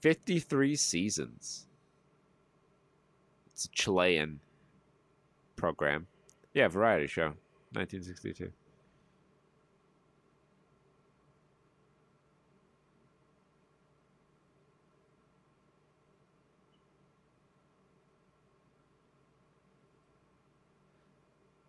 53 0.00 0.76
seasons. 0.76 1.66
It's 3.52 3.66
a 3.66 3.68
Chilean 3.68 4.40
program. 5.56 6.06
Yeah, 6.54 6.68
variety 6.68 7.06
show. 7.06 7.34
1962. 7.72 8.50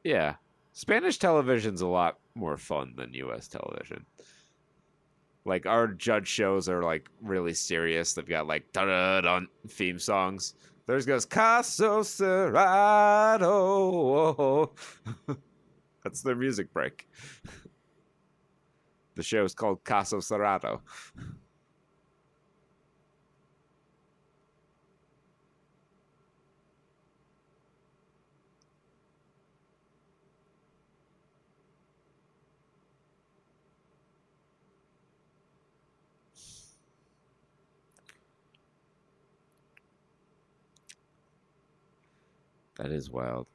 Yeah. 0.04 0.36
Spanish 0.74 1.20
television's 1.20 1.82
a 1.82 1.88
lot 1.88 2.18
more 2.34 2.58
fun 2.58 2.94
than 2.96 3.14
US 3.14 3.48
television. 3.48 4.06
Like 5.46 5.66
our 5.66 5.88
judge 5.88 6.28
shows 6.28 6.70
are 6.70 6.84
like 6.84 7.10
really 7.22 7.54
serious. 7.54 8.14
They've 8.14 8.28
got 8.28 8.48
like 8.48 8.72
da 8.74 8.86
da 8.86 9.22
da 9.22 9.42
theme 9.68 9.98
songs. 10.00 10.54
Theirs 10.86 11.06
goes 11.06 11.26
Caso 11.26 12.02
Cerrado. 12.04 13.40
That's 16.04 16.22
their 16.22 16.36
music 16.36 16.74
break. 16.74 17.08
the 19.16 19.24
show 19.24 19.44
is 19.44 19.54
called 19.54 19.84
Caso 19.84 20.18
Cerrado. 20.18 20.82
That 42.82 42.92
is 42.92 43.12
wild. 43.12 43.48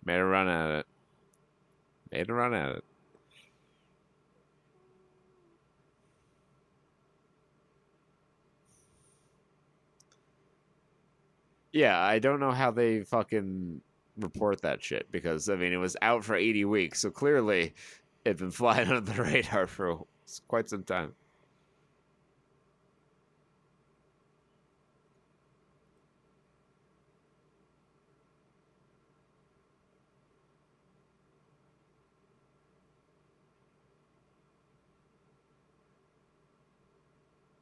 Made 0.05 0.17
a 0.17 0.25
run 0.25 0.47
at 0.47 0.71
it. 0.79 0.85
Made 2.11 2.29
a 2.29 2.33
run 2.33 2.53
at 2.53 2.69
it. 2.77 2.83
Yeah, 11.73 11.99
I 11.99 12.19
don't 12.19 12.39
know 12.39 12.51
how 12.51 12.71
they 12.71 13.01
fucking 13.03 13.81
report 14.17 14.61
that 14.61 14.83
shit 14.83 15.11
because 15.11 15.49
I 15.49 15.55
mean 15.55 15.73
it 15.73 15.77
was 15.77 15.95
out 16.01 16.23
for 16.23 16.35
80 16.35 16.65
weeks, 16.65 16.99
so 17.01 17.09
clearly 17.11 17.73
it'd 18.25 18.37
been 18.37 18.51
flying 18.51 18.89
under 18.89 19.01
the 19.01 19.21
radar 19.21 19.67
for 19.67 20.01
quite 20.47 20.69
some 20.69 20.83
time. 20.83 21.13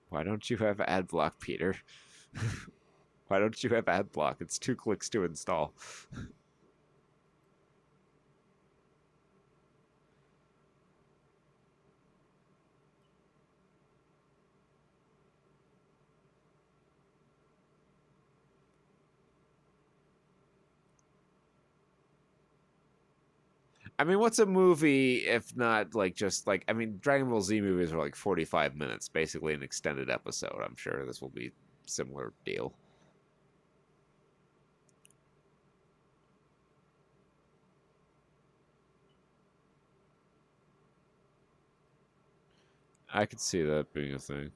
Why 0.10 0.23
don't 0.23 0.49
you 0.49 0.57
have 0.57 0.81
ad 0.81 1.07
block, 1.07 1.40
Peter? 1.40 1.76
Why 3.27 3.40
don't 3.40 3.64
you 3.64 3.69
have 3.72 3.88
ad 3.88 4.11
block? 4.11 4.38
It's 4.40 4.57
two 4.57 4.76
clicks 4.76 5.10
to 5.10 5.23
install. 5.23 5.73
I 24.00 24.06
mean, 24.06 24.20
what's 24.20 24.40
a 24.40 24.46
movie 24.46 25.18
if 25.28 25.56
not 25.58 25.94
like 25.94 26.16
just 26.16 26.48
like 26.48 26.64
I 26.70 26.74
mean, 26.74 27.00
Dragon 27.02 27.30
Ball 27.30 27.42
Z 27.42 27.60
movies 27.60 27.92
are 27.94 28.00
like 28.00 28.16
forty 28.16 28.46
five 28.46 28.76
minutes, 28.76 29.10
basically 29.10 29.54
an 29.54 29.62
extended 29.62 30.10
episode. 30.10 30.62
I'm 30.64 30.76
sure 30.78 31.06
this 31.06 31.22
will 31.22 31.30
be 31.30 31.52
similar 31.86 32.34
deal. 32.46 32.74
I 43.14 43.26
could 43.26 43.40
see 43.40 43.64
that 43.64 43.92
being 43.94 44.14
a 44.14 44.20
thing. 44.20 44.52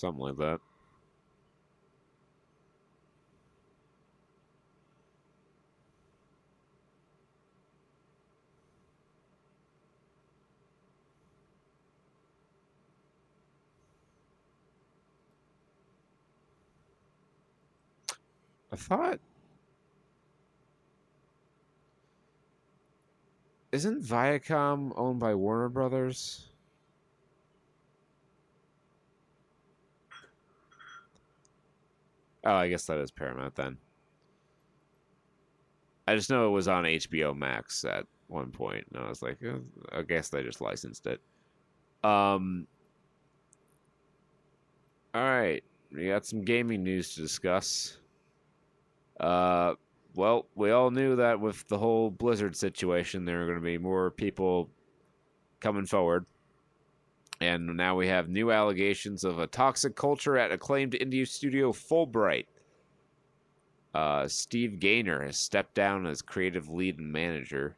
Something 0.00 0.22
like 0.22 0.36
that. 0.38 0.60
I 18.72 18.76
thought 18.76 19.20
isn't 23.70 24.02
Viacom 24.02 24.94
owned 24.96 25.20
by 25.20 25.34
Warner 25.34 25.68
Brothers? 25.68 26.49
Oh, 32.44 32.54
I 32.54 32.68
guess 32.68 32.86
that 32.86 32.98
is 32.98 33.10
Paramount 33.10 33.54
then. 33.54 33.76
I 36.08 36.16
just 36.16 36.30
know 36.30 36.48
it 36.48 36.50
was 36.50 36.68
on 36.68 36.84
HBO 36.84 37.36
Max 37.36 37.84
at 37.84 38.06
one 38.28 38.50
point, 38.50 38.84
and 38.92 39.04
I 39.04 39.08
was 39.08 39.22
like, 39.22 39.38
eh, 39.44 39.58
I 39.92 40.02
guess 40.02 40.28
they 40.28 40.42
just 40.42 40.60
licensed 40.60 41.06
it. 41.06 41.20
Um. 42.02 42.66
All 45.12 45.22
right, 45.22 45.62
we 45.92 46.06
got 46.06 46.24
some 46.24 46.42
gaming 46.42 46.84
news 46.84 47.14
to 47.14 47.20
discuss. 47.20 47.98
Uh, 49.18 49.74
well, 50.14 50.46
we 50.54 50.70
all 50.70 50.90
knew 50.90 51.16
that 51.16 51.40
with 51.40 51.66
the 51.68 51.78
whole 51.78 52.10
Blizzard 52.10 52.56
situation, 52.56 53.24
there 53.24 53.42
are 53.42 53.46
going 53.46 53.58
to 53.58 53.64
be 53.64 53.76
more 53.76 54.10
people 54.10 54.70
coming 55.60 55.86
forward. 55.86 56.26
And 57.40 57.76
now 57.76 57.96
we 57.96 58.06
have 58.08 58.28
new 58.28 58.52
allegations 58.52 59.24
of 59.24 59.38
a 59.38 59.46
toxic 59.46 59.96
culture 59.96 60.36
at 60.36 60.52
acclaimed 60.52 60.92
indie 60.92 61.26
studio 61.26 61.72
Fullbright. 61.72 62.46
Uh, 63.94 64.28
Steve 64.28 64.78
Gaynor 64.78 65.22
has 65.22 65.38
stepped 65.38 65.74
down 65.74 66.06
as 66.06 66.22
creative 66.22 66.68
lead 66.68 66.98
and 66.98 67.10
manager. 67.10 67.76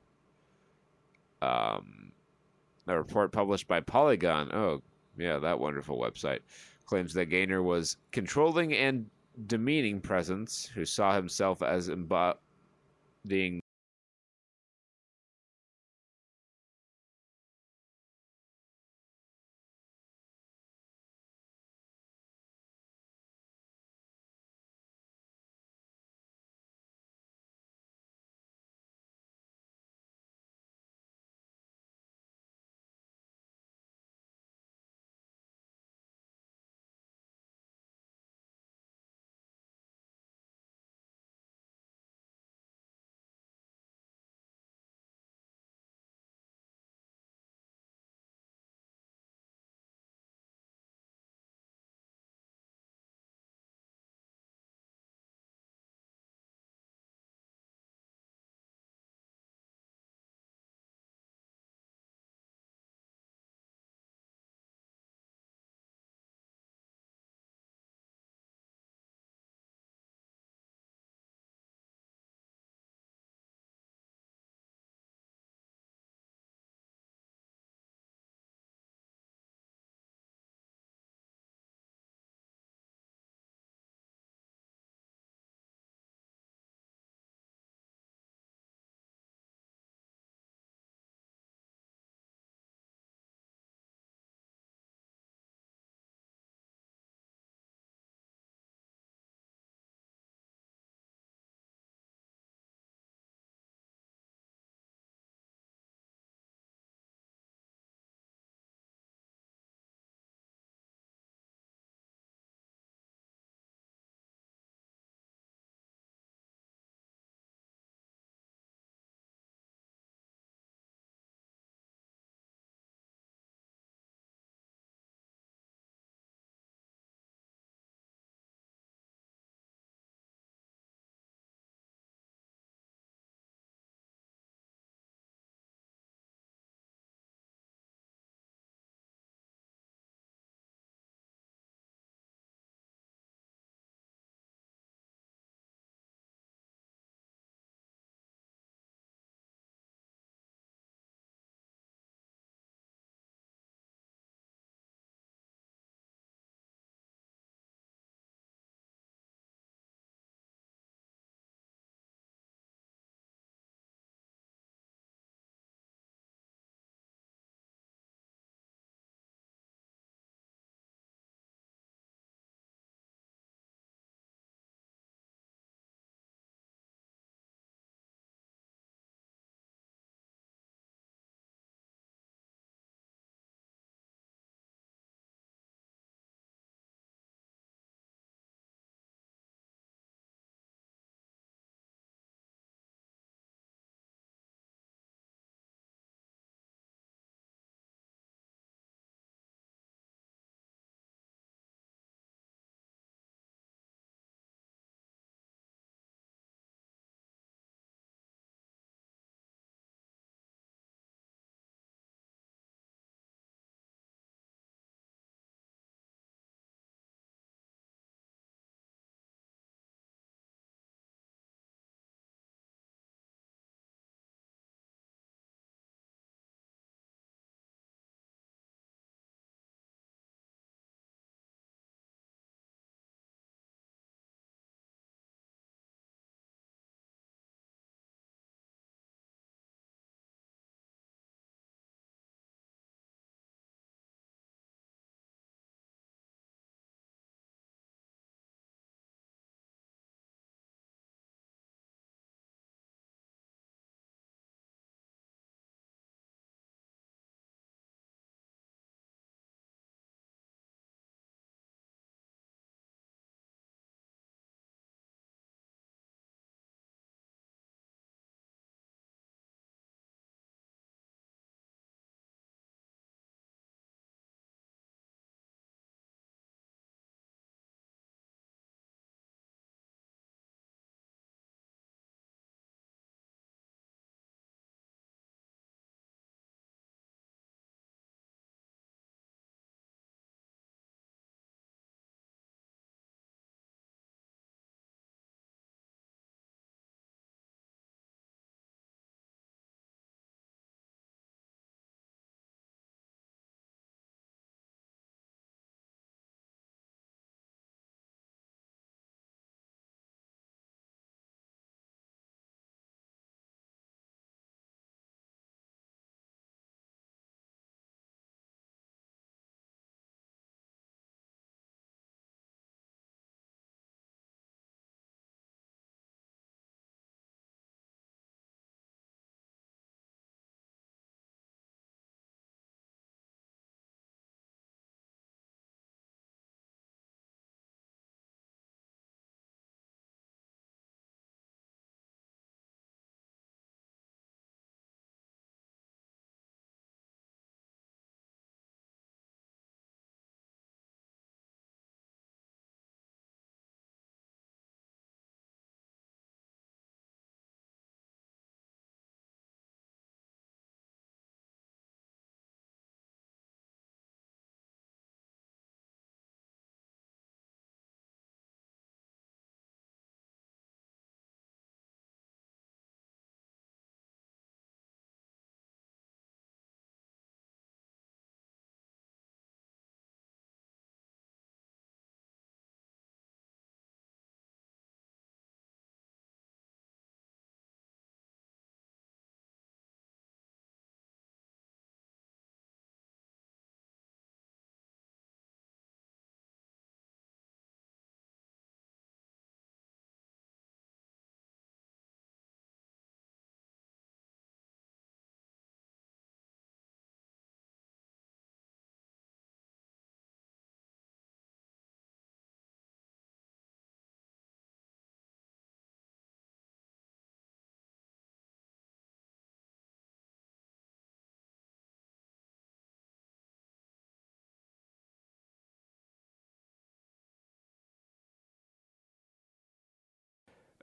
Um, 1.40 2.12
a 2.86 2.96
report 2.96 3.32
published 3.32 3.68
by 3.68 3.80
Polygon, 3.80 4.52
oh, 4.52 4.82
yeah, 5.16 5.38
that 5.38 5.58
wonderful 5.58 5.98
website, 5.98 6.40
claims 6.84 7.14
that 7.14 7.26
Gaynor 7.26 7.62
was 7.62 7.96
controlling 8.10 8.74
and 8.74 9.06
demeaning 9.46 10.00
presence 10.00 10.68
who 10.74 10.84
saw 10.84 11.14
himself 11.14 11.62
as 11.62 11.88
embodying 11.88 13.61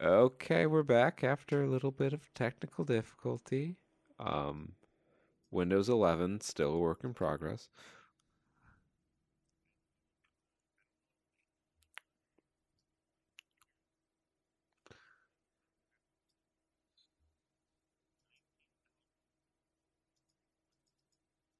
Okay, 0.01 0.65
we're 0.65 0.84
back 0.84 1.23
after 1.23 1.63
a 1.63 1.67
little 1.69 1.91
bit 1.91 2.11
of 2.11 2.34
technical 2.34 2.84
difficulty. 2.84 3.77
Um, 4.19 4.73
Windows 5.51 5.89
11 5.89 6.41
still 6.41 6.73
a 6.73 6.80
work 6.80 7.03
in 7.03 7.13
progress. 7.13 7.69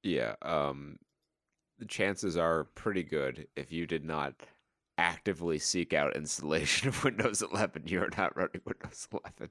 Yeah, 0.02 0.34
um, 0.42 0.98
the 1.78 1.86
chances 1.86 2.36
are 2.36 2.64
pretty 2.64 3.02
good 3.04 3.48
if 3.56 3.72
you 3.72 3.86
did 3.86 4.04
not 4.04 4.34
actively 5.00 5.58
seek 5.58 5.94
out 5.94 6.14
installation 6.14 6.88
of 6.88 7.02
Windows 7.04 7.42
11, 7.42 7.84
you're 7.86 8.10
not 8.16 8.36
running 8.36 8.60
Windows 8.64 9.08
11. 9.10 9.50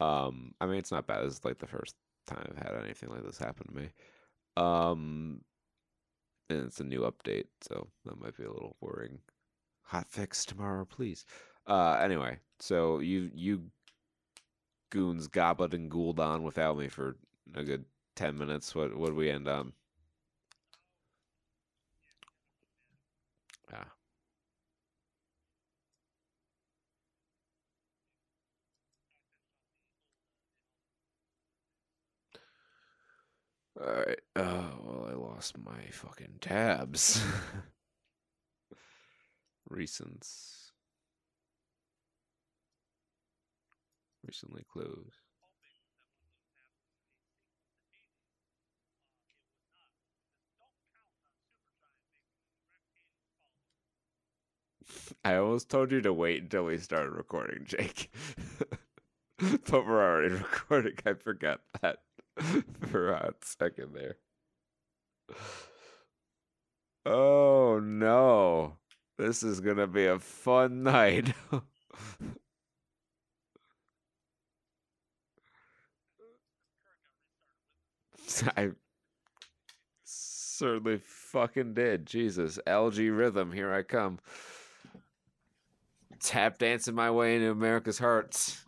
Um, 0.00 0.54
I 0.60 0.66
mean, 0.66 0.76
it's 0.76 0.92
not 0.92 1.06
bad. 1.06 1.24
It's 1.24 1.44
like 1.44 1.58
the 1.58 1.66
first 1.66 1.94
time 2.26 2.46
I've 2.50 2.62
had 2.62 2.82
anything 2.82 3.08
like 3.08 3.24
this 3.24 3.38
happen 3.38 3.66
to 3.66 3.74
me. 3.74 3.88
Um, 4.56 5.40
and 6.50 6.66
it's 6.66 6.80
a 6.80 6.84
new 6.84 7.00
update, 7.00 7.46
so 7.62 7.88
that 8.04 8.20
might 8.20 8.36
be 8.36 8.44
a 8.44 8.52
little 8.52 8.76
worrying. 8.80 9.18
Hot 9.84 10.06
fix 10.10 10.44
tomorrow, 10.44 10.84
please. 10.84 11.24
Uh, 11.66 11.98
anyway, 12.02 12.38
so 12.58 12.98
you 12.98 13.30
you 13.34 13.62
goons 14.90 15.28
gobbled 15.28 15.74
and 15.74 15.90
ghouled 15.90 16.18
on 16.18 16.42
without 16.42 16.76
me 16.76 16.88
for 16.88 17.16
a 17.54 17.62
good 17.62 17.84
ten 18.14 18.38
minutes. 18.38 18.74
What 18.74 18.96
what 18.96 19.14
we 19.16 19.30
end 19.30 19.48
on? 19.48 19.72
Yeah. 23.72 23.84
All 33.80 33.86
right. 33.86 34.20
Uh, 34.36 34.70
well, 34.82 35.08
I 35.10 35.14
lost 35.14 35.58
my 35.58 35.86
fucking 35.90 36.38
tabs. 36.40 37.22
Recents. 39.70 40.72
Recently 44.24 44.64
closed. 44.64 45.19
I 55.24 55.36
almost 55.36 55.68
told 55.68 55.92
you 55.92 56.00
to 56.02 56.12
wait 56.12 56.42
until 56.42 56.64
we 56.64 56.78
started 56.78 57.10
recording, 57.10 57.64
Jake. 57.64 58.10
but 59.38 59.86
we're 59.86 60.04
already 60.04 60.34
recording. 60.34 60.94
I 61.06 61.14
forgot 61.14 61.60
that 61.80 61.98
for 62.88 63.10
a 63.10 63.34
second 63.42 63.94
there. 63.94 64.16
Oh 67.06 67.80
no. 67.82 68.76
This 69.18 69.42
is 69.42 69.60
going 69.60 69.76
to 69.76 69.86
be 69.86 70.06
a 70.06 70.18
fun 70.18 70.82
night. 70.82 71.34
I 78.56 78.70
certainly 80.04 81.00
fucking 81.04 81.74
did. 81.74 82.06
Jesus. 82.06 82.58
LG 82.66 83.16
Rhythm, 83.16 83.52
here 83.52 83.72
I 83.72 83.82
come. 83.82 84.18
Tap 86.20 86.58
dancing 86.58 86.94
my 86.94 87.10
way 87.10 87.36
into 87.36 87.50
America's 87.50 87.98
hearts. 87.98 88.64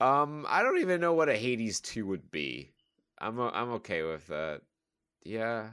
Um, 0.00 0.46
I 0.48 0.62
don't 0.62 0.78
even 0.78 1.00
know 1.00 1.12
what 1.12 1.28
a 1.28 1.36
Hades 1.36 1.80
2 1.80 2.06
would 2.06 2.30
be. 2.30 2.72
I'm 3.20 3.40
i 3.40 3.50
I'm 3.50 3.70
okay 3.74 4.02
with 4.02 4.26
that. 4.28 4.62
Yeah. 5.24 5.70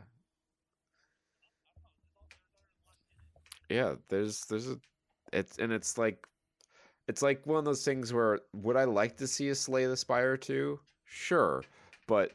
Yeah, 3.69 3.95
there's 4.09 4.41
there's 4.45 4.69
a 4.69 4.79
it's 5.33 5.57
and 5.59 5.71
it's 5.73 5.97
like 5.97 6.27
it's 7.07 7.21
like 7.21 7.45
one 7.47 7.59
of 7.59 7.65
those 7.65 7.85
things 7.85 8.13
where 8.13 8.41
would 8.53 8.77
I 8.77 8.85
like 8.85 9.17
to 9.17 9.27
see 9.27 9.49
a 9.49 9.55
Slay 9.55 9.85
the 9.87 9.97
Spire 9.97 10.37
2? 10.37 10.79
Sure. 11.05 11.63
But 12.07 12.33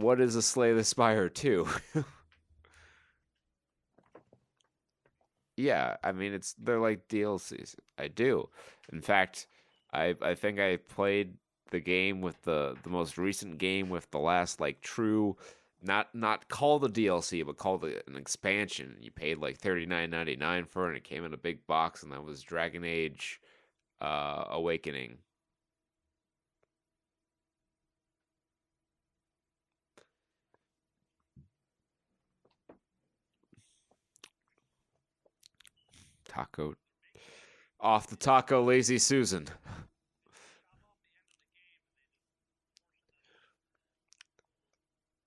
what 0.00 0.20
is 0.20 0.36
a 0.36 0.42
Slay 0.42 0.72
the 0.72 0.84
Spire 0.84 1.28
2? 1.28 1.66
yeah, 5.56 5.96
I 6.04 6.12
mean 6.12 6.32
it's 6.34 6.54
they're 6.54 6.80
like 6.80 7.08
DLCs. 7.08 7.76
I 7.98 8.08
do. 8.08 8.48
In 8.92 9.00
fact, 9.00 9.46
I 9.92 10.14
I 10.22 10.34
think 10.34 10.60
I 10.60 10.76
played 10.76 11.34
the 11.70 11.80
game 11.80 12.20
with 12.20 12.42
the 12.42 12.76
the 12.82 12.90
most 12.90 13.18
recent 13.18 13.58
game 13.58 13.88
with 13.88 14.10
the 14.10 14.18
last 14.18 14.60
like 14.60 14.80
true 14.80 15.36
not 15.82 16.14
not 16.14 16.48
call 16.48 16.78
the 16.78 16.88
DLC 16.88 17.44
but 17.44 17.56
call 17.56 17.84
it 17.84 18.04
an 18.06 18.16
expansion. 18.16 18.96
You 19.00 19.10
paid 19.10 19.38
like 19.38 19.58
thirty 19.58 19.86
nine 19.86 20.10
ninety 20.10 20.36
nine 20.36 20.64
for 20.66 20.86
it 20.86 20.88
and 20.88 20.96
it 20.98 21.04
came 21.04 21.24
in 21.24 21.34
a 21.34 21.38
big 21.38 21.66
box 21.66 22.02
and 22.02 22.12
that 22.12 22.24
was 22.24 22.42
Dragon 22.42 22.84
Age 22.84 23.40
uh 24.00 24.44
Awakening. 24.50 25.18
Taco 36.36 36.74
off 37.80 38.08
the 38.08 38.16
taco 38.16 38.62
lazy 38.62 38.98
Susan. 38.98 39.48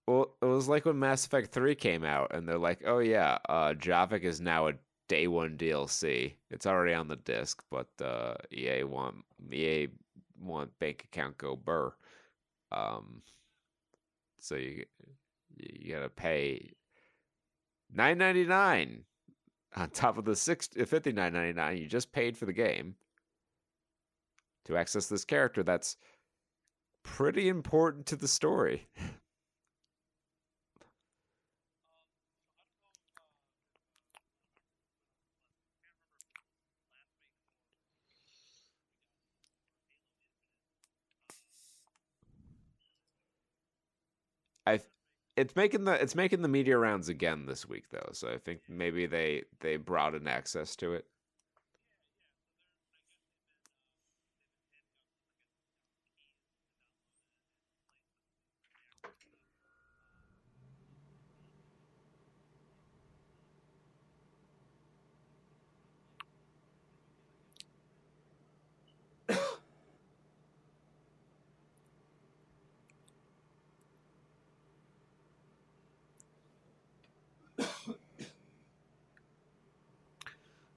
Well, 0.08 0.36
it 0.42 0.46
was 0.46 0.68
like 0.68 0.86
when 0.86 0.98
Mass 1.00 1.26
Effect 1.26 1.52
3 1.52 1.76
came 1.76 2.04
out, 2.04 2.34
and 2.34 2.48
they're 2.48 2.58
like, 2.58 2.82
oh 2.86 3.00
yeah, 3.00 3.38
uh, 3.48 3.74
Javik 3.74 4.24
is 4.24 4.42
now 4.42 4.68
a 4.68 4.74
day 5.08 5.28
one 5.28 5.58
DLC. 5.58 6.34
It's 6.52 6.66
already 6.66 6.94
on 6.94 7.08
the 7.08 7.16
disc, 7.18 7.64
but 7.72 7.88
uh, 8.04 8.36
EA 8.52 8.84
want 8.84 9.18
EA 9.52 9.88
want 10.40 10.78
bank 10.80 11.06
account 11.06 11.38
go 11.38 11.56
burr. 11.56 11.94
Um, 12.72 13.22
so 14.40 14.56
you 14.56 14.86
you 15.58 15.94
gotta 15.94 16.10
pay 16.10 16.72
nine 17.94 18.18
ninety 18.18 18.46
nine 18.46 19.04
on 19.76 19.90
top 19.90 20.18
of 20.18 20.26
the 20.26 20.32
uh, 20.80 20.86
fifty 20.86 21.12
nine 21.12 21.34
ninety 21.34 21.54
nine 21.54 21.78
you 21.78 21.88
just 21.88 22.12
paid 22.12 22.38
for 22.38 22.46
the 22.46 22.54
game 22.54 22.96
to 24.66 24.78
access 24.78 25.08
this 25.08 25.26
character. 25.26 25.64
That's 25.64 25.98
pretty 27.04 27.50
important 27.50 28.06
to 28.08 28.16
the 28.16 28.28
story. 28.28 28.88
I 44.66 44.80
it's 45.40 45.56
making 45.56 45.86
the 45.86 45.94
it's 45.94 46.16
making 46.16 46.42
the 46.42 46.48
media 46.48 46.78
rounds 46.78 47.10
again 47.10 47.46
this 47.46 47.68
week 47.68 47.86
though, 47.92 48.10
so 48.12 48.30
I 48.30 48.38
think 48.38 48.62
maybe 48.68 49.06
they 49.06 49.44
they 49.62 49.78
broaden 49.78 50.28
access 50.28 50.76
to 50.78 50.94
it. 50.94 51.06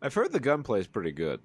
I've 0.05 0.15
heard 0.15 0.33
the 0.33 0.41
gunplay 0.41 0.81
is 0.81 0.89
pretty 0.89 1.13
good. 1.13 1.41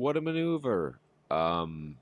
What 0.00 0.16
a 0.16 0.22
maneuver. 0.22 0.98
Um, 1.30 1.96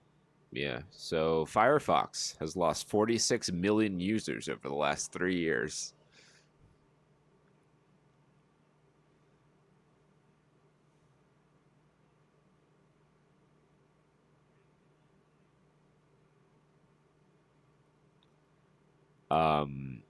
yeah. 0.52 0.82
So 0.92 1.44
Firefox 1.46 2.38
has 2.38 2.54
lost 2.54 2.88
46 2.88 3.50
million 3.50 3.98
users 3.98 4.48
over 4.48 4.68
the 4.68 4.74
last 4.76 5.10
three 5.10 5.36
years. 5.36 5.94
Um, 19.28 20.04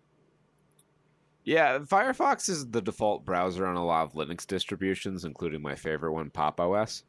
yeah, 1.42 1.78
Firefox 1.78 2.50
is 2.50 2.68
the 2.68 2.82
default 2.82 3.24
browser 3.24 3.66
on 3.66 3.76
a 3.76 3.84
lot 3.84 4.02
of 4.04 4.12
Linux 4.12 4.46
distributions, 4.46 5.24
including 5.24 5.62
my 5.62 5.74
favorite 5.74 6.12
one, 6.12 6.28
Pop 6.28 6.60
OS. 6.60 7.04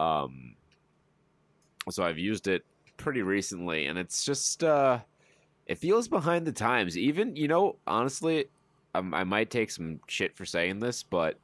Um, 0.00 0.54
so 1.90 2.04
I've 2.04 2.18
used 2.18 2.48
it 2.48 2.64
pretty 2.96 3.22
recently, 3.22 3.86
and 3.86 3.98
it's 3.98 4.24
just 4.24 4.64
uh, 4.64 4.98
it 5.66 5.78
feels 5.78 6.08
behind 6.08 6.46
the 6.46 6.52
times. 6.52 6.96
Even 6.96 7.36
you 7.36 7.48
know, 7.48 7.76
honestly, 7.86 8.46
um, 8.94 9.14
I 9.14 9.24
might 9.24 9.50
take 9.50 9.70
some 9.70 10.00
shit 10.06 10.36
for 10.36 10.44
saying 10.44 10.80
this, 10.80 11.02
but 11.02 11.38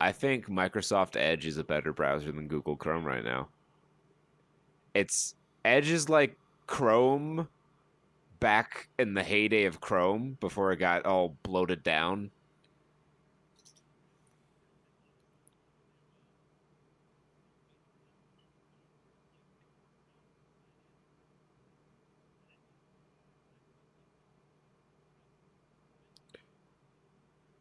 I 0.00 0.12
think 0.12 0.48
Microsoft 0.48 1.16
Edge 1.16 1.46
is 1.46 1.58
a 1.58 1.64
better 1.64 1.92
browser 1.92 2.30
than 2.30 2.46
Google 2.46 2.76
Chrome 2.76 3.04
right 3.04 3.24
now. 3.24 3.48
It's 4.94 5.34
Edge 5.64 5.90
is 5.90 6.08
like 6.08 6.36
Chrome 6.66 7.48
back 8.40 8.88
in 8.98 9.14
the 9.14 9.22
heyday 9.22 9.64
of 9.64 9.80
Chrome 9.80 10.36
before 10.40 10.72
it 10.72 10.76
got 10.76 11.04
all 11.06 11.36
bloated 11.42 11.82
down. 11.82 12.30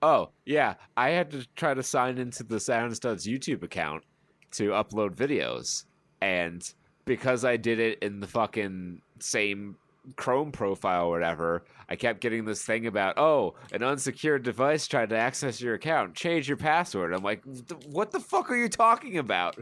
Oh, 0.01 0.29
yeah. 0.45 0.75
I 0.95 1.09
had 1.09 1.31
to 1.31 1.47
try 1.55 1.73
to 1.73 1.83
sign 1.83 2.17
into 2.17 2.43
the 2.43 2.59
Sound 2.59 2.95
Studs 2.95 3.27
YouTube 3.27 3.63
account 3.63 4.03
to 4.51 4.69
upload 4.69 5.15
videos. 5.15 5.85
And 6.21 6.61
because 7.05 7.45
I 7.45 7.57
did 7.57 7.79
it 7.79 7.99
in 7.99 8.19
the 8.19 8.27
fucking 8.27 9.01
same 9.19 9.77
Chrome 10.15 10.51
profile 10.51 11.07
or 11.07 11.11
whatever, 11.11 11.65
I 11.89 11.95
kept 11.95 12.21
getting 12.21 12.45
this 12.45 12.63
thing 12.63 12.87
about, 12.87 13.17
oh, 13.17 13.55
an 13.73 13.83
unsecured 13.83 14.43
device 14.43 14.87
tried 14.87 15.09
to 15.09 15.17
access 15.17 15.59
your 15.59 15.73
account. 15.73 16.15
Change 16.15 16.47
your 16.47 16.57
password. 16.57 17.13
I'm 17.13 17.23
like, 17.23 17.43
what 17.85 18.11
the 18.11 18.19
fuck 18.19 18.49
are 18.49 18.55
you 18.55 18.69
talking 18.69 19.17
about? 19.17 19.57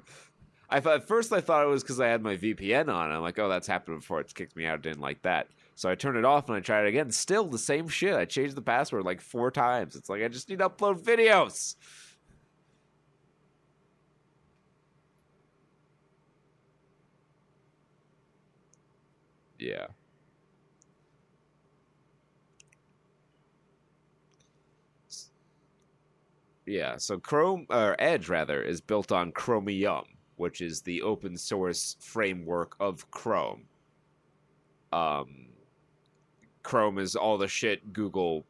I 0.69 0.79
thought 0.79 1.01
at 1.01 1.07
first 1.07 1.31
I 1.31 1.41
thought 1.41 1.63
it 1.63 1.69
was 1.69 1.83
because 1.83 1.99
I 1.99 2.07
had 2.07 2.21
my 2.21 2.37
VPN 2.37 2.93
on. 2.93 3.11
I'm 3.11 3.21
like, 3.21 3.39
oh, 3.39 3.49
that's 3.49 3.67
happened 3.67 3.99
before. 3.99 4.19
It's 4.19 4.33
kicked 4.33 4.55
me 4.55 4.65
out. 4.65 4.81
Didn't 4.81 5.01
like 5.01 5.21
that. 5.23 5.47
So 5.75 5.89
I 5.89 5.95
turn 5.95 6.15
it 6.15 6.23
off 6.23 6.47
and 6.47 6.55
I 6.57 6.61
try 6.61 6.81
it 6.81 6.87
again. 6.87 7.11
Still 7.11 7.45
the 7.45 7.57
same 7.57 7.89
shit. 7.89 8.15
I 8.15 8.23
changed 8.23 8.55
the 8.55 8.61
password 8.61 9.03
like 9.03 9.19
four 9.19 9.51
times. 9.51 9.95
It's 9.95 10.09
like 10.09 10.23
I 10.23 10.29
just 10.29 10.49
need 10.49 10.59
to 10.59 10.69
upload 10.69 11.01
videos. 11.03 11.75
Yeah. 19.59 19.87
Yeah, 26.65 26.97
so 26.97 27.19
Chrome 27.19 27.67
or 27.69 27.95
Edge 27.99 28.27
rather 28.27 28.61
is 28.61 28.81
built 28.81 29.11
on 29.11 29.31
Chromium, 29.31 30.05
which 30.37 30.61
is 30.61 30.81
the 30.81 31.01
open 31.03 31.37
source 31.37 31.95
framework 31.99 32.75
of 32.79 33.09
Chrome. 33.11 33.65
Um, 34.91 35.49
Chrome 36.65 36.97
is 36.97 37.15
all 37.15 37.37
the 37.37 37.47
shit 37.47 37.93
Google 37.93 38.43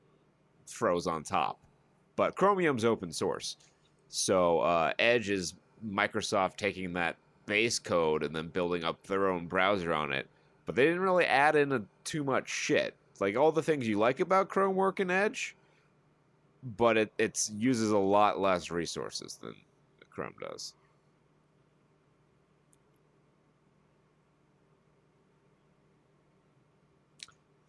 throws 0.68 1.06
on 1.06 1.22
top, 1.22 1.60
but 2.16 2.36
Chromium's 2.36 2.86
open 2.86 3.12
source. 3.12 3.58
So 4.08 4.60
uh, 4.62 4.94
Edge 4.98 5.30
is 5.30 5.56
Microsoft 5.86 6.56
taking 6.56 6.94
that 6.94 7.18
base 7.46 7.78
code 7.78 8.24
and 8.24 8.34
then 8.34 8.48
building 8.48 8.86
up 8.86 9.06
their 9.06 9.28
own 9.28 9.48
browser 9.48 9.94
on 9.94 10.14
it. 10.14 10.28
But 10.66 10.76
they 10.76 10.86
didn't 10.86 11.02
really 11.02 11.26
add 11.26 11.58
in 11.58 11.74
a, 11.74 11.82
too 12.06 12.24
much 12.24 12.50
shit. 12.50 12.94
Like 13.20 13.36
all 13.36 13.52
the 13.52 13.62
things 13.62 13.86
you 13.86 14.00
like 14.00 14.22
about 14.22 14.48
Chrome 14.48 14.76
work 14.78 15.02
in 15.02 15.12
Edge, 15.12 15.54
but 16.78 16.96
it 16.98 17.12
it 17.18 17.50
uses 17.58 17.92
a 17.92 17.98
lot 17.98 18.40
less 18.40 18.72
resources 18.72 19.38
than 19.42 19.56
Chrome 20.10 20.36
does. 20.40 20.74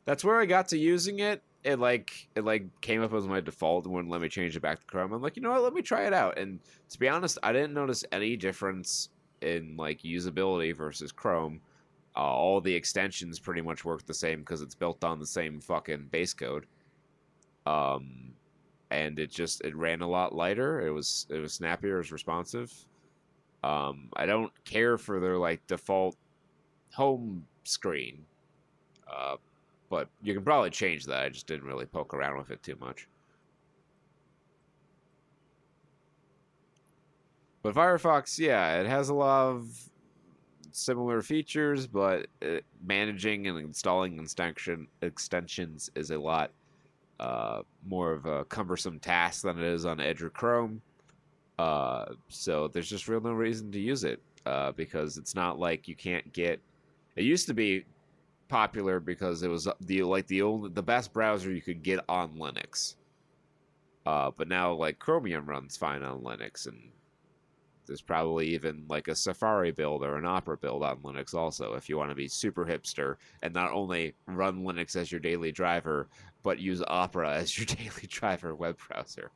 That's 0.06 0.24
where 0.24 0.40
I 0.40 0.46
got 0.46 0.68
to 0.68 0.78
using 0.78 1.18
it. 1.18 1.42
It 1.64 1.80
like 1.80 2.28
it 2.36 2.44
like 2.44 2.80
came 2.80 3.02
up 3.02 3.12
as 3.12 3.26
my 3.26 3.40
default 3.40 3.84
and 3.84 3.92
wouldn't 3.92 4.10
let 4.10 4.20
me 4.20 4.28
change 4.28 4.56
it 4.56 4.60
back 4.60 4.80
to 4.80 4.86
Chrome. 4.86 5.12
I'm 5.12 5.20
like, 5.20 5.36
you 5.36 5.42
know 5.42 5.50
what? 5.50 5.62
Let 5.62 5.74
me 5.74 5.82
try 5.82 6.06
it 6.06 6.14
out. 6.14 6.38
And 6.38 6.60
to 6.90 6.98
be 6.98 7.08
honest, 7.08 7.38
I 7.42 7.52
didn't 7.52 7.74
notice 7.74 8.04
any 8.12 8.36
difference 8.36 9.10
in 9.42 9.76
like 9.76 10.02
usability 10.02 10.74
versus 10.74 11.10
Chrome. 11.12 11.60
Uh, 12.16 12.20
all 12.20 12.60
the 12.60 12.74
extensions 12.74 13.38
pretty 13.38 13.60
much 13.60 13.84
work 13.84 14.06
the 14.06 14.14
same 14.14 14.40
because 14.40 14.62
it's 14.62 14.74
built 14.76 15.04
on 15.04 15.18
the 15.18 15.26
same 15.26 15.60
fucking 15.60 16.06
base 16.10 16.32
code. 16.32 16.66
Um, 17.66 18.32
and 18.90 19.18
it 19.18 19.30
just 19.30 19.60
it 19.62 19.74
ran 19.74 20.00
a 20.00 20.08
lot 20.08 20.34
lighter. 20.34 20.86
It 20.86 20.92
was 20.92 21.26
it 21.30 21.38
was 21.38 21.52
snappier, 21.52 21.96
it 21.96 21.98
was 21.98 22.12
responsive. 22.12 22.72
Um, 23.64 24.08
I 24.14 24.26
don't 24.26 24.52
care 24.64 24.96
for 24.96 25.18
their 25.18 25.36
like 25.36 25.66
default 25.66 26.16
home 26.92 27.44
screen, 27.64 28.24
uh, 29.12 29.36
but 29.88 30.08
you 30.22 30.34
can 30.34 30.42
probably 30.42 30.70
change 30.70 31.04
that. 31.06 31.22
I 31.22 31.28
just 31.28 31.46
didn't 31.46 31.66
really 31.66 31.86
poke 31.86 32.14
around 32.14 32.38
with 32.38 32.50
it 32.50 32.62
too 32.62 32.76
much. 32.80 33.08
But 37.62 37.74
Firefox, 37.74 38.38
yeah, 38.38 38.80
it 38.80 38.86
has 38.86 39.08
a 39.08 39.14
lot 39.14 39.48
of 39.48 39.90
similar 40.70 41.22
features, 41.22 41.86
but 41.86 42.26
it, 42.40 42.64
managing 42.86 43.48
and 43.48 43.58
installing 43.58 44.20
extension 44.20 44.86
extensions 45.02 45.90
is 45.96 46.10
a 46.10 46.18
lot 46.18 46.52
uh, 47.18 47.62
more 47.88 48.12
of 48.12 48.26
a 48.26 48.44
cumbersome 48.44 49.00
task 49.00 49.42
than 49.42 49.58
it 49.58 49.64
is 49.64 49.86
on 49.86 50.00
Edge 50.00 50.22
or 50.22 50.30
Chrome. 50.30 50.80
Uh, 51.58 52.06
so 52.28 52.68
there's 52.68 52.88
just 52.88 53.08
real 53.08 53.20
no 53.20 53.32
reason 53.32 53.72
to 53.72 53.80
use 53.80 54.04
it 54.04 54.20
uh, 54.44 54.72
because 54.72 55.16
it's 55.16 55.34
not 55.34 55.58
like 55.58 55.88
you 55.88 55.96
can't 55.96 56.30
get. 56.32 56.60
It 57.16 57.24
used 57.24 57.46
to 57.46 57.54
be 57.54 57.84
popular 58.48 59.00
because 59.00 59.42
it 59.42 59.48
was 59.48 59.68
the 59.80 60.02
like 60.02 60.26
the 60.26 60.42
only 60.42 60.70
the 60.70 60.82
best 60.82 61.12
browser 61.12 61.52
you 61.52 61.62
could 61.62 61.82
get 61.82 62.00
on 62.08 62.36
Linux. 62.36 62.94
Uh, 64.04 64.30
but 64.36 64.48
now 64.48 64.72
like 64.72 64.98
Chromium 64.98 65.46
runs 65.46 65.76
fine 65.76 66.02
on 66.02 66.20
Linux 66.20 66.66
and 66.66 66.90
there's 67.86 68.02
probably 68.02 68.48
even 68.48 68.84
like 68.88 69.08
a 69.08 69.14
Safari 69.14 69.70
build 69.70 70.02
or 70.04 70.16
an 70.16 70.26
Opera 70.26 70.56
build 70.56 70.82
on 70.82 70.98
Linux 70.98 71.34
also 71.34 71.74
if 71.74 71.88
you 71.88 71.96
want 71.96 72.10
to 72.10 72.16
be 72.16 72.28
super 72.28 72.64
hipster 72.64 73.16
and 73.42 73.54
not 73.54 73.72
only 73.72 74.14
run 74.26 74.64
Linux 74.64 74.96
as 74.96 75.10
your 75.10 75.20
daily 75.20 75.52
driver, 75.52 76.08
but 76.42 76.58
use 76.58 76.82
Opera 76.86 77.34
as 77.34 77.56
your 77.56 77.66
daily 77.66 78.06
driver 78.08 78.54
web 78.54 78.76
browser. 78.88 79.30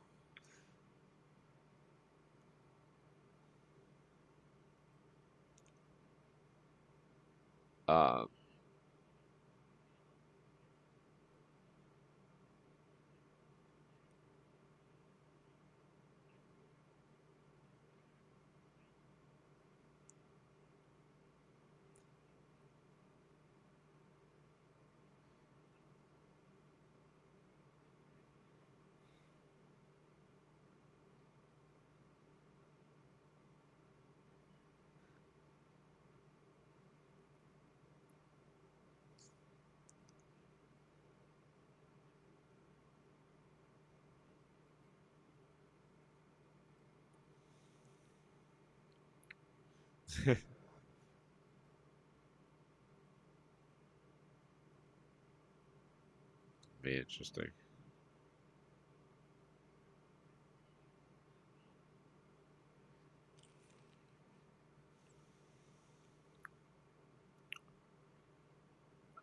Uh, 7.87 8.23
Be 56.81 56.97
interesting. 56.97 57.49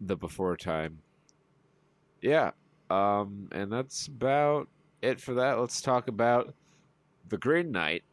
The 0.01 0.17
before 0.17 0.57
time. 0.57 1.03
Yeah. 2.21 2.53
Um, 2.91 3.49
and 3.53 3.71
that's 3.73 4.07
about 4.07 4.69
it 5.03 5.21
for 5.21 5.35
that. 5.35 5.59
Let's 5.59 5.83
talk 5.83 6.09
about 6.09 6.55
The 7.29 7.39
Green 7.39 7.73
Knight, 7.73 8.05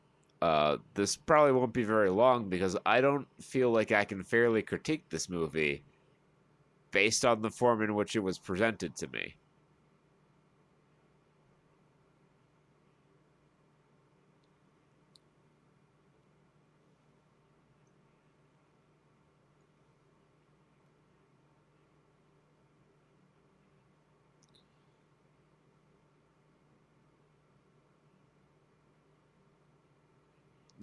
uh, 0.45 0.77
this 0.93 1.15
probably 1.15 1.51
won't 1.51 1.73
be 1.73 1.83
very 1.83 2.11
long 2.11 2.49
because 2.49 2.77
I 2.85 3.01
don't 3.01 3.27
feel 3.41 3.71
like 3.71 3.91
I 3.91 4.05
can 4.05 4.23
fairly 4.23 4.61
critique 4.61 5.09
this 5.09 5.27
movie 5.27 5.83
based 6.91 7.25
on 7.25 7.41
the 7.41 7.49
form 7.49 7.81
in 7.81 7.95
which 7.95 8.15
it 8.15 8.19
was 8.19 8.37
presented 8.37 8.95
to 8.97 9.07
me. 9.07 9.33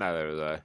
Neither 0.02 0.26
was 0.26 0.40
I. 0.40 0.58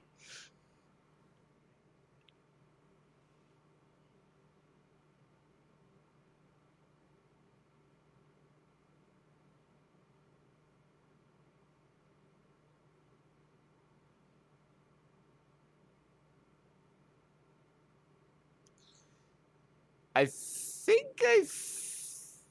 I 20.16 20.24
think 20.26 21.22
I. 21.24 22.42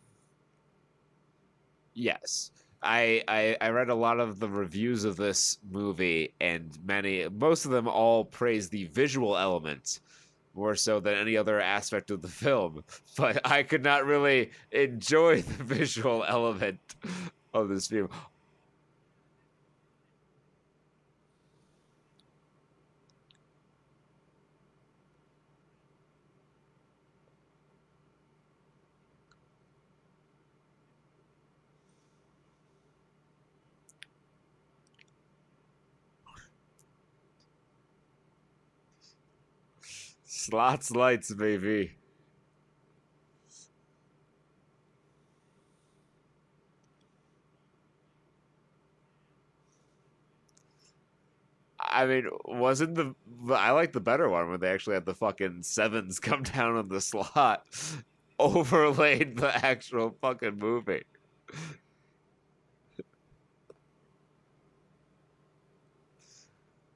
Yes. 1.93 2.51
I, 2.81 3.23
I 3.27 3.57
I 3.59 3.69
read 3.69 3.89
a 3.89 3.95
lot 3.95 4.19
of 4.19 4.39
the 4.39 4.49
reviews 4.49 5.03
of 5.03 5.15
this 5.15 5.57
movie, 5.69 6.33
and 6.39 6.77
many, 6.85 7.27
most 7.29 7.65
of 7.65 7.71
them 7.71 7.87
all 7.87 8.23
praise 8.25 8.69
the 8.69 8.85
visual 8.85 9.37
element 9.37 9.99
more 10.57 10.75
so 10.75 10.99
than 10.99 11.13
any 11.13 11.37
other 11.37 11.61
aspect 11.61 12.11
of 12.11 12.21
the 12.21 12.27
film. 12.27 12.83
But 13.17 13.49
I 13.49 13.63
could 13.63 13.83
not 13.83 14.05
really 14.05 14.51
enjoy 14.71 15.41
the 15.41 15.63
visual 15.75 16.23
element 16.27 16.79
of 17.53 17.69
this 17.69 17.87
film. 17.87 18.09
Slots 40.47 40.91
lights, 40.91 41.33
baby. 41.33 41.97
I 51.81 52.05
mean, 52.05 52.29
wasn't 52.45 52.95
the 52.95 53.13
I 53.53 53.71
like 53.71 53.91
the 53.91 53.99
better 53.99 54.29
one 54.29 54.49
when 54.49 54.61
they 54.61 54.69
actually 54.69 54.93
had 54.93 55.05
the 55.05 55.13
fucking 55.13 55.63
sevens 55.63 56.17
come 56.21 56.43
down 56.43 56.77
on 56.77 56.87
the 56.87 57.01
slot, 57.01 57.65
overlaid 58.39 59.35
the 59.35 59.53
actual 59.53 60.15
fucking 60.21 60.57
movie. 60.57 61.03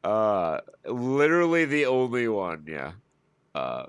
Uh, 0.03 0.59
literally 0.85 1.65
the 1.65 1.85
only 1.85 2.27
one, 2.27 2.65
yeah. 2.67 2.93
Uh, 3.53 3.85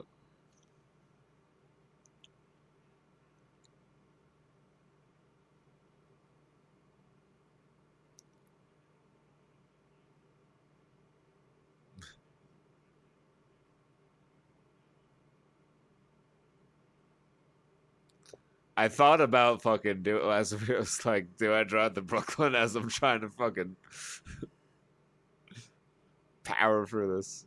I 18.77 18.89
thought 18.89 19.21
about 19.21 19.63
fucking 19.63 20.03
do 20.03 20.31
as 20.31 20.53
if 20.53 20.69
it 20.69 20.79
was 20.79 21.05
like, 21.05 21.37
do 21.37 21.55
I 21.55 21.65
drive 21.65 21.95
to 21.95 22.03
Brooklyn 22.03 22.55
as 22.55 22.75
I'm 22.77 22.89
trying 22.89 23.21
to 23.21 23.31
fucking 23.31 23.77
power 26.45 26.87
through 26.87 27.17
this? 27.17 27.47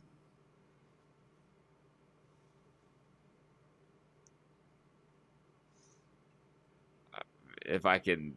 If 7.66 7.84
I 7.84 7.98
can, 7.98 8.34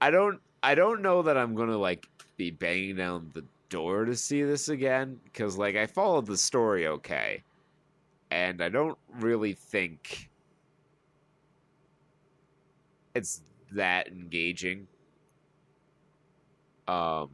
I 0.00 0.10
don't, 0.10 0.40
I 0.62 0.74
don't 0.74 1.02
know 1.02 1.22
that 1.22 1.36
I'm 1.36 1.54
gonna 1.54 1.76
like 1.76 2.06
be 2.36 2.50
banging 2.50 2.96
down 2.96 3.30
the 3.34 3.44
door 3.68 4.04
to 4.04 4.16
see 4.16 4.42
this 4.42 4.68
again 4.68 5.18
because 5.24 5.56
like 5.58 5.76
I 5.76 5.86
followed 5.86 6.26
the 6.26 6.36
story 6.36 6.86
okay, 6.86 7.42
and 8.30 8.62
I 8.62 8.68
don't 8.68 8.98
really 9.20 9.52
think 9.52 10.30
it's 13.14 13.42
that 13.72 14.08
engaging. 14.08 14.86
Um, 16.88 17.30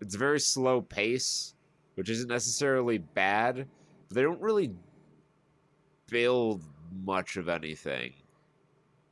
it's 0.00 0.14
a 0.14 0.18
very 0.18 0.40
slow 0.40 0.80
pace, 0.80 1.54
which 1.96 2.08
isn't 2.08 2.28
necessarily 2.28 2.98
bad. 2.98 3.66
But 4.08 4.14
they 4.14 4.22
don't 4.22 4.40
really 4.40 4.72
build 6.08 6.62
much 7.04 7.36
of 7.36 7.48
anything 7.48 8.14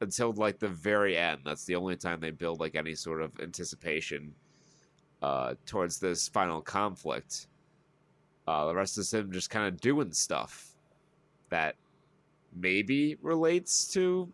until 0.00 0.32
like 0.32 0.58
the 0.58 0.68
very 0.68 1.16
end. 1.16 1.40
That's 1.44 1.64
the 1.64 1.76
only 1.76 1.96
time 1.96 2.20
they 2.20 2.30
build 2.30 2.60
like 2.60 2.74
any 2.74 2.94
sort 2.94 3.22
of 3.22 3.32
anticipation 3.40 4.34
uh, 5.22 5.54
towards 5.64 5.98
this 5.98 6.28
final 6.28 6.60
conflict. 6.60 7.48
Uh, 8.46 8.66
the 8.66 8.74
rest 8.74 8.98
is 8.98 9.12
him 9.12 9.32
just 9.32 9.50
kind 9.50 9.66
of 9.66 9.80
doing 9.80 10.12
stuff 10.12 10.76
that 11.48 11.74
maybe 12.54 13.16
relates 13.22 13.88
to 13.92 14.32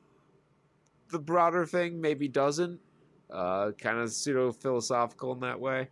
the 1.11 1.19
broader 1.19 1.65
thing, 1.67 2.01
maybe 2.01 2.29
doesn't. 2.29 2.81
Uh, 3.31 3.71
kind 3.73 3.99
of 3.99 4.13
pseudo 4.13 4.53
philosophical 4.53 5.33
in 5.33 5.41
that 5.41 5.59
way. 5.59 5.89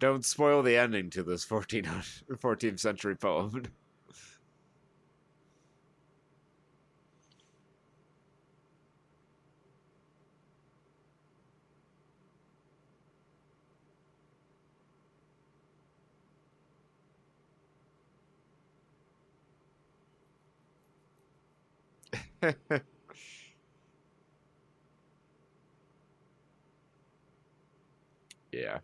Don't 0.00 0.24
spoil 0.24 0.62
the 0.62 0.78
ending 0.78 1.10
to 1.10 1.22
this 1.22 1.44
14th 1.44 2.80
century 2.80 3.14
poem. 3.14 3.64
yeah. 28.50 28.78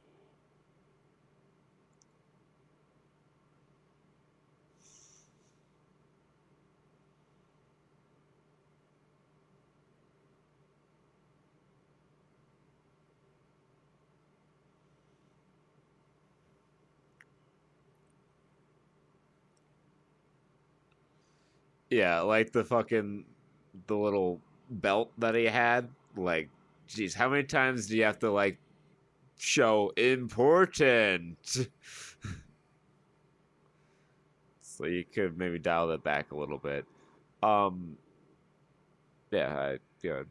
Yeah, 21.97 22.21
like 22.21 22.53
the 22.53 22.63
fucking 22.63 23.25
the 23.87 23.97
little 23.97 24.39
belt 24.69 25.13
that 25.17 25.35
he 25.35 25.47
had. 25.47 25.89
Like, 26.15 26.51
geez, 26.89 27.15
how 27.15 27.31
many 27.31 27.45
times 27.45 27.87
do 27.87 27.97
you 27.97 28.05
have 28.05 28.19
to 28.19 28.31
like 28.31 28.59
show 29.39 29.95
important? 29.97 31.39
so 34.61 34.85
you 34.85 35.05
could 35.05 35.39
maybe 35.39 35.59
dial 35.59 35.87
that 35.87 36.05
back 36.05 36.33
a 36.33 36.37
little 36.37 36.59
bit. 36.59 36.85
Um, 37.43 37.97
yeah, 39.31 39.57
I, 39.59 39.79
yeah. 40.03 40.25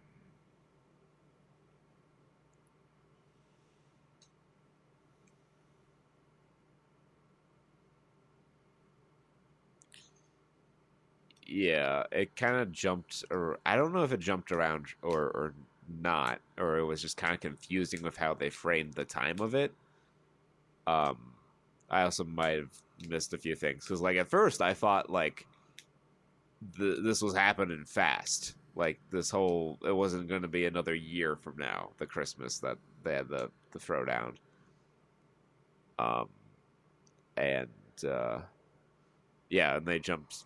Yeah, 11.45 12.03
it 12.11 12.35
kind 12.35 12.57
of 12.57 12.72
jumped, 12.72 13.23
or 13.30 13.59
I 13.65 13.76
don't 13.76 13.93
know 13.93 14.03
if 14.03 14.11
it 14.11 14.19
jumped 14.19 14.51
around 14.51 14.88
or 15.01 15.23
or 15.23 15.53
not, 16.01 16.39
or 16.57 16.77
it 16.77 16.85
was 16.85 17.01
just 17.01 17.17
kind 17.17 17.34
of 17.34 17.39
confusing 17.39 18.01
with 18.01 18.17
how 18.17 18.34
they 18.34 18.49
framed 18.49 18.93
the 18.93 19.05
time 19.05 19.39
of 19.39 19.53
it. 19.53 19.72
Um, 20.88 21.17
I 21.89 22.03
also 22.03 22.23
might 22.23 22.57
have 22.57 22.72
missed 23.07 23.34
a 23.34 23.38
few 23.38 23.55
things 23.55 23.85
because, 23.85 24.01
like, 24.01 24.17
at 24.17 24.30
first 24.30 24.61
I 24.61 24.73
thought 24.73 25.09
like 25.09 25.45
the, 26.77 26.99
this 27.03 27.22
was 27.22 27.35
happening 27.35 27.85
fast, 27.85 28.55
like 28.76 28.99
this 29.11 29.30
whole 29.30 29.80
it 29.85 29.95
wasn't 29.95 30.27
going 30.27 30.41
to 30.41 30.47
be 30.47 30.65
another 30.65 30.95
year 30.95 31.35
from 31.35 31.55
now, 31.57 31.91
the 31.97 32.05
Christmas 32.05 32.57
that 32.59 32.77
they 33.03 33.13
had 33.13 33.30
the 33.30 33.51
the 33.72 33.80
throwdown. 33.80 34.34
Um, 35.99 36.30
and 37.38 37.69
uh, 38.07 38.39
yeah, 39.49 39.77
and 39.77 39.85
they 39.85 39.99
jumped 39.99 40.45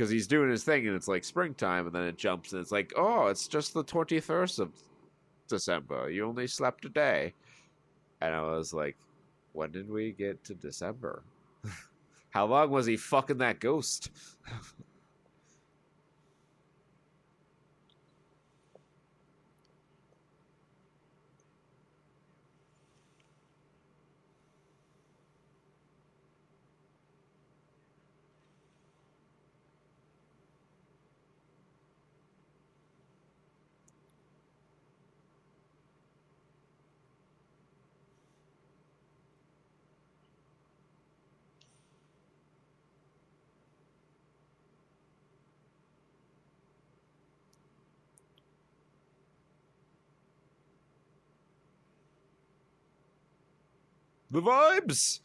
because 0.00 0.10
he's 0.10 0.26
doing 0.26 0.48
his 0.48 0.64
thing 0.64 0.86
and 0.86 0.96
it's 0.96 1.08
like 1.08 1.22
springtime 1.22 1.84
and 1.84 1.94
then 1.94 2.04
it 2.04 2.16
jumps 2.16 2.52
and 2.54 2.62
it's 2.62 2.72
like 2.72 2.90
oh 2.96 3.26
it's 3.26 3.46
just 3.46 3.74
the 3.74 3.84
21st 3.84 4.60
of 4.60 4.72
december. 5.46 6.08
You 6.08 6.26
only 6.26 6.46
slept 6.46 6.86
a 6.86 6.88
day. 6.88 7.34
And 8.22 8.34
i 8.34 8.40
was 8.40 8.72
like 8.72 8.96
when 9.52 9.70
did 9.70 9.90
we 9.90 10.12
get 10.12 10.42
to 10.44 10.54
december? 10.54 11.22
How 12.30 12.46
long 12.46 12.70
was 12.70 12.86
he 12.86 12.96
fucking 12.96 13.36
that 13.38 13.60
ghost 13.60 14.10
the 54.30 54.40
vibes 54.40 55.20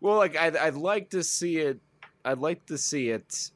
Well, 0.00 0.16
like 0.16 0.36
I'd 0.36 0.56
I'd 0.56 0.74
like 0.74 1.10
to 1.10 1.22
see 1.22 1.58
it. 1.58 1.78
I'd 2.24 2.38
like 2.38 2.66
to 2.66 2.78
see 2.78 3.10
it 3.10 3.50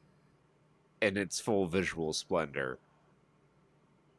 in 1.01 1.17
its 1.17 1.39
full 1.39 1.67
visual 1.67 2.13
splendor. 2.13 2.79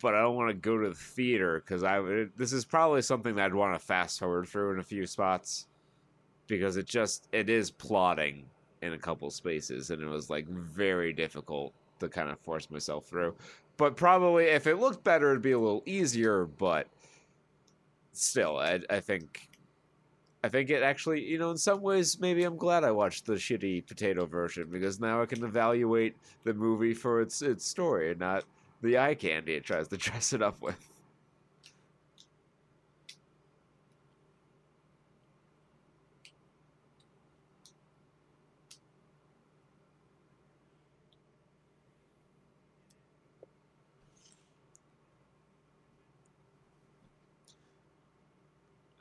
But 0.00 0.14
I 0.14 0.20
don't 0.20 0.36
want 0.36 0.50
to 0.50 0.54
go 0.54 0.78
to 0.78 0.90
the 0.90 0.94
theater 0.94 1.60
because 1.60 1.82
I 1.82 2.00
it, 2.00 2.36
this 2.36 2.52
is 2.52 2.64
probably 2.64 3.02
something 3.02 3.34
that 3.36 3.46
I'd 3.46 3.54
want 3.54 3.74
to 3.74 3.84
fast 3.84 4.18
forward 4.18 4.46
through 4.48 4.74
in 4.74 4.78
a 4.80 4.84
few 4.84 5.06
spots 5.06 5.66
because 6.46 6.76
it 6.76 6.86
just 6.86 7.28
it 7.32 7.48
is 7.48 7.70
plotting 7.70 8.44
in 8.82 8.92
a 8.92 8.98
couple 8.98 9.30
spaces 9.30 9.90
and 9.90 10.02
it 10.02 10.06
was 10.06 10.28
like 10.28 10.46
very 10.48 11.12
difficult 11.12 11.72
to 11.98 12.08
kind 12.08 12.30
of 12.30 12.38
force 12.40 12.70
myself 12.70 13.06
through. 13.06 13.34
But 13.76 13.96
probably 13.96 14.46
if 14.46 14.66
it 14.66 14.76
looked 14.76 15.02
better, 15.02 15.30
it'd 15.30 15.42
be 15.42 15.52
a 15.52 15.58
little 15.58 15.82
easier. 15.86 16.44
But 16.44 16.88
still, 18.12 18.58
I, 18.58 18.80
I 18.90 19.00
think 19.00 19.48
I 20.46 20.48
think 20.48 20.70
it 20.70 20.80
actually, 20.80 21.24
you 21.24 21.38
know, 21.38 21.50
in 21.50 21.56
some 21.56 21.82
ways, 21.82 22.20
maybe 22.20 22.44
I'm 22.44 22.56
glad 22.56 22.84
I 22.84 22.92
watched 22.92 23.26
the 23.26 23.32
shitty 23.32 23.84
potato 23.84 24.26
version 24.26 24.68
because 24.70 25.00
now 25.00 25.20
I 25.20 25.26
can 25.26 25.42
evaluate 25.42 26.14
the 26.44 26.54
movie 26.54 26.94
for 26.94 27.20
its 27.20 27.42
its 27.42 27.66
story 27.66 28.12
and 28.12 28.20
not 28.20 28.44
the 28.80 28.96
eye 28.96 29.16
candy 29.16 29.54
it 29.54 29.64
tries 29.64 29.88
to 29.88 29.96
dress 30.06 30.32
it 30.32 30.42
up 30.42 30.62
with. 30.62 30.76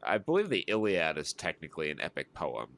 I 0.06 0.18
believe 0.18 0.49
the 0.49 0.65
Iliad 0.68 1.18
is 1.18 1.34
technically 1.34 1.90
an 1.90 1.99
epic 1.99 2.34
poem. 2.34 2.77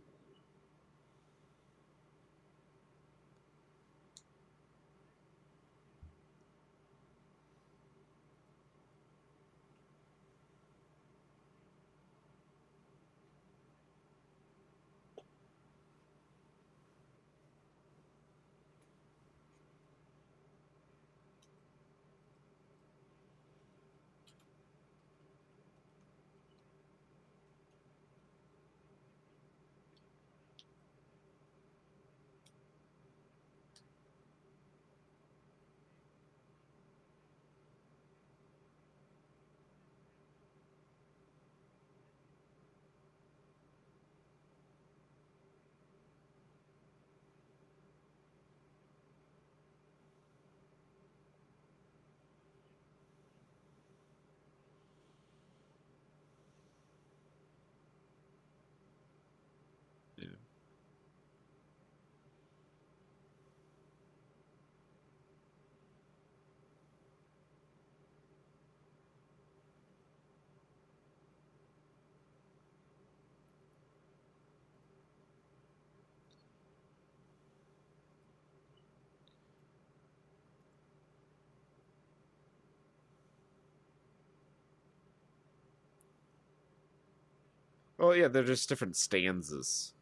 Well, 87.98 88.16
yeah, 88.16 88.28
they're 88.28 88.44
just 88.44 88.70
different 88.70 88.96
stanzas. 88.96 89.94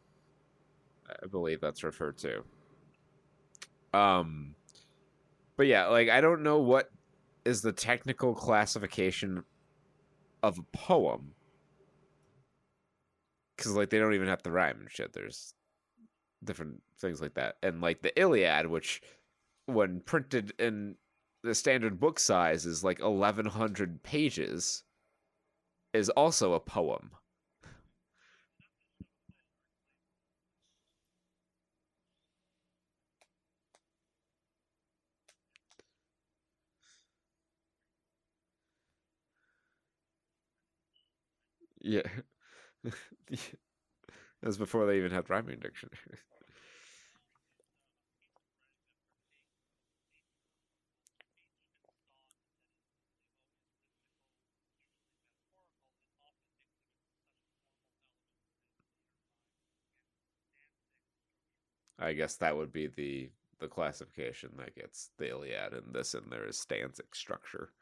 I 1.08 1.26
believe 1.26 1.60
that's 1.60 1.84
referred 1.84 2.18
to. 2.18 2.42
Um, 3.94 4.54
but 5.56 5.66
yeah, 5.66 5.86
like 5.86 6.08
I 6.08 6.20
don't 6.20 6.42
know 6.42 6.58
what 6.58 6.90
is 7.44 7.62
the 7.62 7.72
technical 7.72 8.34
classification 8.34 9.44
of 10.42 10.58
a 10.58 10.76
poem 10.76 11.32
because 13.56 13.72
like 13.72 13.90
they 13.90 13.98
don't 13.98 14.14
even 14.14 14.28
have 14.28 14.42
to 14.42 14.50
rhyme 14.50 14.80
and 14.80 14.90
shit. 14.90 15.12
There's 15.12 15.54
different 16.44 16.82
things 17.00 17.20
like 17.20 17.34
that, 17.34 17.56
and 17.62 17.80
like 17.80 18.02
the 18.02 18.18
Iliad, 18.20 18.66
which 18.66 19.00
when 19.66 20.00
printed 20.00 20.52
in 20.58 20.96
the 21.42 21.54
standard 21.54 21.98
book 21.98 22.18
size 22.18 22.66
is 22.66 22.84
like 22.84 23.00
eleven 23.00 23.46
hundred 23.46 24.02
pages, 24.02 24.82
is 25.94 26.10
also 26.10 26.52
a 26.52 26.60
poem. 26.60 27.10
Yeah. 41.86 42.02
That's 44.42 44.56
before 44.56 44.86
they 44.86 44.96
even 44.98 45.10
had 45.12 45.28
rhyming 45.30 45.58
dictionaries. 45.60 46.20
I 61.98 62.14
guess 62.14 62.36
that 62.36 62.56
would 62.56 62.72
be 62.72 62.86
the 62.86 63.30
the 63.58 63.68
classification 63.68 64.52
that 64.58 64.74
gets 64.74 65.10
the 65.18 65.28
Iliad 65.30 65.72
and 65.74 65.94
this 65.94 66.14
and 66.14 66.30
there 66.32 66.46
is 66.46 66.56
stanzic 66.56 67.14
structure. 67.14 67.72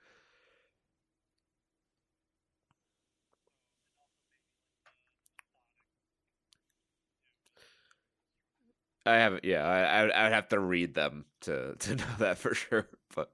I 9.07 9.15
haven't. 9.17 9.45
Yeah, 9.45 9.65
I 9.67 10.07
I 10.09 10.23
would 10.25 10.33
have 10.33 10.49
to 10.49 10.59
read 10.59 10.95
them 10.95 11.27
to 11.43 11.75
to 11.79 11.97
know 11.97 12.05
that 12.19 12.39
for 12.39 12.55
sure. 12.55 12.89
But 13.15 13.31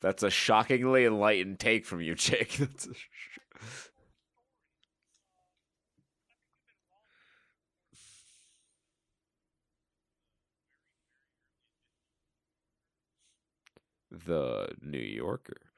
that's 0.00 0.22
a 0.22 0.30
shockingly 0.30 1.04
enlightened 1.04 1.60
take 1.60 1.86
from 1.86 2.00
you, 2.00 2.14
Jake. 2.14 2.56
That's 2.58 2.86
a... 2.86 2.90
the 14.12 14.68
New 14.82 14.98
Yorker. 14.98 15.71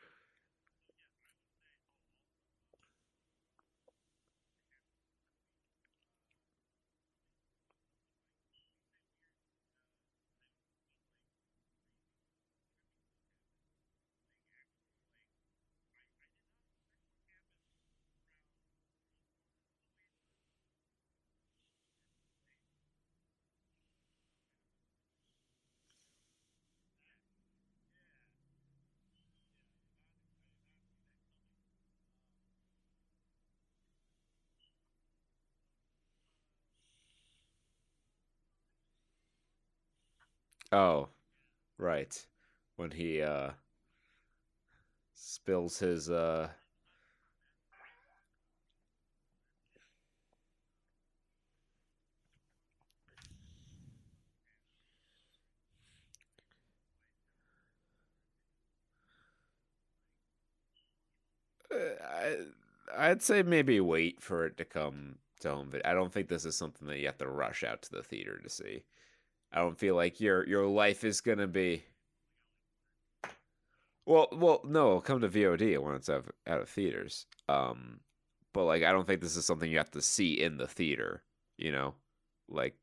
Oh, 40.74 41.08
right. 41.78 42.26
When 42.76 42.92
he 42.92 43.22
uh 43.22 43.52
spills 45.14 45.78
his 45.78 46.10
uh 46.10 46.50
I 61.70 62.38
I'd 62.96 63.22
say 63.22 63.42
maybe 63.42 63.80
wait 63.80 64.22
for 64.22 64.46
it 64.46 64.56
to 64.58 64.64
come 64.64 65.16
to 65.40 65.50
home. 65.50 65.68
But 65.70 65.84
I 65.86 65.94
don't 65.94 66.12
think 66.12 66.28
this 66.28 66.44
is 66.44 66.56
something 66.56 66.86
that 66.88 66.98
you 66.98 67.06
have 67.06 67.18
to 67.18 67.28
rush 67.28 67.64
out 67.64 67.82
to 67.82 67.90
the 67.90 68.02
theater 68.02 68.38
to 68.38 68.48
see. 68.48 68.84
I 69.54 69.60
don't 69.60 69.78
feel 69.78 69.94
like 69.96 70.20
your 70.20 70.46
your 70.46 70.66
life 70.66 71.02
is 71.02 71.22
gonna 71.22 71.46
be. 71.46 71.84
Well, 74.06 74.28
well, 74.32 74.60
no, 74.64 75.00
come 75.00 75.20
to 75.20 75.28
VOD 75.28 75.78
when 75.78 75.94
it's 75.94 76.08
out, 76.10 76.26
out 76.46 76.60
of 76.60 76.68
theaters. 76.68 77.26
Um, 77.48 78.00
but 78.52 78.64
like, 78.64 78.82
I 78.82 78.92
don't 78.92 79.06
think 79.06 79.20
this 79.20 79.36
is 79.36 79.46
something 79.46 79.70
you 79.70 79.78
have 79.78 79.90
to 79.92 80.02
see 80.02 80.40
in 80.40 80.56
the 80.58 80.66
theater. 80.68 81.22
You 81.56 81.72
know, 81.72 81.94
like 82.48 82.74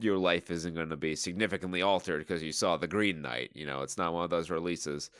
your 0.00 0.18
life 0.18 0.50
isn't 0.50 0.74
going 0.74 0.90
to 0.90 0.96
be 0.96 1.16
significantly 1.16 1.82
altered 1.82 2.20
because 2.20 2.42
you 2.42 2.52
saw 2.52 2.76
The 2.76 2.88
Green 2.88 3.22
Knight. 3.22 3.52
You 3.54 3.66
know, 3.66 3.82
it's 3.82 3.98
not 3.98 4.12
one 4.14 4.24
of 4.24 4.30
those 4.30 4.50
releases. 4.50 5.10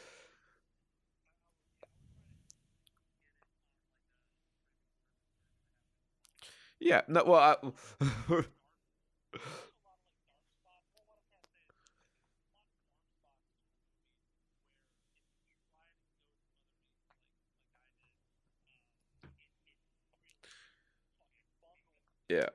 Yeah, 6.78 7.02
no, 7.09 7.24
well, 7.24 7.59
I, 8.01 8.43
yeah. 22.28 22.48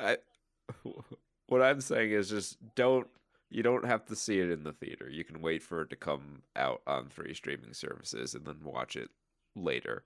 I 0.00 0.18
what 1.48 1.62
I'm 1.62 1.80
saying 1.80 2.10
is 2.12 2.30
just 2.30 2.58
don't 2.74 3.08
you 3.50 3.62
don't 3.62 3.84
have 3.86 4.06
to 4.06 4.16
see 4.16 4.40
it 4.40 4.50
in 4.50 4.64
the 4.64 4.72
theater. 4.72 5.08
You 5.10 5.24
can 5.24 5.42
wait 5.42 5.62
for 5.62 5.82
it 5.82 5.90
to 5.90 5.96
come 5.96 6.42
out 6.56 6.82
on 6.86 7.08
free 7.10 7.34
streaming 7.34 7.74
services 7.74 8.34
and 8.34 8.46
then 8.46 8.60
watch 8.64 8.96
it 8.96 9.10
later. 9.54 10.04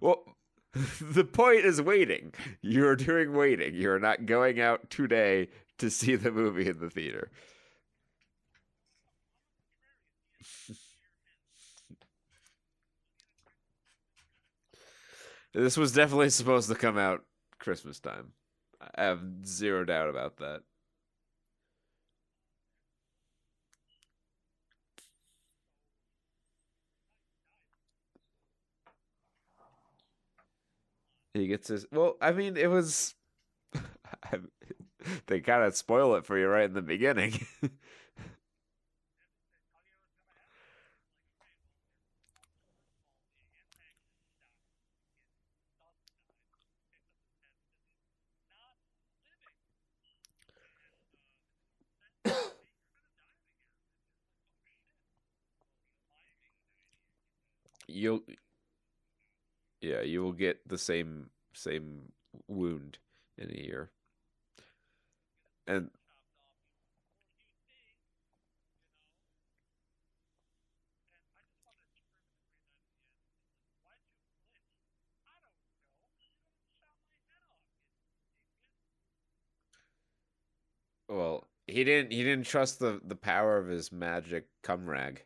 Well, 0.00 0.24
the 1.00 1.24
point 1.24 1.64
is 1.64 1.80
waiting. 1.80 2.32
You're 2.60 2.96
doing 2.96 3.32
waiting. 3.32 3.74
You're 3.74 3.98
not 3.98 4.26
going 4.26 4.60
out 4.60 4.90
today 4.90 5.48
to 5.78 5.90
see 5.90 6.16
the 6.16 6.30
movie 6.30 6.68
in 6.68 6.78
the 6.78 6.90
theater. 6.90 7.30
This 15.52 15.76
was 15.76 15.92
definitely 15.92 16.30
supposed 16.30 16.68
to 16.68 16.74
come 16.74 16.98
out 16.98 17.24
Christmas 17.60 18.00
time. 18.00 18.32
I 18.96 19.04
have 19.04 19.20
zero 19.46 19.84
doubt 19.84 20.10
about 20.10 20.38
that. 20.38 20.62
He 31.34 31.46
gets 31.48 31.68
his. 31.68 31.86
Well, 31.92 32.16
I 32.20 32.32
mean, 32.32 32.56
it 32.56 32.68
was. 32.70 33.14
they 35.26 35.40
kind 35.40 35.64
of 35.64 35.76
spoil 35.76 36.14
it 36.16 36.26
for 36.26 36.38
you 36.38 36.48
right 36.48 36.64
in 36.64 36.74
the 36.74 36.82
beginning. 36.82 37.46
you 57.88 58.22
yeah, 59.84 60.00
you 60.02 60.22
will 60.22 60.32
get 60.32 60.66
the 60.68 60.78
same 60.78 61.30
same 61.52 62.12
wound 62.48 62.98
in 63.38 63.50
a 63.50 63.60
year. 63.62 63.90
And 65.66 65.90
well, 81.08 81.48
he 81.66 81.84
didn't 81.84 82.12
he 82.12 82.22
didn't 82.22 82.46
trust 82.46 82.78
the 82.78 83.00
the 83.04 83.16
power 83.16 83.56
of 83.58 83.68
his 83.68 83.90
magic 83.92 84.46
cum 84.62 84.88
rag. 84.88 85.24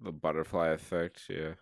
The 0.00 0.10
butterfly 0.10 0.70
effect, 0.70 1.26
yeah. 1.30 1.54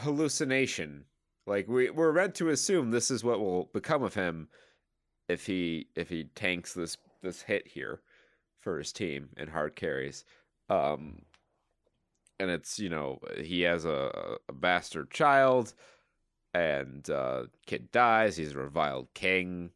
Hallucination. 0.00 1.04
Like 1.46 1.68
we 1.68 1.90
we're 1.90 2.12
meant 2.12 2.34
to 2.36 2.48
assume 2.50 2.90
this 2.90 3.10
is 3.10 3.24
what 3.24 3.40
will 3.40 3.66
become 3.72 4.02
of 4.02 4.14
him 4.14 4.48
if 5.28 5.46
he 5.46 5.88
if 5.96 6.08
he 6.08 6.24
tanks 6.34 6.74
this 6.74 6.96
this 7.22 7.42
hit 7.42 7.68
here 7.68 8.02
for 8.60 8.78
his 8.78 8.92
team 8.92 9.30
and 9.36 9.50
hard 9.50 9.76
carries. 9.76 10.24
Um 10.68 11.22
and 12.38 12.50
it's, 12.50 12.78
you 12.78 12.88
know, 12.88 13.18
he 13.38 13.62
has 13.62 13.84
a, 13.84 14.38
a 14.48 14.52
bastard 14.52 15.10
child 15.10 15.74
and 16.54 17.08
uh 17.10 17.44
kid 17.66 17.90
dies, 17.92 18.36
he's 18.36 18.52
a 18.54 18.58
reviled 18.58 19.08
king, 19.14 19.70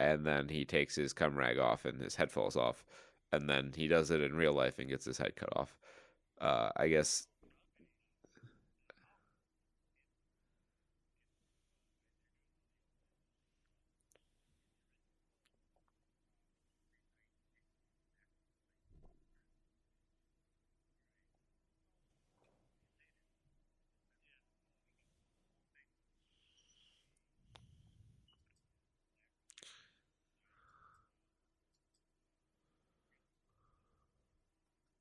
and 0.00 0.26
then 0.26 0.48
he 0.48 0.64
takes 0.64 0.96
his 0.96 1.12
cum 1.12 1.36
rag 1.36 1.58
off 1.58 1.84
and 1.84 2.00
his 2.02 2.16
head 2.16 2.30
falls 2.32 2.56
off. 2.56 2.84
And 3.32 3.48
then 3.50 3.72
he 3.76 3.88
does 3.88 4.10
it 4.12 4.22
in 4.22 4.36
real 4.36 4.52
life 4.54 4.78
and 4.78 4.88
gets 4.90 5.06
his 5.06 5.18
head 5.18 5.36
cut 5.36 5.50
off. 5.56 5.76
Uh 6.40 6.70
I 6.76 6.88
guess 6.88 7.28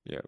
Yeah. 0.05 0.21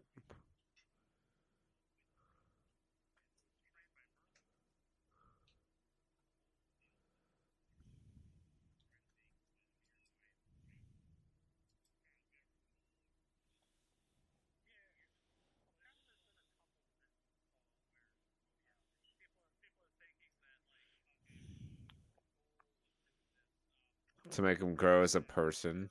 To 24.35 24.41
make 24.41 24.59
him 24.59 24.75
grow 24.75 25.01
as 25.01 25.15
a 25.15 25.21
person. 25.21 25.89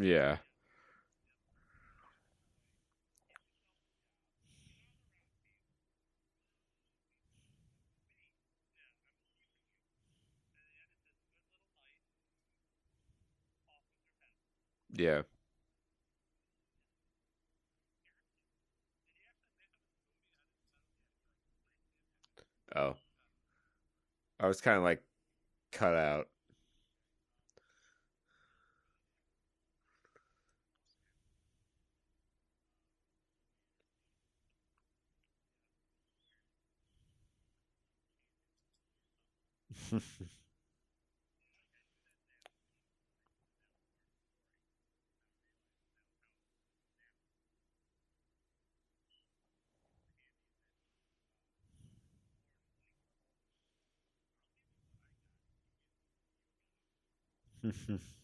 Yeah. 0.00 0.38
Yeah. 14.92 15.22
Oh. 22.74 22.96
I 24.40 24.46
was 24.48 24.60
kind 24.60 24.76
of 24.76 24.82
like 24.82 25.02
cut 25.72 25.94
out. 25.96 26.28
哼 57.62 57.72
哼 57.88 58.19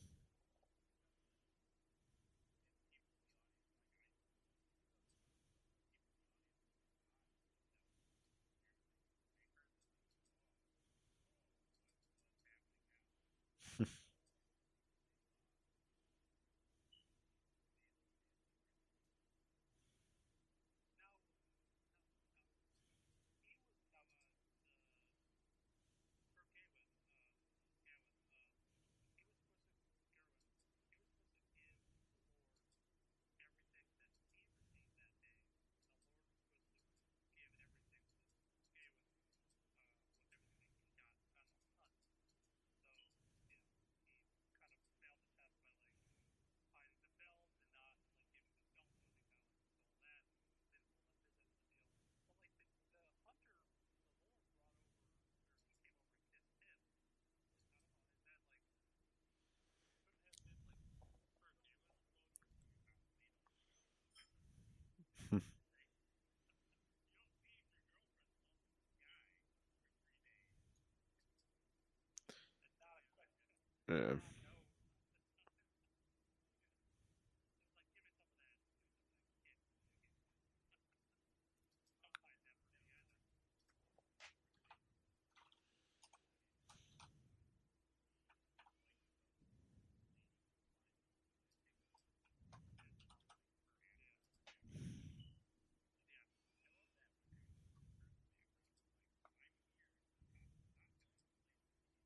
Yeah. 73.88 74.16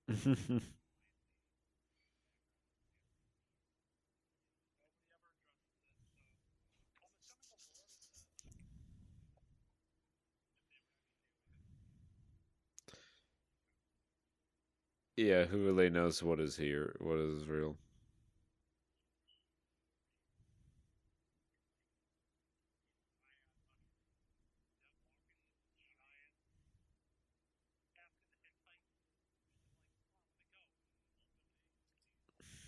yeah, 15.20 15.44
who 15.44 15.58
really 15.64 15.90
knows 15.90 16.22
what 16.22 16.40
is 16.40 16.56
here, 16.56 16.96
what 17.00 17.18
is 17.18 17.46
real? 17.46 17.76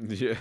yeah. 0.20 0.36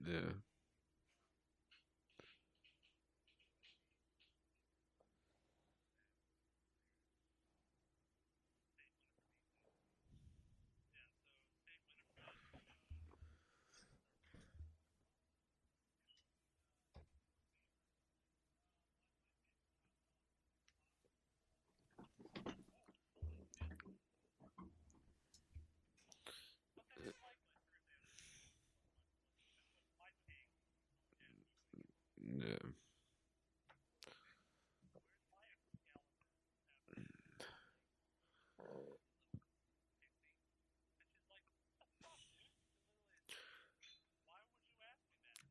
yeah. 0.06 0.32
Yeah. 32.22 32.68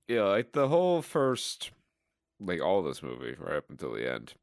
Yeah, 0.08 0.24
like 0.24 0.54
the 0.54 0.68
whole 0.68 1.02
first, 1.02 1.72
like 2.40 2.62
all 2.62 2.82
this 2.84 3.04
movie, 3.04 3.36
right 3.40 3.58
up 3.58 3.70
until 3.70 3.94
the 3.94 4.12
end, 4.12 4.34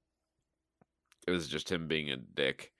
it 1.27 1.31
was 1.31 1.49
just 1.49 1.71
him 1.73 1.89
being 1.89 2.11
a 2.11 2.17
dick 2.17 2.73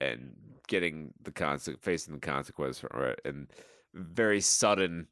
and 0.00 0.36
getting 0.68 1.12
the 1.22 1.32
consequence, 1.32 1.84
facing 1.84 2.14
the 2.14 2.20
consequence 2.20 2.78
for 2.80 3.08
it, 3.08 3.20
and 3.24 3.48
very 3.94 4.40
sudden 4.40 5.08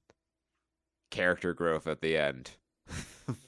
character 1.11 1.55
growth 1.55 1.87
at 1.87 2.01
the 2.01 2.17
end. 2.17 2.53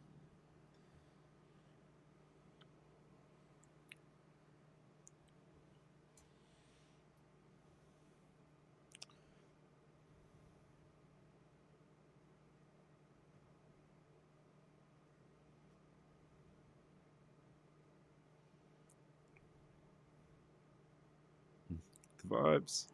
The 22.22 22.28
vibes. 22.28 22.86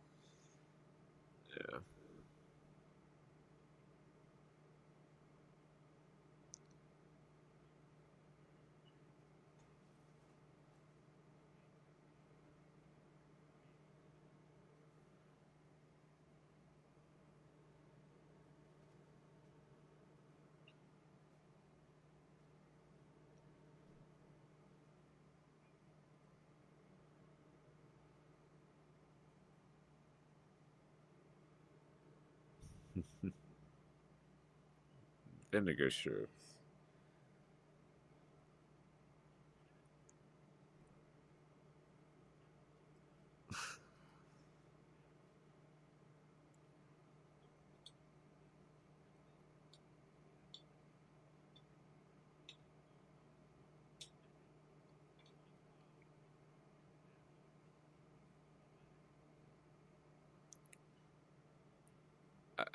Vinegar 35.52 35.90
Shrew. 35.90 36.26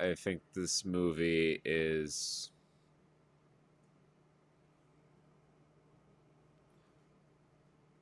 I 0.04 0.14
think 0.14 0.42
this 0.54 0.84
movie 0.84 1.60
is 1.64 2.50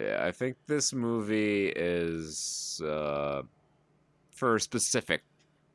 Yeah, 0.00 0.24
I 0.24 0.32
think 0.32 0.56
this 0.66 0.92
movie 0.92 1.68
is 1.68 2.80
uh, 2.84 3.42
for 4.32 4.56
a 4.56 4.60
specific 4.60 5.22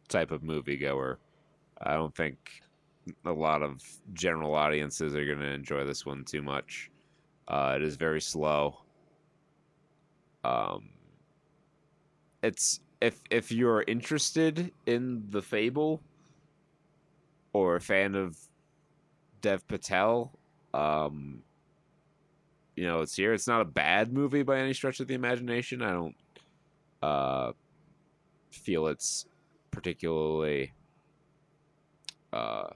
type 0.10 0.32
of 0.32 0.42
moviegoer. 0.42 1.16
I 1.80 1.94
don't 1.94 2.14
think 2.14 2.38
a 3.26 3.32
lot 3.32 3.62
of 3.62 3.82
general 4.14 4.54
audiences 4.54 5.16
are 5.16 5.26
going 5.26 5.40
to 5.40 5.46
enjoy 5.52 5.86
this 5.86 6.06
one 6.06 6.26
too 6.26 6.42
much. 6.42 6.92
Uh, 7.48 7.74
it 7.78 7.84
is 7.84 7.96
very 7.96 8.20
slow. 8.20 8.80
Um, 10.44 10.90
it's 12.44 12.82
if 13.00 13.22
if 13.30 13.50
you're 13.50 13.86
interested 13.88 14.74
in 14.86 15.24
the 15.30 15.42
Fable 15.42 16.02
or 17.54 17.76
a 17.76 17.82
fan 17.82 18.16
of 18.16 18.38
Dev 19.42 19.68
Patel, 19.68 20.38
um, 20.74 21.42
you 22.76 22.86
know, 22.86 23.02
it's 23.02 23.16
here. 23.16 23.34
It's 23.34 23.48
not 23.48 23.62
a 23.62 23.66
bad 23.66 24.14
movie 24.14 24.44
by 24.44 24.60
any 24.60 24.74
stretch 24.74 25.00
of 25.00 25.08
the 25.08 25.16
imagination. 25.16 25.82
I 25.82 25.92
don't 25.92 26.16
uh, 27.02 27.52
feel 28.52 28.88
it's 28.88 29.26
particularly, 29.72 30.74
uh, 32.34 32.68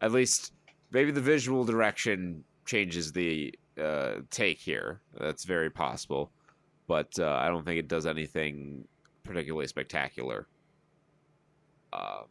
at 0.00 0.12
least 0.12 0.52
maybe 0.90 1.10
the 1.10 1.20
visual 1.20 1.64
direction 1.64 2.42
changes 2.66 3.12
the 3.12 3.54
uh, 3.80 4.14
take 4.30 4.58
here. 4.58 5.00
That's 5.18 5.44
very 5.44 5.70
possible, 5.70 6.32
but 6.86 7.16
uh, 7.18 7.38
I 7.40 7.48
don't 7.48 7.64
think 7.64 7.78
it 7.78 7.88
does 7.88 8.06
anything 8.06 8.86
particularly 9.22 9.66
spectacular 9.66 10.48
uh, 11.92 12.22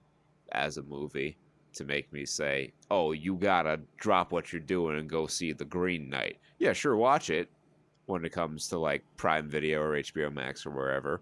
as 0.51 0.77
a 0.77 0.83
movie 0.83 1.37
to 1.73 1.85
make 1.85 2.11
me 2.11 2.25
say, 2.25 2.73
"Oh, 2.91 3.11
you 3.11 3.35
gotta 3.35 3.79
drop 3.97 4.31
what 4.31 4.51
you're 4.51 4.61
doing 4.61 4.97
and 4.97 5.09
go 5.09 5.27
see 5.27 5.51
The 5.53 5.65
Green 5.65 6.09
Knight." 6.09 6.39
Yeah, 6.59 6.73
sure, 6.73 6.95
watch 6.95 7.29
it 7.29 7.49
when 8.07 8.25
it 8.25 8.31
comes 8.31 8.67
to 8.69 8.79
like 8.79 9.03
Prime 9.17 9.49
Video 9.49 9.81
or 9.81 9.95
HBO 9.95 10.33
Max 10.33 10.65
or 10.65 10.71
wherever, 10.71 11.21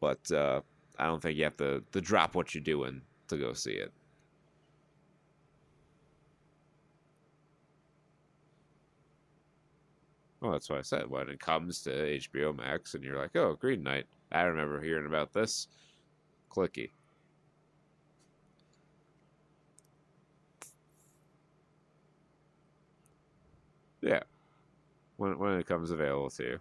but 0.00 0.30
uh, 0.30 0.60
I 0.98 1.06
don't 1.06 1.20
think 1.22 1.36
you 1.38 1.44
have 1.44 1.56
to, 1.56 1.82
to 1.92 2.00
drop 2.00 2.34
what 2.34 2.54
you're 2.54 2.62
doing 2.62 3.02
to 3.28 3.36
go 3.38 3.52
see 3.54 3.72
it. 3.72 3.92
Well, 10.40 10.52
that's 10.52 10.68
what 10.68 10.80
I 10.80 10.82
said. 10.82 11.08
When 11.08 11.28
it 11.28 11.38
comes 11.38 11.82
to 11.82 11.90
HBO 11.90 12.56
Max 12.56 12.94
and 12.94 13.04
you're 13.04 13.16
like, 13.16 13.36
oh, 13.36 13.54
Green 13.54 13.82
Knight, 13.82 14.06
I 14.32 14.42
remember 14.42 14.80
hearing 14.80 15.06
about 15.06 15.32
this. 15.32 15.68
Clicky. 16.50 16.90
Yeah. 24.02 24.20
When 25.16 25.38
when 25.38 25.58
it 25.58 25.66
comes 25.66 25.90
available 25.90 26.30
to 26.30 26.42
you. 26.42 26.58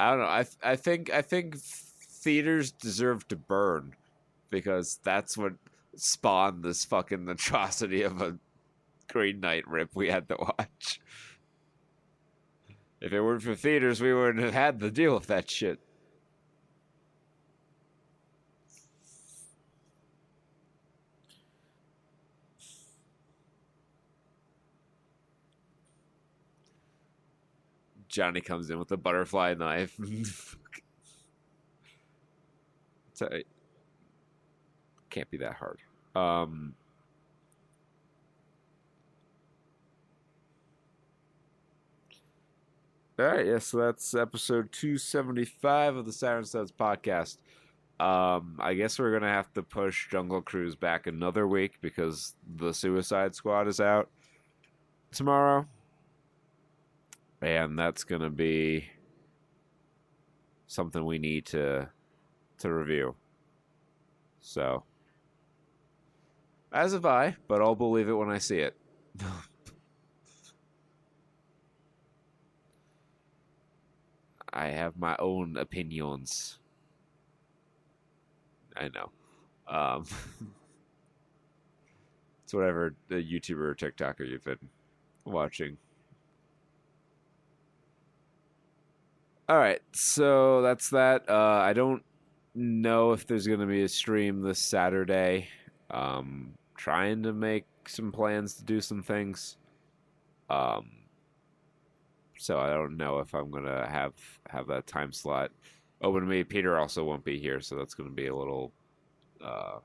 I 0.00 0.10
don't 0.10 0.20
know. 0.20 0.24
I 0.24 0.46
I 0.62 0.76
think 0.76 1.10
I 1.12 1.20
think 1.20 1.58
theaters 1.58 2.72
deserve 2.72 3.28
to 3.28 3.36
burn 3.36 3.94
because 4.48 4.98
that's 5.04 5.36
what 5.36 5.52
spawned 5.94 6.62
this 6.62 6.86
fucking 6.86 7.28
atrocity 7.28 8.02
of 8.02 8.22
a 8.22 8.38
Green 9.12 9.40
Knight 9.40 9.68
rip 9.68 9.90
we 9.94 10.08
had 10.08 10.28
to 10.30 10.36
watch. 10.38 11.00
If 13.00 13.12
it 13.12 13.20
weren't 13.20 13.42
for 13.42 13.54
theaters, 13.54 14.00
we 14.00 14.14
wouldn't 14.14 14.44
have 14.44 14.54
had 14.54 14.80
to 14.80 14.90
deal 14.90 15.14
with 15.14 15.26
that 15.26 15.50
shit. 15.50 15.80
Johnny 28.10 28.40
comes 28.40 28.70
in 28.70 28.78
with 28.78 28.90
a 28.92 28.96
butterfly 28.96 29.54
knife. 29.54 29.96
can't 35.10 35.30
be 35.30 35.36
that 35.38 35.54
hard. 35.54 35.78
Um, 36.14 36.74
all 43.18 43.26
right, 43.26 43.46
yeah, 43.46 43.58
so 43.58 43.78
that's 43.78 44.14
episode 44.14 44.72
275 44.72 45.96
of 45.96 46.06
the 46.06 46.12
Saturn 46.12 46.44
Studs 46.44 46.72
podcast. 46.72 47.38
Um, 48.00 48.56
I 48.58 48.74
guess 48.74 48.98
we're 48.98 49.12
gonna 49.12 49.32
have 49.32 49.52
to 49.52 49.62
push 49.62 50.08
Jungle 50.10 50.40
Cruise 50.40 50.74
back 50.74 51.06
another 51.06 51.46
week 51.46 51.72
because 51.82 52.34
the 52.56 52.72
Suicide 52.72 53.34
Squad 53.34 53.68
is 53.68 53.78
out 53.78 54.08
tomorrow 55.12 55.66
and 57.40 57.78
that's 57.78 58.04
going 58.04 58.20
to 58.20 58.30
be 58.30 58.86
something 60.66 61.04
we 61.04 61.18
need 61.18 61.46
to 61.46 61.88
to 62.58 62.72
review. 62.72 63.14
So, 64.40 64.84
as 66.72 66.92
have 66.92 67.06
I, 67.06 67.36
but 67.48 67.60
I'll 67.60 67.74
believe 67.74 68.08
it 68.08 68.12
when 68.12 68.30
I 68.30 68.38
see 68.38 68.58
it. 68.58 68.76
I 74.52 74.68
have 74.68 74.98
my 74.98 75.16
own 75.18 75.56
opinions. 75.56 76.58
I 78.76 78.88
know. 78.88 79.10
Um, 79.68 80.04
it's 82.44 82.52
whatever 82.52 82.94
the 83.08 83.16
YouTuber 83.16 83.60
or 83.60 83.74
TikToker 83.74 84.28
you've 84.28 84.44
been 84.44 84.58
watching. 85.24 85.76
All 89.50 89.58
right, 89.58 89.82
so 89.90 90.62
that's 90.62 90.90
that. 90.90 91.28
Uh, 91.28 91.34
I 91.60 91.72
don't 91.72 92.04
know 92.54 93.10
if 93.10 93.26
there's 93.26 93.48
going 93.48 93.58
to 93.58 93.66
be 93.66 93.82
a 93.82 93.88
stream 93.88 94.42
this 94.42 94.60
Saturday. 94.60 95.48
Um, 95.90 96.52
trying 96.76 97.24
to 97.24 97.32
make 97.32 97.64
some 97.88 98.12
plans 98.12 98.54
to 98.54 98.64
do 98.64 98.80
some 98.80 99.02
things. 99.02 99.56
Um, 100.48 100.88
so 102.38 102.60
I 102.60 102.70
don't 102.70 102.96
know 102.96 103.18
if 103.18 103.34
I'm 103.34 103.50
gonna 103.50 103.88
have 103.90 104.12
have 104.48 104.68
that 104.68 104.86
time 104.86 105.12
slot 105.12 105.50
open 106.00 106.20
to 106.20 106.26
me. 106.28 106.44
Peter 106.44 106.78
also 106.78 107.02
won't 107.02 107.24
be 107.24 107.40
here, 107.40 107.60
so 107.60 107.74
that's 107.74 107.94
gonna 107.94 108.10
be 108.10 108.28
a 108.28 108.36
little, 108.36 108.70
uh, 109.44 109.80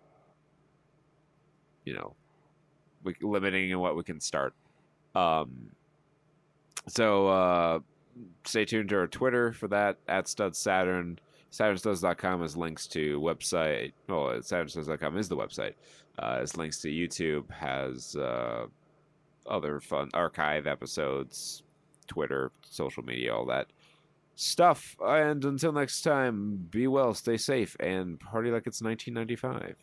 you 1.86 1.96
know, 1.96 2.14
limiting 3.20 3.72
in 3.72 3.80
what 3.80 3.96
we 3.96 4.04
can 4.04 4.20
start. 4.20 4.54
Um, 5.16 5.72
so 6.88 7.28
uh, 7.28 7.80
stay 8.46 8.66
tuned 8.66 8.90
to 8.90 8.98
our 8.98 9.08
Twitter 9.08 9.54
for 9.54 9.68
that 9.70 9.98
at 10.08 10.28
Stud 10.28 10.56
Saturn. 10.56 11.20
SaturnStuds.com 11.52 12.42
has 12.42 12.58
links 12.58 12.88
to 12.88 13.20
website. 13.22 13.94
Well, 14.08 14.28
SaturnStuds.com 14.40 15.18
is 15.18 15.30
the 15.30 15.38
website. 15.38 15.74
Uh, 16.20 16.40
has 16.40 16.58
links 16.58 16.80
to 16.82 16.90
YouTube. 16.90 17.50
Has 17.52 18.16
uh, 18.16 18.66
other 19.46 19.80
fun 19.80 20.10
archive 20.14 20.68
episodes, 20.68 21.64
Twitter, 22.08 22.52
social 22.70 23.04
media, 23.04 23.34
all 23.34 23.46
that 23.46 23.68
stuff. 24.36 24.96
And 25.00 25.44
until 25.46 25.72
next 25.72 26.02
time, 26.02 26.68
be 26.70 26.88
well, 26.88 27.14
stay 27.14 27.38
safe, 27.38 27.76
and 27.80 28.20
party 28.20 28.52
like 28.52 28.68
it's 28.68 28.82
1995. 28.82 29.76